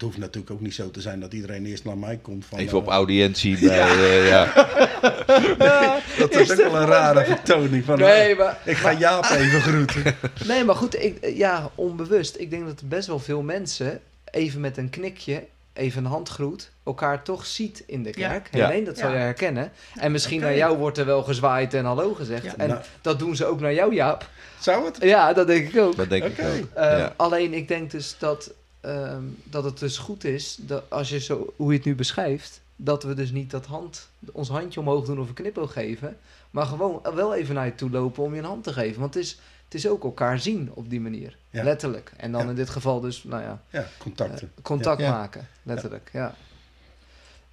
het 0.00 0.08
hoeft 0.08 0.20
natuurlijk 0.20 0.52
ook 0.52 0.60
niet 0.60 0.74
zo 0.74 0.90
te 0.90 1.00
zijn 1.00 1.20
dat 1.20 1.32
iedereen 1.32 1.66
eerst 1.66 1.84
naar 1.84 1.98
mij 1.98 2.18
komt. 2.22 2.44
Van, 2.46 2.58
Even 2.58 2.78
op 2.78 2.86
eh, 2.86 2.92
audiëntie 2.92 3.58
bij... 3.58 3.78
eh, 3.80 4.28
ja. 4.28 4.52
Dat 6.18 6.34
is 6.34 6.50
ook 6.50 6.56
wel 6.56 6.76
een 6.76 6.86
rare 6.86 7.24
vertoning. 7.24 7.84
Van, 7.84 8.00
eh, 8.00 8.38
maar, 8.38 8.58
ik 8.64 8.76
ga 8.76 8.92
Jaap 8.92 9.24
even 9.24 9.60
groeten. 9.60 10.16
nee, 10.48 10.64
maar 10.64 10.74
goed, 10.74 11.02
ik, 11.02 11.30
ja, 11.34 11.70
onbewust. 11.74 12.36
Ik 12.38 12.50
denk 12.50 12.66
dat 12.66 12.82
best 12.84 13.06
wel 13.06 13.18
veel 13.18 13.42
mensen 13.42 14.00
even 14.30 14.60
met 14.60 14.76
een 14.76 14.90
knikje, 14.90 15.44
even 15.72 16.04
een 16.04 16.10
handgroet, 16.10 16.70
elkaar 16.84 17.22
toch 17.22 17.46
ziet 17.46 17.82
in 17.86 18.02
de 18.02 18.10
kerk. 18.10 18.48
Ja. 18.50 18.66
Helene, 18.66 18.84
dat 18.84 18.98
zal 18.98 19.08
Ja. 19.08 19.14
je 19.14 19.20
herkennen. 19.20 19.72
En 19.94 20.12
misschien 20.12 20.40
naar 20.40 20.56
jou 20.56 20.78
wordt 20.78 20.98
er 20.98 21.06
wel 21.06 21.22
gezwaaid 21.22 21.74
en 21.74 21.84
hallo 21.84 22.14
gezegd. 22.14 22.44
Ja. 22.44 22.54
En 22.56 22.68
Nou. 22.68 22.80
dat 23.00 23.18
doen 23.18 23.36
ze 23.36 23.44
ook 23.46 23.60
naar 23.60 23.74
jou, 23.74 23.94
Jaap. 23.94 24.28
Zou 24.60 24.84
het? 24.84 24.96
Ja, 25.00 25.32
dat 25.32 25.46
denk 25.46 25.68
ik 25.74 25.80
ook. 25.80 25.96
Dat 25.96 26.08
denk 26.08 26.24
ik 26.24 26.40
ook. 26.44 26.66
Eh, 26.74 26.98
ja. 26.98 27.12
Alleen 27.16 27.54
ik 27.54 27.68
denk 27.68 27.90
dus 27.90 28.16
dat, 28.18 28.50
ehm, 28.80 29.22
dat 29.44 29.64
het 29.64 29.78
dus 29.78 29.98
goed 29.98 30.24
is, 30.24 30.56
dat 30.60 30.82
als 30.88 31.08
je 31.08 31.20
zo, 31.20 31.52
hoe 31.56 31.70
je 31.72 31.76
het 31.76 31.86
nu 31.86 31.94
beschrijft, 31.94 32.60
dat 32.76 33.02
we 33.02 33.14
dus 33.14 33.30
niet 33.30 33.50
dat 33.50 33.66
hand, 33.66 34.08
ons 34.32 34.48
handje 34.48 34.80
omhoog 34.80 35.04
doen 35.04 35.20
of 35.20 35.28
een 35.28 35.34
knipoog 35.34 35.72
geven, 35.72 36.16
maar 36.50 36.66
gewoon 36.66 37.00
wel 37.14 37.34
even 37.34 37.54
naar 37.54 37.66
je 37.66 37.74
toe 37.74 37.90
lopen 37.90 38.22
om 38.22 38.32
je 38.34 38.38
een 38.38 38.44
hand 38.46 38.64
te 38.64 38.72
geven. 38.72 39.00
Want 39.00 39.14
het 39.14 39.22
is, 39.22 39.38
het 39.64 39.74
is 39.74 39.88
ook 39.88 40.04
elkaar 40.04 40.38
zien 40.40 40.70
op 40.74 40.90
die 40.90 41.00
manier, 41.00 41.36
Ja. 41.50 41.62
letterlijk. 41.64 42.12
En 42.16 42.32
dan 42.32 42.42
Ja. 42.44 42.48
in 42.48 42.54
dit 42.54 42.70
geval 42.70 43.00
dus, 43.00 43.24
nou 43.24 43.42
ja, 43.42 43.62
Ja, 43.70 43.86
contacten. 43.98 44.52
eh, 44.56 44.62
contact 44.64 45.00
Ja. 45.00 45.10
maken, 45.10 45.48
letterlijk, 45.62 46.10
ja. 46.12 46.34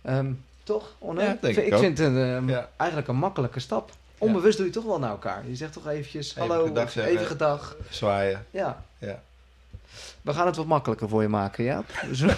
Ehm, 0.02 0.32
toch, 0.64 0.96
Onno? 0.98 1.22
Ja, 1.22 1.38
denk 1.42 1.58
ik, 1.58 1.58
ik 1.58 1.66
ik 1.68 1.74
ook. 1.74 1.80
vind 1.80 1.98
het 1.98 2.08
een, 2.08 2.18
ehm, 2.36 2.50
Ja. 2.50 2.70
eigenlijk 2.78 3.10
een 3.10 3.16
makkelijke 3.16 3.60
stap. 3.60 3.92
Onbewust 4.18 4.58
doe 4.58 4.66
je 4.66 4.72
toch 4.72 4.84
wel 4.86 5.00
naar 5.00 5.10
elkaar. 5.10 5.48
Je 5.48 5.56
zegt 5.56 5.74
toch 5.74 5.88
eventjes 5.88 6.30
Even 6.30 6.42
hallo, 6.42 6.66
gedag 6.66 6.96
even 6.96 7.26
gedag. 7.26 7.76
Zwaaien. 7.90 8.46
Ja. 8.52 8.84
Ja. 8.98 9.22
We 10.22 10.34
gaan 10.34 10.46
het 10.46 10.56
wat 10.56 10.66
makkelijker 10.66 11.10
voor 11.10 11.22
je 11.22 11.28
maken, 11.28 11.64
ja. 11.64 11.84
Dus 12.10 12.20
we, 12.20 12.36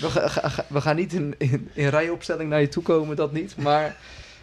we, 0.00 0.10
ga- 0.10 0.28
ga- 0.28 0.48
ga- 0.48 0.64
we 0.68 0.80
gaan 0.80 0.96
niet 0.96 1.12
in, 1.12 1.34
in, 1.38 1.70
in 1.72 1.88
rijopstelling 1.88 2.50
naar 2.50 2.60
je 2.60 2.68
toe 2.68 2.82
komen, 2.82 3.16
dat 3.16 3.32
niet. 3.32 3.56
Maar 3.56 3.96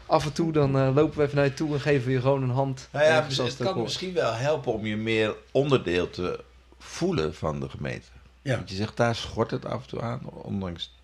af 0.05 0.25
en 0.25 0.33
toe 0.33 0.51
dan 0.51 0.77
eh, 0.77 0.89
lopen 0.95 1.17
we 1.17 1.23
even 1.23 1.35
naar 1.35 1.45
je 1.45 1.53
toe 1.53 1.73
en 1.73 1.79
geven 1.79 2.07
we 2.07 2.11
je 2.11 2.21
gewoon 2.21 2.43
een 2.43 2.49
hand. 2.49 2.87
Nou 2.91 3.05
ja, 3.05 3.21
dus 3.21 3.39
als 3.39 3.49
het 3.49 3.57
het 3.57 3.67
kan 3.67 3.75
hoort. 3.75 3.87
misschien 3.87 4.13
wel 4.13 4.33
helpen 4.33 4.73
om 4.73 4.85
je 4.85 4.95
meer 4.97 5.35
onderdeel 5.51 6.09
te 6.09 6.39
voelen 6.79 7.35
van 7.35 7.59
de 7.59 7.69
gemeente. 7.69 8.07
Ja. 8.41 8.55
Want 8.55 8.69
je 8.69 8.75
zegt, 8.75 8.97
daar 8.97 9.15
schort 9.15 9.51
het 9.51 9.65
af 9.65 9.81
en 9.81 9.87
toe 9.87 10.01
aan. 10.01 10.19
Ondanks, 10.23 10.95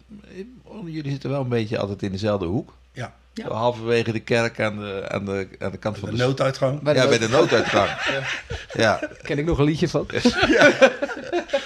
jullie 0.85 1.11
zitten 1.11 1.29
wel 1.29 1.41
een 1.41 1.49
beetje 1.49 1.79
altijd 1.79 2.01
in 2.03 2.11
dezelfde 2.11 2.45
hoek. 2.45 2.73
Ja. 2.91 3.13
Ja. 3.33 3.47
Zo 3.47 3.53
halverwege 3.53 4.11
de 4.11 4.19
kerk 4.19 4.59
aan 4.59 4.79
de, 4.79 5.05
aan 5.09 5.25
de, 5.25 5.47
aan 5.59 5.71
de 5.71 5.77
kant 5.77 5.97
van 5.97 6.09
De 6.09 6.15
nooduitgang. 6.15 6.81
Bij 6.81 6.93
de 6.93 6.99
ja, 6.99 7.05
nood- 7.05 7.19
bij 7.19 7.27
de 7.27 7.33
nooduitgang. 7.33 7.89
ja. 8.83 9.09
ken 9.21 9.37
ik 9.37 9.45
nog 9.45 9.57
een 9.57 9.65
liedje 9.65 9.89
van. 9.89 10.07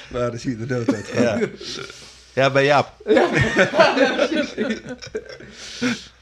Waar 0.09 0.33
is 0.33 0.43
hier 0.43 0.57
de 0.57 0.65
nooduitgang? 0.65 1.23
Ja. 1.23 1.39
ja, 2.33 2.51
bij 2.51 2.65
Jaap. 2.65 2.93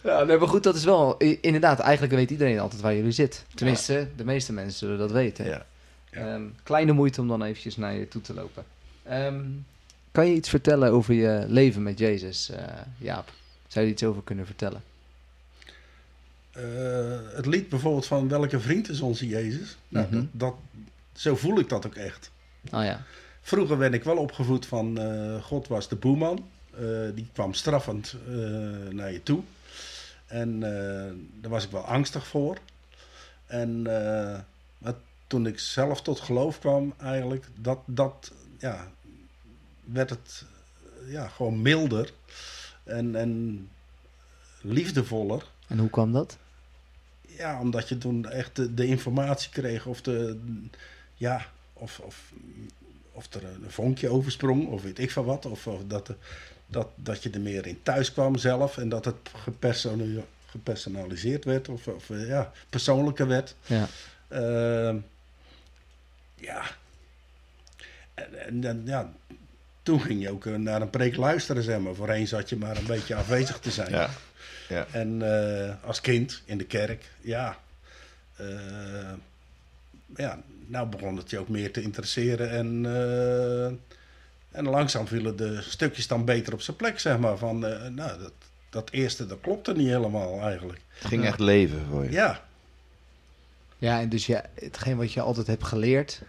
Ja, 0.04 0.24
nee, 0.24 0.38
maar 0.38 0.48
goed, 0.48 0.64
dat 0.64 0.76
is 0.76 0.84
wel... 0.84 1.18
Inderdaad, 1.18 1.80
eigenlijk 1.80 2.14
weet 2.14 2.32
iedereen 2.32 2.60
altijd 2.60 2.82
waar 2.82 2.96
jullie 2.96 3.12
zit. 3.12 3.44
Tenminste, 3.56 4.08
de 4.16 4.26
meeste 4.26 4.54
mensen 4.54 4.78
zullen 4.78 4.98
dat 4.98 5.12
weten. 5.12 5.46
Ja. 5.46 5.66
Ja. 6.12 6.34
Ehm, 6.34 6.42
kleine 6.64 6.92
moeite 6.92 7.22
om 7.22 7.28
dan 7.28 7.44
eventjes 7.44 7.78
naar 7.78 7.94
je 7.94 8.08
toe 8.08 8.22
te 8.22 8.34
lopen. 8.34 8.64
Ehm, 9.04 9.42
kan 10.12 10.28
je 10.28 10.34
iets 10.36 10.50
vertellen 10.50 10.92
over 10.92 11.14
je 11.14 11.46
leven 11.48 11.84
met 11.84 12.00
Jezus, 12.00 12.50
eh, 12.50 12.64
Jaap? 12.98 13.32
Zou 13.68 13.86
je 13.86 13.92
er 13.92 13.98
iets 13.98 14.04
over 14.04 14.22
kunnen 14.24 14.46
vertellen? 14.46 14.84
Eh, 16.56 17.36
het 17.36 17.46
lied 17.46 17.70
bijvoorbeeld 17.70 18.06
van 18.06 18.28
Welke 18.28 18.60
vriend 18.60 18.90
is 18.90 19.02
onze 19.02 19.28
Jezus? 19.28 19.78
Nou, 19.88 20.06
Mhm. 20.06 20.16
dat, 20.16 20.30
dat, 20.32 20.54
zo 21.14 21.36
voel 21.36 21.60
ik 21.60 21.70
dat 21.70 21.86
ook 21.86 21.96
echt. 21.96 22.32
Oh 22.72 22.84
ja. 22.84 23.04
Vroeger 23.42 23.78
werd 23.78 23.94
ik 23.94 24.04
wel 24.04 24.18
opgevoed 24.18 24.66
van 24.66 24.98
eh, 25.00 25.44
God 25.44 25.68
was 25.68 25.90
de 25.90 25.96
boeman. 25.96 26.46
Eh, 26.78 26.82
die 27.16 27.30
kwam 27.34 27.54
straffend 27.54 28.16
naar 28.90 29.12
je 29.12 29.24
toe. 29.24 29.42
En 30.26 30.60
daar 31.42 31.52
was 31.52 31.64
ik 31.64 31.72
wel 31.72 31.86
angstig 31.86 32.28
voor. 32.28 32.58
En 33.46 33.82
maar 34.78 34.94
toen 35.28 35.48
ik 35.48 35.60
zelf 35.60 36.02
tot 36.02 36.20
geloof 36.20 36.60
kwam, 36.60 36.94
eigenlijk, 36.98 37.46
dat, 37.56 37.80
dat 37.86 38.32
ja, 38.60 38.92
werd 39.84 40.10
het 40.10 40.46
ja, 41.08 41.28
gewoon 41.28 41.62
milder 41.62 42.12
en, 42.84 43.16
en 43.16 43.70
liefdevoller. 44.62 45.46
En 45.68 45.78
hoe 45.78 45.90
kwam 45.90 46.12
dat? 46.12 46.38
Ja, 47.38 47.60
omdat 47.60 47.90
je 47.90 47.98
toen 47.98 48.30
echt 48.30 48.56
de, 48.56 48.74
de 48.74 48.86
informatie 48.86 49.50
kreeg 49.50 49.86
of 49.86 50.02
de 50.02 50.40
ja, 51.16 51.46
of, 51.74 52.00
of, 52.00 52.32
of 53.12 53.34
er 53.34 53.44
een 53.46 53.72
vonkje 53.72 54.10
oversprong, 54.10 54.68
of 54.68 54.82
weet 54.82 55.00
ik 55.00 55.12
van 55.12 55.26
wat. 55.26 55.46
Of, 55.46 55.68
of 55.68 55.82
dat, 55.88 56.12
dat, 56.68 56.88
dat 56.96 57.24
je 57.24 57.30
er 57.30 57.42
meer 57.42 57.68
in 57.68 57.80
thuis 57.84 58.12
kwam 58.12 58.38
zelf 58.38 58.78
en 58.78 58.90
dat 58.90 59.06
het 59.06 59.16
gepersonali- 59.36 60.24
gepersonaliseerd 60.46 61.46
werd, 61.46 61.70
of, 61.70 61.88
of 61.88 62.10
eh, 62.10 62.28
ja, 62.28 62.52
persoonlijker 62.70 63.28
werd. 63.28 63.56
Ja. 63.66 63.88
Ehm, 64.28 64.98
ja. 66.36 66.64
En, 68.14 68.46
en 68.46 68.62
dan, 68.62 68.82
ja, 68.86 69.14
toen 69.84 70.02
ging 70.02 70.22
je 70.22 70.32
ook 70.32 70.46
eh, 70.46 70.56
naar 70.56 70.82
een 70.82 70.90
preek 70.90 71.16
luisteren, 71.16 71.64
zeg 71.64 71.80
maar. 71.80 71.96
Voorheen 71.96 72.28
zat 72.28 72.50
je 72.50 72.58
maar 72.58 72.78
een 72.78 72.86
beetje 72.86 73.16
afwezig 73.16 73.60
te 73.60 73.72
zijn. 73.72 73.92
Ja. 73.92 74.10
Ja. 74.70 74.88
En 74.92 75.22
eh, 75.22 75.74
als 75.84 76.02
kind 76.02 76.42
in 76.46 76.58
de 76.58 76.66
kerk, 76.66 77.12
ja. 77.22 77.58
eh, 78.36 78.48
ja, 80.16 80.42
nou 80.68 80.88
begon 80.88 81.18
het 81.18 81.30
je 81.30 81.40
ook 81.40 81.50
meer 81.50 81.72
te 81.72 81.82
interesseren. 81.82 82.50
En, 82.50 82.86
eh, 82.86 83.66
en 84.58 84.70
langzaam 84.70 85.08
vielen 85.08 85.36
de 85.36 85.62
stukjes 85.62 86.08
dan 86.08 86.26
beter 86.26 86.54
op 86.54 86.62
zijn 86.62 86.78
plek, 86.78 87.00
zeg 87.00 87.18
maar. 87.18 87.38
Van, 87.38 87.66
eh, 87.66 87.88
nou, 87.88 88.20
dat, 88.20 88.34
dat 88.70 88.90
eerste, 88.90 89.26
dat 89.26 89.42
klopte 89.42 89.74
niet 89.74 89.88
helemaal 89.88 90.42
eigenlijk. 90.42 90.80
Het 90.88 91.08
ging 91.08 91.26
echt 91.26 91.40
leven 91.40 91.86
voor 91.90 92.04
je. 92.04 92.12
Ja, 92.12 92.44
Ja, 93.78 94.00
en 94.00 94.10
dus 94.10 94.26
ja, 94.26 94.46
hetgeen 94.54 94.98
wat 94.98 95.14
je 95.14 95.22
altijd 95.22 95.48
hebt 95.48 95.64
geleerd, 95.64 96.22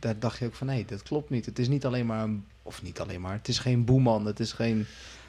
daar 0.00 0.18
dacht 0.18 0.38
je 0.38 0.44
ook 0.44 0.54
van, 0.54 0.66
nee, 0.66 0.84
dat 0.84 1.02
klopt 1.02 1.30
niet. 1.30 1.46
Het 1.46 1.58
is 1.58 1.68
niet 1.68 1.84
alleen 1.84 2.06
maar, 2.06 2.22
een, 2.22 2.46
of 2.62 2.82
niet 2.82 3.00
alleen 3.00 3.20
maar, 3.20 3.32
het 3.32 3.48
is 3.48 3.58
geen 3.58 3.84
boeman, 3.84 4.26
het 4.26 4.40
is 4.40 4.52
geen 4.52 4.86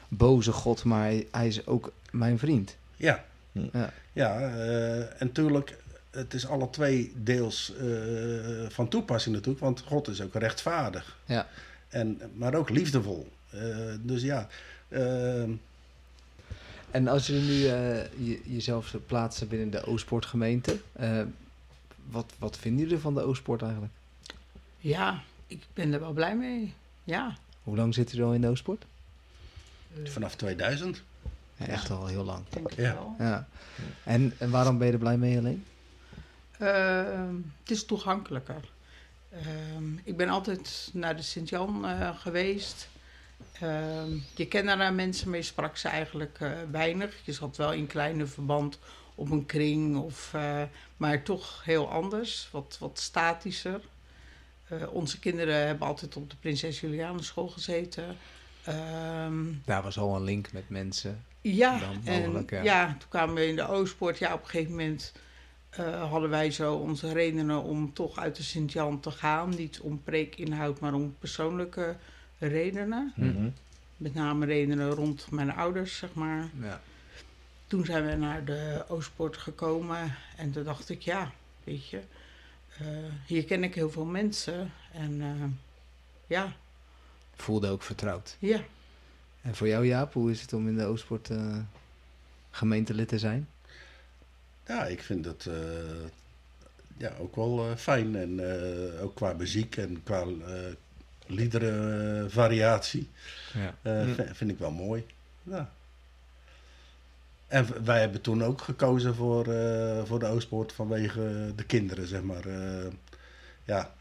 boze 0.08 0.52
god, 0.52 0.84
maar 0.84 1.12
hij, 1.30 1.46
is 1.46 1.66
ook 1.66 1.92
mijn 2.10 2.38
vriend. 2.38 2.76
ja. 2.96 3.24
Ja. 3.72 3.92
Ja, 4.12 4.40
eh, 4.40 5.20
en 5.22 5.32
tuurlijk, 5.32 5.76
het 6.10 6.34
is 6.34 6.46
alle 6.46 6.70
twee 6.70 7.12
deels 7.16 7.72
eh, 7.76 7.86
van 8.68 8.88
toepassing 8.88 9.34
natuurlijk, 9.34 9.64
want 9.64 9.80
God 9.80 10.08
is 10.08 10.20
ook 10.22 10.34
rechtvaardig. 10.34 11.16
Ja. 11.24 11.46
En, 11.88 12.20
maar 12.34 12.54
ook 12.54 12.68
liefdevol. 12.70 13.28
Eh, 13.50 13.60
dus 14.00 14.22
ja, 14.22 14.48
eh, 14.88 15.42
En 16.90 17.08
als 17.08 17.26
je 17.26 17.32
nu 17.32 17.66
eh, 17.66 18.26
je, 18.28 18.40
jezelf 18.44 18.86
zou 18.86 19.02
plaatsen 19.02 19.48
binnen 19.48 19.70
de 19.70 19.84
Oostpoortgemeente, 19.84 20.76
eh, 20.92 21.22
wat, 22.10 22.32
wat 22.38 22.58
vinden 22.58 22.82
jullie 22.84 22.98
van 22.98 23.14
de 23.14 23.22
Oostpoort 23.22 23.62
eigenlijk? 23.62 23.92
Ja, 24.78 25.22
ik 25.46 25.62
ben 25.74 25.92
er 25.92 26.00
wel 26.00 26.12
blij 26.12 26.36
mee. 26.36 26.74
Ja. 27.04 27.36
Hoe 27.62 27.76
lang 27.76 27.94
zit 27.94 28.12
u 28.12 28.22
al 28.22 28.34
in 28.34 28.40
de 28.40 28.48
Oostpoort? 28.48 28.84
Vanaf 30.04 30.36
2000. 30.36 31.02
Ja, 31.56 31.66
echt 31.66 31.90
al 31.90 32.06
heel 32.06 32.24
lang. 32.24 32.44
Denk 32.48 32.70
ik 32.70 32.78
Ja. 32.78 32.94
wel. 32.94 33.14
Ja. 33.18 33.48
En, 34.04 34.34
en 34.38 34.50
waarom 34.50 34.78
ben 34.78 34.86
je 34.86 34.92
er 34.92 34.98
blij 34.98 35.16
mee 35.16 35.38
alleen? 35.38 35.64
Ehm, 36.58 37.34
het 37.62 37.70
is 37.70 37.84
toegankelijker. 37.84 38.68
Ehm, 39.30 39.96
ik 40.04 40.16
ben 40.16 40.28
altijd 40.28 40.90
naar 40.92 41.16
de 41.16 41.22
Sint-Jan 41.22 41.86
eh, 41.86 42.18
geweest. 42.18 42.88
Ehm, 43.52 44.10
je 44.34 44.46
kende 44.48 44.76
daar 44.76 44.92
mensen 44.92 45.30
mee, 45.30 45.42
sprak 45.42 45.76
ze 45.76 45.88
eigenlijk 45.88 46.36
eh, 46.40 46.50
weinig. 46.70 47.14
Je 47.24 47.32
zat 47.32 47.56
wel 47.56 47.72
in 47.72 47.86
kleine 47.86 48.26
verband 48.26 48.78
op 49.14 49.30
een 49.30 49.46
kring, 49.46 49.96
of, 49.96 50.30
eh, 50.34 50.62
maar 50.96 51.22
toch 51.22 51.64
heel 51.64 51.90
anders, 51.90 52.48
wat, 52.50 52.76
wat 52.80 52.98
statischer. 52.98 53.80
Eh, 54.68 54.92
onze 54.92 55.18
kinderen 55.18 55.66
hebben 55.66 55.86
altijd 55.86 56.16
op 56.16 56.30
de 56.30 56.36
Prinses 56.40 56.80
Juliana 56.80 57.22
school 57.22 57.48
gezeten. 57.48 58.16
Ehm, 58.68 59.44
Daar 59.64 59.82
was 59.82 59.98
al 59.98 60.16
een 60.16 60.22
link 60.24 60.52
met 60.52 60.68
mensen. 60.68 61.24
ja, 61.40 61.78
Dan 61.78 62.00
en 62.04 62.20
mogelijk, 62.22 62.50
ja. 62.50 62.62
ja. 62.62 62.96
toen 62.98 63.08
kwamen 63.08 63.34
we 63.34 63.46
in 63.46 63.56
de 63.56 63.68
Oostpoort. 63.68 64.18
Ja, 64.18 64.34
op 64.34 64.42
een 64.42 64.48
gegeven 64.48 64.70
moment 64.70 65.12
eh, 65.70 66.10
hadden 66.10 66.30
wij 66.30 66.50
zo 66.50 66.74
onze 66.74 67.12
redenen 67.12 67.62
om 67.62 67.92
toch 67.92 68.18
uit 68.18 68.36
de 68.36 68.42
Sint-Jan 68.42 69.00
te 69.00 69.10
gaan. 69.10 69.48
Niet 69.48 69.80
om 69.80 70.02
preekinhoud, 70.04 70.80
maar 70.80 70.94
om 70.94 71.16
persoonlijke 71.18 71.96
redenen. 72.38 73.12
Mhm. 73.16 73.48
Met 73.96 74.14
name 74.14 74.46
redenen 74.46 74.90
rond 74.90 75.30
mijn 75.30 75.52
ouders, 75.54 75.96
zeg 75.96 76.14
maar. 76.14 76.48
Ja. 76.60 76.80
Toen 77.66 77.84
zijn 77.84 78.06
we 78.06 78.14
naar 78.14 78.44
de 78.44 78.84
Oostpoort 78.88 79.36
gekomen. 79.36 80.14
En 80.36 80.52
toen 80.52 80.64
dacht 80.64 80.88
ik, 80.88 81.02
ja, 81.02 81.32
weet 81.64 81.88
je... 81.88 82.00
eh, 82.78 82.86
hier 83.26 83.44
ken 83.44 83.64
ik 83.64 83.74
heel 83.74 83.90
veel 83.90 84.04
mensen. 84.04 84.72
En 84.92 85.20
eh, 85.20 85.44
ja, 86.26 86.52
Voelde 87.42 87.68
ook 87.68 87.82
vertrouwd. 87.82 88.36
ja. 88.38 88.60
En 89.42 89.54
voor 89.54 89.68
jou 89.68 89.86
Jaap, 89.86 90.12
hoe 90.12 90.30
is 90.30 90.40
het 90.40 90.52
om 90.52 90.68
in 90.68 90.76
de 90.76 90.84
Oostpoort 90.84 91.30
eh, 91.30 91.56
gemeentelid 92.50 93.08
te 93.08 93.18
zijn? 93.18 93.48
Ja, 94.66 94.86
ik 94.86 95.02
vind 95.02 95.24
het 95.24 95.46
eh, 95.46 95.54
ja, 96.96 97.12
ook 97.18 97.36
wel 97.36 97.70
eh, 97.70 97.76
fijn. 97.76 98.16
En 98.16 98.40
eh, 98.96 99.02
ook 99.02 99.14
qua 99.14 99.32
muziek 99.32 99.76
en 99.76 100.02
qua 100.02 100.20
eh 100.22 100.56
liederenvariatie 101.26 103.08
Ja. 103.54 103.74
eh, 103.82 104.02
Hm. 104.02 104.12
v- 104.14 104.36
vind 104.36 104.50
ik 104.50 104.58
wel 104.58 104.70
mooi. 104.70 105.06
Ja. 105.42 105.70
En 107.46 107.84
wij 107.84 108.00
hebben 108.00 108.20
toen 108.20 108.42
ook 108.44 108.60
gekozen 108.60 109.14
voor, 109.14 109.46
eh, 109.52 110.04
voor 110.04 110.18
de 110.18 110.26
Oostpoort 110.26 110.72
vanwege 110.72 111.52
de 111.56 111.64
kinderen, 111.64 112.06
zeg 112.06 112.22
maar. 112.22 112.44
Eh, 112.46 112.86
ja, 113.64 113.94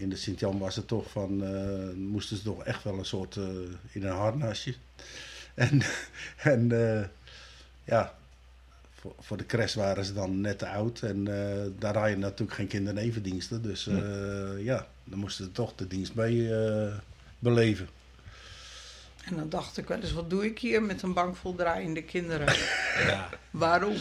in 0.00 0.08
de 0.08 0.16
Sint-Jan 0.16 0.58
was 0.58 0.76
het 0.76 0.88
toch 0.88 1.10
van, 1.10 1.44
eh, 1.44 1.94
moesten 1.96 2.36
ze 2.36 2.42
toch 2.42 2.64
echt 2.64 2.84
wel 2.84 2.98
een 2.98 3.04
soort 3.04 3.36
eh, 3.36 3.44
in 3.90 4.04
een 4.04 4.16
harnasje. 4.16 4.74
En, 5.54 5.82
en 6.36 6.72
eh, 6.72 7.04
ja, 7.84 8.14
voor, 8.94 9.14
voor 9.18 9.36
de 9.36 9.46
crash 9.46 9.74
waren 9.74 10.04
ze 10.04 10.12
dan 10.12 10.40
net 10.40 10.58
te 10.58 10.68
oud. 10.68 11.02
En 11.02 11.24
daar 11.78 11.96
had 11.96 12.08
je 12.08 12.16
natuurlijk 12.16 12.56
geen 12.58 12.66
kindernevendiensten. 12.66 13.62
Dus 13.62 13.86
eh, 13.86 14.64
ja, 14.64 14.86
dan 15.04 15.18
moesten 15.18 15.44
ze 15.44 15.52
toch 15.52 15.74
de 15.74 15.86
dienst 15.86 16.14
mee 16.14 16.54
eh, 16.54 16.94
beleven. 17.38 17.88
En 19.30 19.36
dan 19.36 19.48
dacht 19.48 19.76
ik 19.78 19.88
wel 19.88 19.98
eens, 20.00 20.12
wat 20.12 20.30
doe 20.30 20.44
ik 20.46 20.58
hier 20.58 20.82
met 20.82 21.02
een 21.02 21.12
bank 21.12 21.36
vol 21.36 21.54
draaiende 21.54 22.02
kinderen? 22.02 22.54
Waarom? 23.50 23.94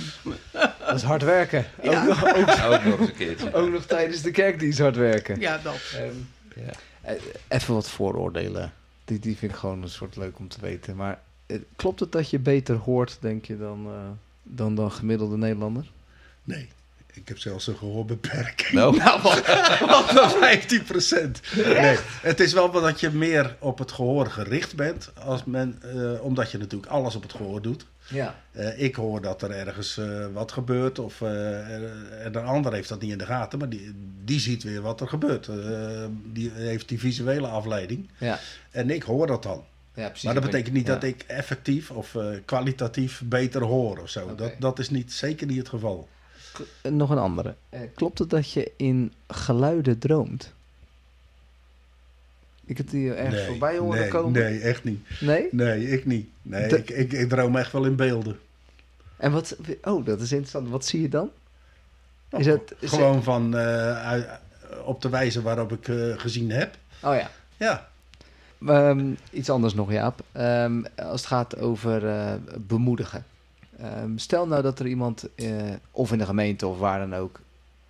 Dat 0.51 0.95
is 0.95 1.01
hard 1.01 1.23
werken. 1.23 1.65
Ja. 1.83 2.01
Ook, 2.01 2.07
nog, 2.07 2.23
ook, 2.35 2.35
Ook 2.73 2.83
nog 2.83 2.99
eens 2.99 3.09
een 3.09 3.15
keertje. 3.15 3.53
ook 3.53 3.69
nog 3.69 3.85
tijdens 3.85 4.21
de 4.21 4.31
kerkdienst 4.31 4.79
hard 4.79 4.95
werken. 4.95 5.39
Ja, 5.39 5.57
dat. 5.57 5.79
ja. 6.55 6.71
Eh, 7.01 7.15
Even 7.47 7.73
wat 7.73 7.89
vooroordelen. 7.89 8.73
Die, 9.05 9.19
die 9.19 9.37
vind 9.37 9.51
ik 9.51 9.57
gewoon 9.57 9.81
een 9.81 9.89
soort 9.89 10.15
leuk 10.15 10.39
om 10.39 10.47
te 10.47 10.61
weten. 10.61 10.95
Maar 10.95 11.19
eh, 11.45 11.57
klopt 11.75 11.99
het 11.99 12.11
dat 12.11 12.29
je 12.29 12.39
beter 12.39 12.75
hoort, 12.75 13.17
denk 13.19 13.45
je, 13.45 13.57
dan, 13.57 13.85
eh, 13.85 14.09
dan, 14.43 14.75
dan 14.75 14.91
gemiddelde 14.91 15.37
Nederlander? 15.37 15.91
Nee, 16.43 16.67
ik 17.17 17.27
heb 17.27 17.37
zelfs 17.37 17.67
een 17.67 17.77
gehoorbeperking. 17.77 18.71
Nou, 18.71 18.97
Wat 19.87 20.09
dan 20.13 20.29
15 20.29 20.83
procent. 20.83 21.41
Nee, 21.55 21.97
het 22.21 22.39
is 22.39 22.53
wel 22.53 22.71
dat 22.71 22.99
je 22.99 23.09
meer 23.09 23.55
op 23.59 23.77
het 23.79 23.91
gehoor 23.91 24.25
gericht 24.27 24.75
bent. 24.75 25.11
Als 25.25 25.43
men, 25.45 25.81
eh, 25.81 26.23
omdat 26.23 26.51
je 26.51 26.57
natuurlijk 26.57 26.91
alles 26.91 27.15
op 27.15 27.21
het 27.23 27.31
gehoor 27.33 27.61
doet. 27.61 27.85
Ja. 28.09 28.35
Eh, 28.51 28.81
ik 28.81 28.95
hoor 28.95 29.21
dat 29.21 29.41
er 29.41 29.51
ergens 29.51 29.97
eh, 29.97 30.25
wat 30.33 30.51
gebeurt. 30.51 30.99
Of, 30.99 31.21
eh, 31.21 31.75
en 32.25 32.35
een 32.35 32.45
ander 32.45 32.73
heeft 32.73 32.89
dat 32.89 33.01
niet 33.01 33.11
in 33.11 33.17
de 33.17 33.25
gaten. 33.25 33.59
Maar 33.59 33.69
die, 33.69 33.91
die 34.23 34.39
ziet 34.39 34.63
weer 34.63 34.81
wat 34.81 35.01
er 35.01 35.07
gebeurt. 35.07 35.47
Eh, 35.47 35.55
die 36.23 36.51
heeft 36.53 36.87
die 36.89 36.99
visuele 36.99 37.47
afleiding. 37.47 38.09
Ja. 38.17 38.39
En 38.71 38.89
ik 38.89 39.03
hoor 39.03 39.27
dat 39.27 39.43
dan. 39.43 39.63
ja, 39.93 40.05
precies. 40.07 40.23
Maar 40.23 40.33
dat 40.33 40.43
betekent 40.43 40.73
niet 40.73 40.87
Ja. 40.87 40.93
dat 40.93 41.03
ik 41.03 41.23
effectief 41.27 41.91
of 41.91 42.15
eh, 42.15 42.25
kwalitatief 42.45 43.21
beter 43.25 43.63
hoor 43.63 43.97
of 43.99 44.09
zo. 44.09 44.35
Dat, 44.35 44.51
dat 44.59 44.79
is 44.79 44.89
niet, 44.89 45.13
zeker 45.13 45.47
niet 45.47 45.57
het 45.57 45.69
geval. 45.69 46.07
Nog 46.83 47.09
een 47.09 47.17
andere. 47.17 47.55
Eh, 47.69 47.79
klopt 47.95 48.19
het 48.19 48.29
dat 48.29 48.51
je 48.51 48.71
in 48.77 49.13
geluiden 49.27 49.97
droomt? 49.99 50.53
Ik 52.65 52.77
heb 52.77 52.89
die 52.89 53.13
ergens 53.13 53.45
voorbij 53.45 53.77
horen 53.77 53.99
nee, 53.99 54.09
komen. 54.09 54.31
nee, 54.31 54.59
echt 54.59 54.83
niet. 54.83 55.05
Nee? 55.19 55.47
Nee, 55.51 55.89
ik 55.91 56.05
niet. 56.05 56.29
Nee, 56.41 56.67
ik, 56.77 56.89
ik, 56.89 57.11
ik 57.13 57.29
droom 57.29 57.55
echt 57.55 57.71
wel 57.71 57.85
in 57.85 57.95
beelden. 57.95 58.39
En 59.17 59.31
wat... 59.31 59.57
Oh, 59.83 60.05
dat 60.05 60.21
is 60.21 60.31
interessant. 60.31 60.69
Wat 60.69 60.85
zie 60.85 61.01
je 61.01 61.09
dan? 61.09 61.29
Is 62.29 62.47
Oh, 62.47 62.53
het... 62.53 62.73
is 62.79 62.89
Gewoon 62.89 63.23
van 63.23 63.57
eh, 63.57 64.21
op 64.85 65.01
de 65.01 65.09
wijze 65.09 65.41
waarop 65.41 65.71
ik 65.71 65.87
eh, 65.87 66.17
gezien 66.19 66.51
heb. 66.51 66.75
het- 66.99 67.09
oh 67.09 67.15
ja. 67.15 67.29
Ja, 67.57 67.89
Ehm, 68.65 69.13
iets 69.31 69.49
anders 69.49 69.73
nog, 69.73 69.91
Jaap. 69.91 70.19
Ehm, 70.31 70.83
als 70.95 71.21
het 71.21 71.29
gaat 71.29 71.57
over 71.59 72.01
bemoedigen. 72.59 73.25
Ehm, 73.77 74.17
stel 74.17 74.47
nou 74.47 74.61
dat 74.61 74.79
er 74.79 74.87
iemand, 74.87 75.29
eh, 75.35 75.73
of 75.91 76.11
in 76.11 76.17
de 76.17 76.25
gemeente 76.25 76.67
of 76.67 76.79
waar 76.79 76.99
dan 76.99 77.15
ook, 77.15 77.39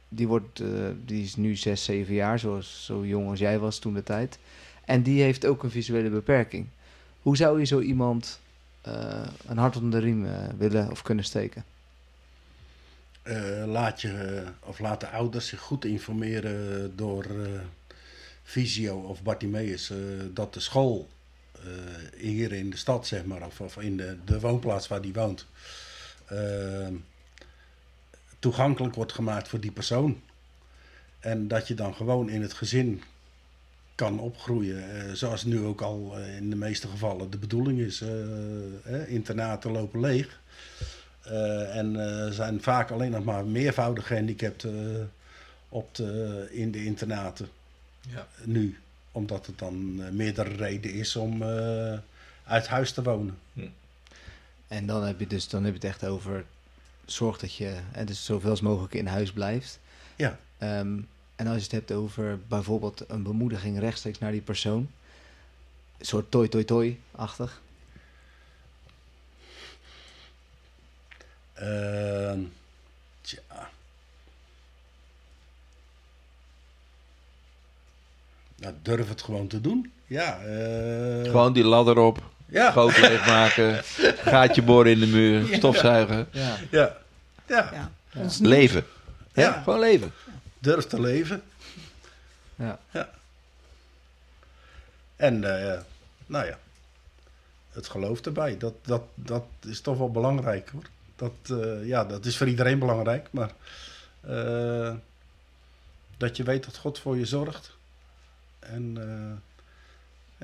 die, 0.10 0.28
wordt, 0.28 0.60
eh, 0.60 0.68
die 1.06 1.24
is 1.24 1.36
nu 1.36 1.56
6, 1.56 1.84
7 1.84 2.14
jaar, 2.14 2.40
zo 2.40 3.06
jong 3.06 3.30
als 3.30 3.40
jij 3.40 3.60
was 3.60 3.80
toen 3.80 3.94
de 3.94 4.04
tijd. 4.04 4.40
En 4.86 5.04
die 5.04 5.22
heeft 5.22 5.46
ook 5.46 5.64
een 5.64 5.72
visuele 5.72 6.10
beperking. 6.10 6.68
Hoe 7.22 7.38
zou 7.38 7.60
je 7.60 7.66
zo 7.66 7.80
iemand 7.80 8.40
eh, 8.82 9.28
een 9.48 9.58
hart 9.58 9.76
onder 9.76 10.00
de 10.00 10.06
riem 10.06 10.28
willen 10.58 10.92
of 10.92 11.02
kunnen 11.02 11.26
steken? 11.26 11.64
Laat 13.66 14.02
je, 14.02 14.44
of 14.60 14.80
laat 14.80 15.00
de 15.00 15.10
ouders 15.10 15.48
zich 15.48 15.60
goed 15.60 15.86
informeren 15.86 16.96
door 16.96 17.26
Visio 18.44 18.98
of 18.98 19.24
Bartimeus 19.24 19.92
dat 20.34 20.54
de 20.54 20.60
school 20.60 21.08
hier 22.18 22.52
in 22.52 22.70
de 22.70 22.78
stad, 22.78 23.08
zeg 23.08 23.26
maar, 23.26 23.46
of, 23.46 23.62
of 23.62 23.78
in 23.78 23.98
de, 23.98 24.18
de 24.26 24.40
woonplaats 24.40 24.88
waar 24.88 25.02
die 25.02 25.14
woont, 25.14 25.46
eh, 26.26 26.88
toegankelijk 28.40 28.96
wordt 28.96 29.14
gemaakt 29.14 29.48
voor 29.48 29.60
die 29.60 29.72
persoon. 29.72 30.22
En 31.20 31.48
dat 31.48 31.68
je 31.68 31.74
dan 31.74 31.96
gewoon 31.96 32.30
in 32.30 32.42
het 32.42 32.54
gezin 32.54 33.04
kan 33.96 34.20
opgroeien, 34.20 34.90
eh, 35.08 35.14
zoals 35.14 35.44
nu 35.44 35.60
ook 35.64 35.82
al 35.82 36.14
eh, 36.18 36.36
in 36.36 36.50
de 36.50 36.56
meeste 36.56 36.88
gevallen 36.88 37.30
de 37.30 37.38
bedoeling 37.38 37.80
is. 37.80 38.02
eh, 38.02 39.02
eh, 39.02 39.10
internaten 39.12 39.72
lopen 39.72 40.00
leeg. 40.00 40.40
Eh, 41.22 41.76
en 41.78 41.96
er 41.96 42.34
zijn 42.34 42.62
vaak 42.62 42.92
alleen 42.92 43.12
nog 43.12 43.24
maar 43.24 43.46
meervoudig 43.46 44.12
eh, 44.12 44.72
op 45.70 45.96
de, 45.96 46.48
in 46.52 46.72
de 46.72 46.86
internaten 46.86 47.48
Ja. 48.10 48.28
nu. 48.44 48.78
Omdat 49.18 49.46
het 49.46 49.60
dan 49.60 50.04
eh, 50.04 50.10
meerdere 50.10 50.50
reden 50.50 50.94
is 50.94 51.16
om 51.16 51.42
eh, 51.42 51.98
uit 52.44 52.68
huis 52.68 52.92
te 52.92 53.04
wonen. 53.04 53.38
En 54.68 54.86
dan 54.86 55.04
heb 55.04 55.20
je 55.20 55.28
dus 55.28 55.48
dan 55.48 55.64
heb 55.64 55.74
je 55.74 55.80
het 55.80 55.90
echt 55.90 56.06
over 56.06 56.46
zorg 57.06 57.38
dat 57.38 57.56
je 57.56 57.80
hè, 57.92 58.06
dus 58.06 58.26
zoveel 58.26 58.50
als 58.50 58.62
mogelijk 58.62 58.94
in 58.94 59.06
huis 59.08 59.32
blijft. 59.32 59.80
Ja. 60.16 60.40
Ehm, 60.58 61.00
en 61.36 61.48
als 61.48 61.56
je 61.56 61.64
het 61.64 61.72
hebt 61.72 61.92
over 61.92 62.40
bijvoorbeeld 62.48 63.04
een 63.08 63.24
bemoediging 63.24 63.80
rechtstreeks 63.80 64.20
naar 64.20 64.32
die 64.32 64.42
persoon, 64.42 64.90
een 65.98 66.06
soort 66.06 66.32
toi 66.32 66.48
toi 66.48 66.66
toi-achtig. 66.66 67.62
Ehm, 71.54 72.40
tja. 73.22 73.70
Nou, 78.58 78.74
durf 78.82 79.10
het 79.10 79.22
gewoon 79.22 79.48
te 79.48 79.62
doen. 79.62 79.92
Ja. 80.08 80.40
eh, 80.40 81.24
Gewoon 81.30 81.54
die 81.54 81.64
ladder 81.64 81.98
op, 81.98 82.22
Ja. 82.46 82.72
goot 82.72 82.98
leegmaken, 83.00 83.84
gaatje 84.34 84.62
boren 84.62 84.92
in 84.92 85.00
de 85.00 85.08
muur, 85.08 85.56
stofzuigen. 85.56 86.28
Ja. 86.32 86.58
Ja. 86.72 86.98
Ja. 87.48 87.70
Ja. 87.74 87.92
Leven. 88.42 88.86
Ja, 89.34 89.42
Ja. 89.44 89.62
gewoon 89.64 89.80
leven. 89.80 90.12
Durf 90.60 90.86
te 90.86 91.02
leven. 91.02 91.42
Ja. 92.56 92.80
En, 95.16 95.44
eh, 95.74 95.80
nou 96.26 96.46
ja, 96.46 96.58
het 97.72 97.88
geloof 97.88 98.22
erbij. 98.22 98.58
Dat, 98.58 98.74
dat, 98.86 99.02
dat 99.16 99.44
is 99.68 99.82
toch 99.82 99.98
wel 99.98 100.12
belangrijk 100.12 100.70
hoor. 100.70 100.84
Dat, 101.16 101.60
eh, 101.60 101.88
ja, 101.88 102.06
dat 102.06 102.26
is 102.26 102.38
voor 102.38 102.48
iedereen 102.48 102.80
belangrijk. 102.80 103.28
Maar 103.32 103.52
eh, 104.22 104.94
dat 106.18 106.38
je 106.38 106.44
weet 106.44 106.66
dat 106.66 106.78
God 106.78 107.00
voor 107.00 107.18
je 107.18 107.26
zorgt. 107.26 107.77
En 108.60 108.98
eh, 108.98 109.38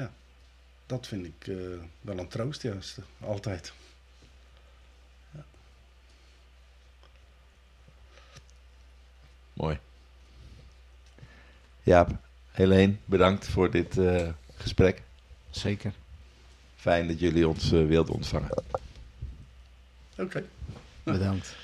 ja, 0.04 0.12
dat 0.86 1.08
vind 1.08 1.26
ik 1.26 1.48
eh, 1.48 1.56
wel 2.02 2.18
een 2.18 2.28
troost 2.28 2.62
juist. 2.62 2.98
Altijd. 3.20 3.74
Mooi. 9.54 9.80
Jaap, 11.84 12.10
Helene, 12.52 12.96
bedankt 13.06 13.48
voor 13.48 13.72
dit 13.72 13.98
eh, 13.98 14.30
gesprek. 14.56 15.02
Zeker. 15.50 15.94
Fijn 16.76 17.08
dat 17.08 17.20
jullie 17.20 17.48
ons 17.48 17.72
eh, 17.72 17.86
wilden 17.86 18.14
ontvangen. 18.14 18.64
Oké, 20.18 20.44
Bedankt. 21.04 21.56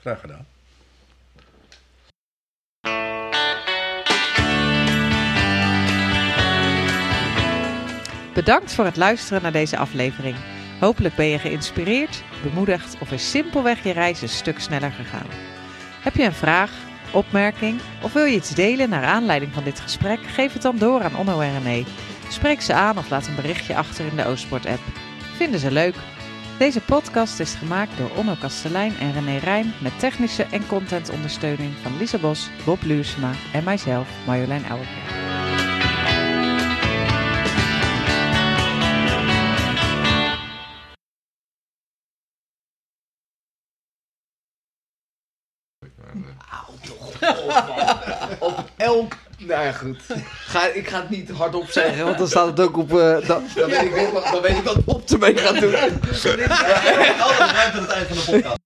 graag 0.00 0.20
gedaan. 0.20 0.46
Bedankt 8.40 8.74
voor 8.74 8.84
het 8.84 8.96
luisteren 8.96 9.42
naar 9.42 9.52
deze 9.52 9.76
aflevering. 9.76 10.36
Hopelijk 10.78 11.14
ben 11.14 11.26
je 11.26 11.38
geïnspireerd, 11.38 12.22
bemoedigd 12.42 12.96
of 13.00 13.12
is 13.12 13.30
simpelweg 13.30 13.82
je 13.82 13.92
reis 13.92 14.22
een 14.22 14.28
stuk 14.28 14.58
sneller 14.60 14.92
gegaan. 14.92 15.26
Heb 16.00 16.14
je 16.14 16.24
een 16.24 16.32
vraag, 16.32 16.70
opmerking 17.12 17.80
of 18.02 18.12
wil 18.12 18.24
je 18.24 18.36
iets 18.36 18.54
delen 18.54 18.88
naar 18.88 19.04
aanleiding 19.04 19.52
van 19.52 19.64
dit 19.64 19.80
gesprek? 19.80 20.20
Geef 20.26 20.52
het 20.52 20.62
dan 20.62 20.78
door 20.78 21.02
aan 21.02 21.16
Onno 21.16 21.40
en 21.40 21.62
René. 21.62 21.84
Spreek 22.28 22.60
ze 22.60 22.72
aan 22.72 22.98
of 22.98 23.10
laat 23.10 23.26
een 23.26 23.34
berichtje 23.34 23.76
achter 23.76 24.06
in 24.06 24.16
de 24.16 24.26
Oostport-app. 24.26 24.80
Vinden 25.36 25.60
ze 25.60 25.70
leuk? 25.70 25.94
Deze 26.58 26.80
podcast 26.80 27.40
is 27.40 27.54
gemaakt 27.54 27.98
door 27.98 28.10
Onno 28.16 28.34
Kastelein 28.40 28.92
en 29.00 29.12
René 29.12 29.36
Rijn 29.36 29.72
met 29.80 29.98
technische 29.98 30.46
en 30.50 30.66
contentondersteuning 30.66 31.72
van 31.82 31.96
Lisa 31.98 32.18
Bos, 32.18 32.50
Bob 32.64 32.82
Luursema 32.82 33.30
en 33.52 33.64
mijzelf, 33.64 34.08
Marjolein 34.26 34.64
Ouwerkerk. 46.50 47.18
Elk. 48.76 49.12
Nou 49.38 49.64
ja, 49.64 49.72
goed. 49.72 49.98
Ga, 50.46 50.66
ik 50.66 50.88
ga 50.88 51.00
het 51.00 51.10
niet 51.10 51.30
hardop 51.30 51.70
zeggen, 51.70 52.04
want 52.04 52.18
dan 52.18 52.28
staat 52.28 52.46
het 52.46 52.60
ook 52.60 52.76
op. 52.76 52.90
eh, 52.90 52.96
dan, 53.26 53.44
dan, 53.54 53.70
weet 53.70 53.82
ik, 53.82 54.08
wat- 54.12 54.24
dan 54.32 54.42
weet 54.42 54.56
ik 54.56 54.62
wat 54.64 54.84
Bob 54.84 55.10
ermee 55.10 55.36
gaat 55.36 55.60
doen. 55.60 55.74
Altijd 55.74 57.50
ruimte 57.50 57.78
aan 57.78 57.82
het 57.82 57.90
eind 57.90 58.06
van 58.08 58.16
de 58.16 58.22
podcast. 58.30 58.58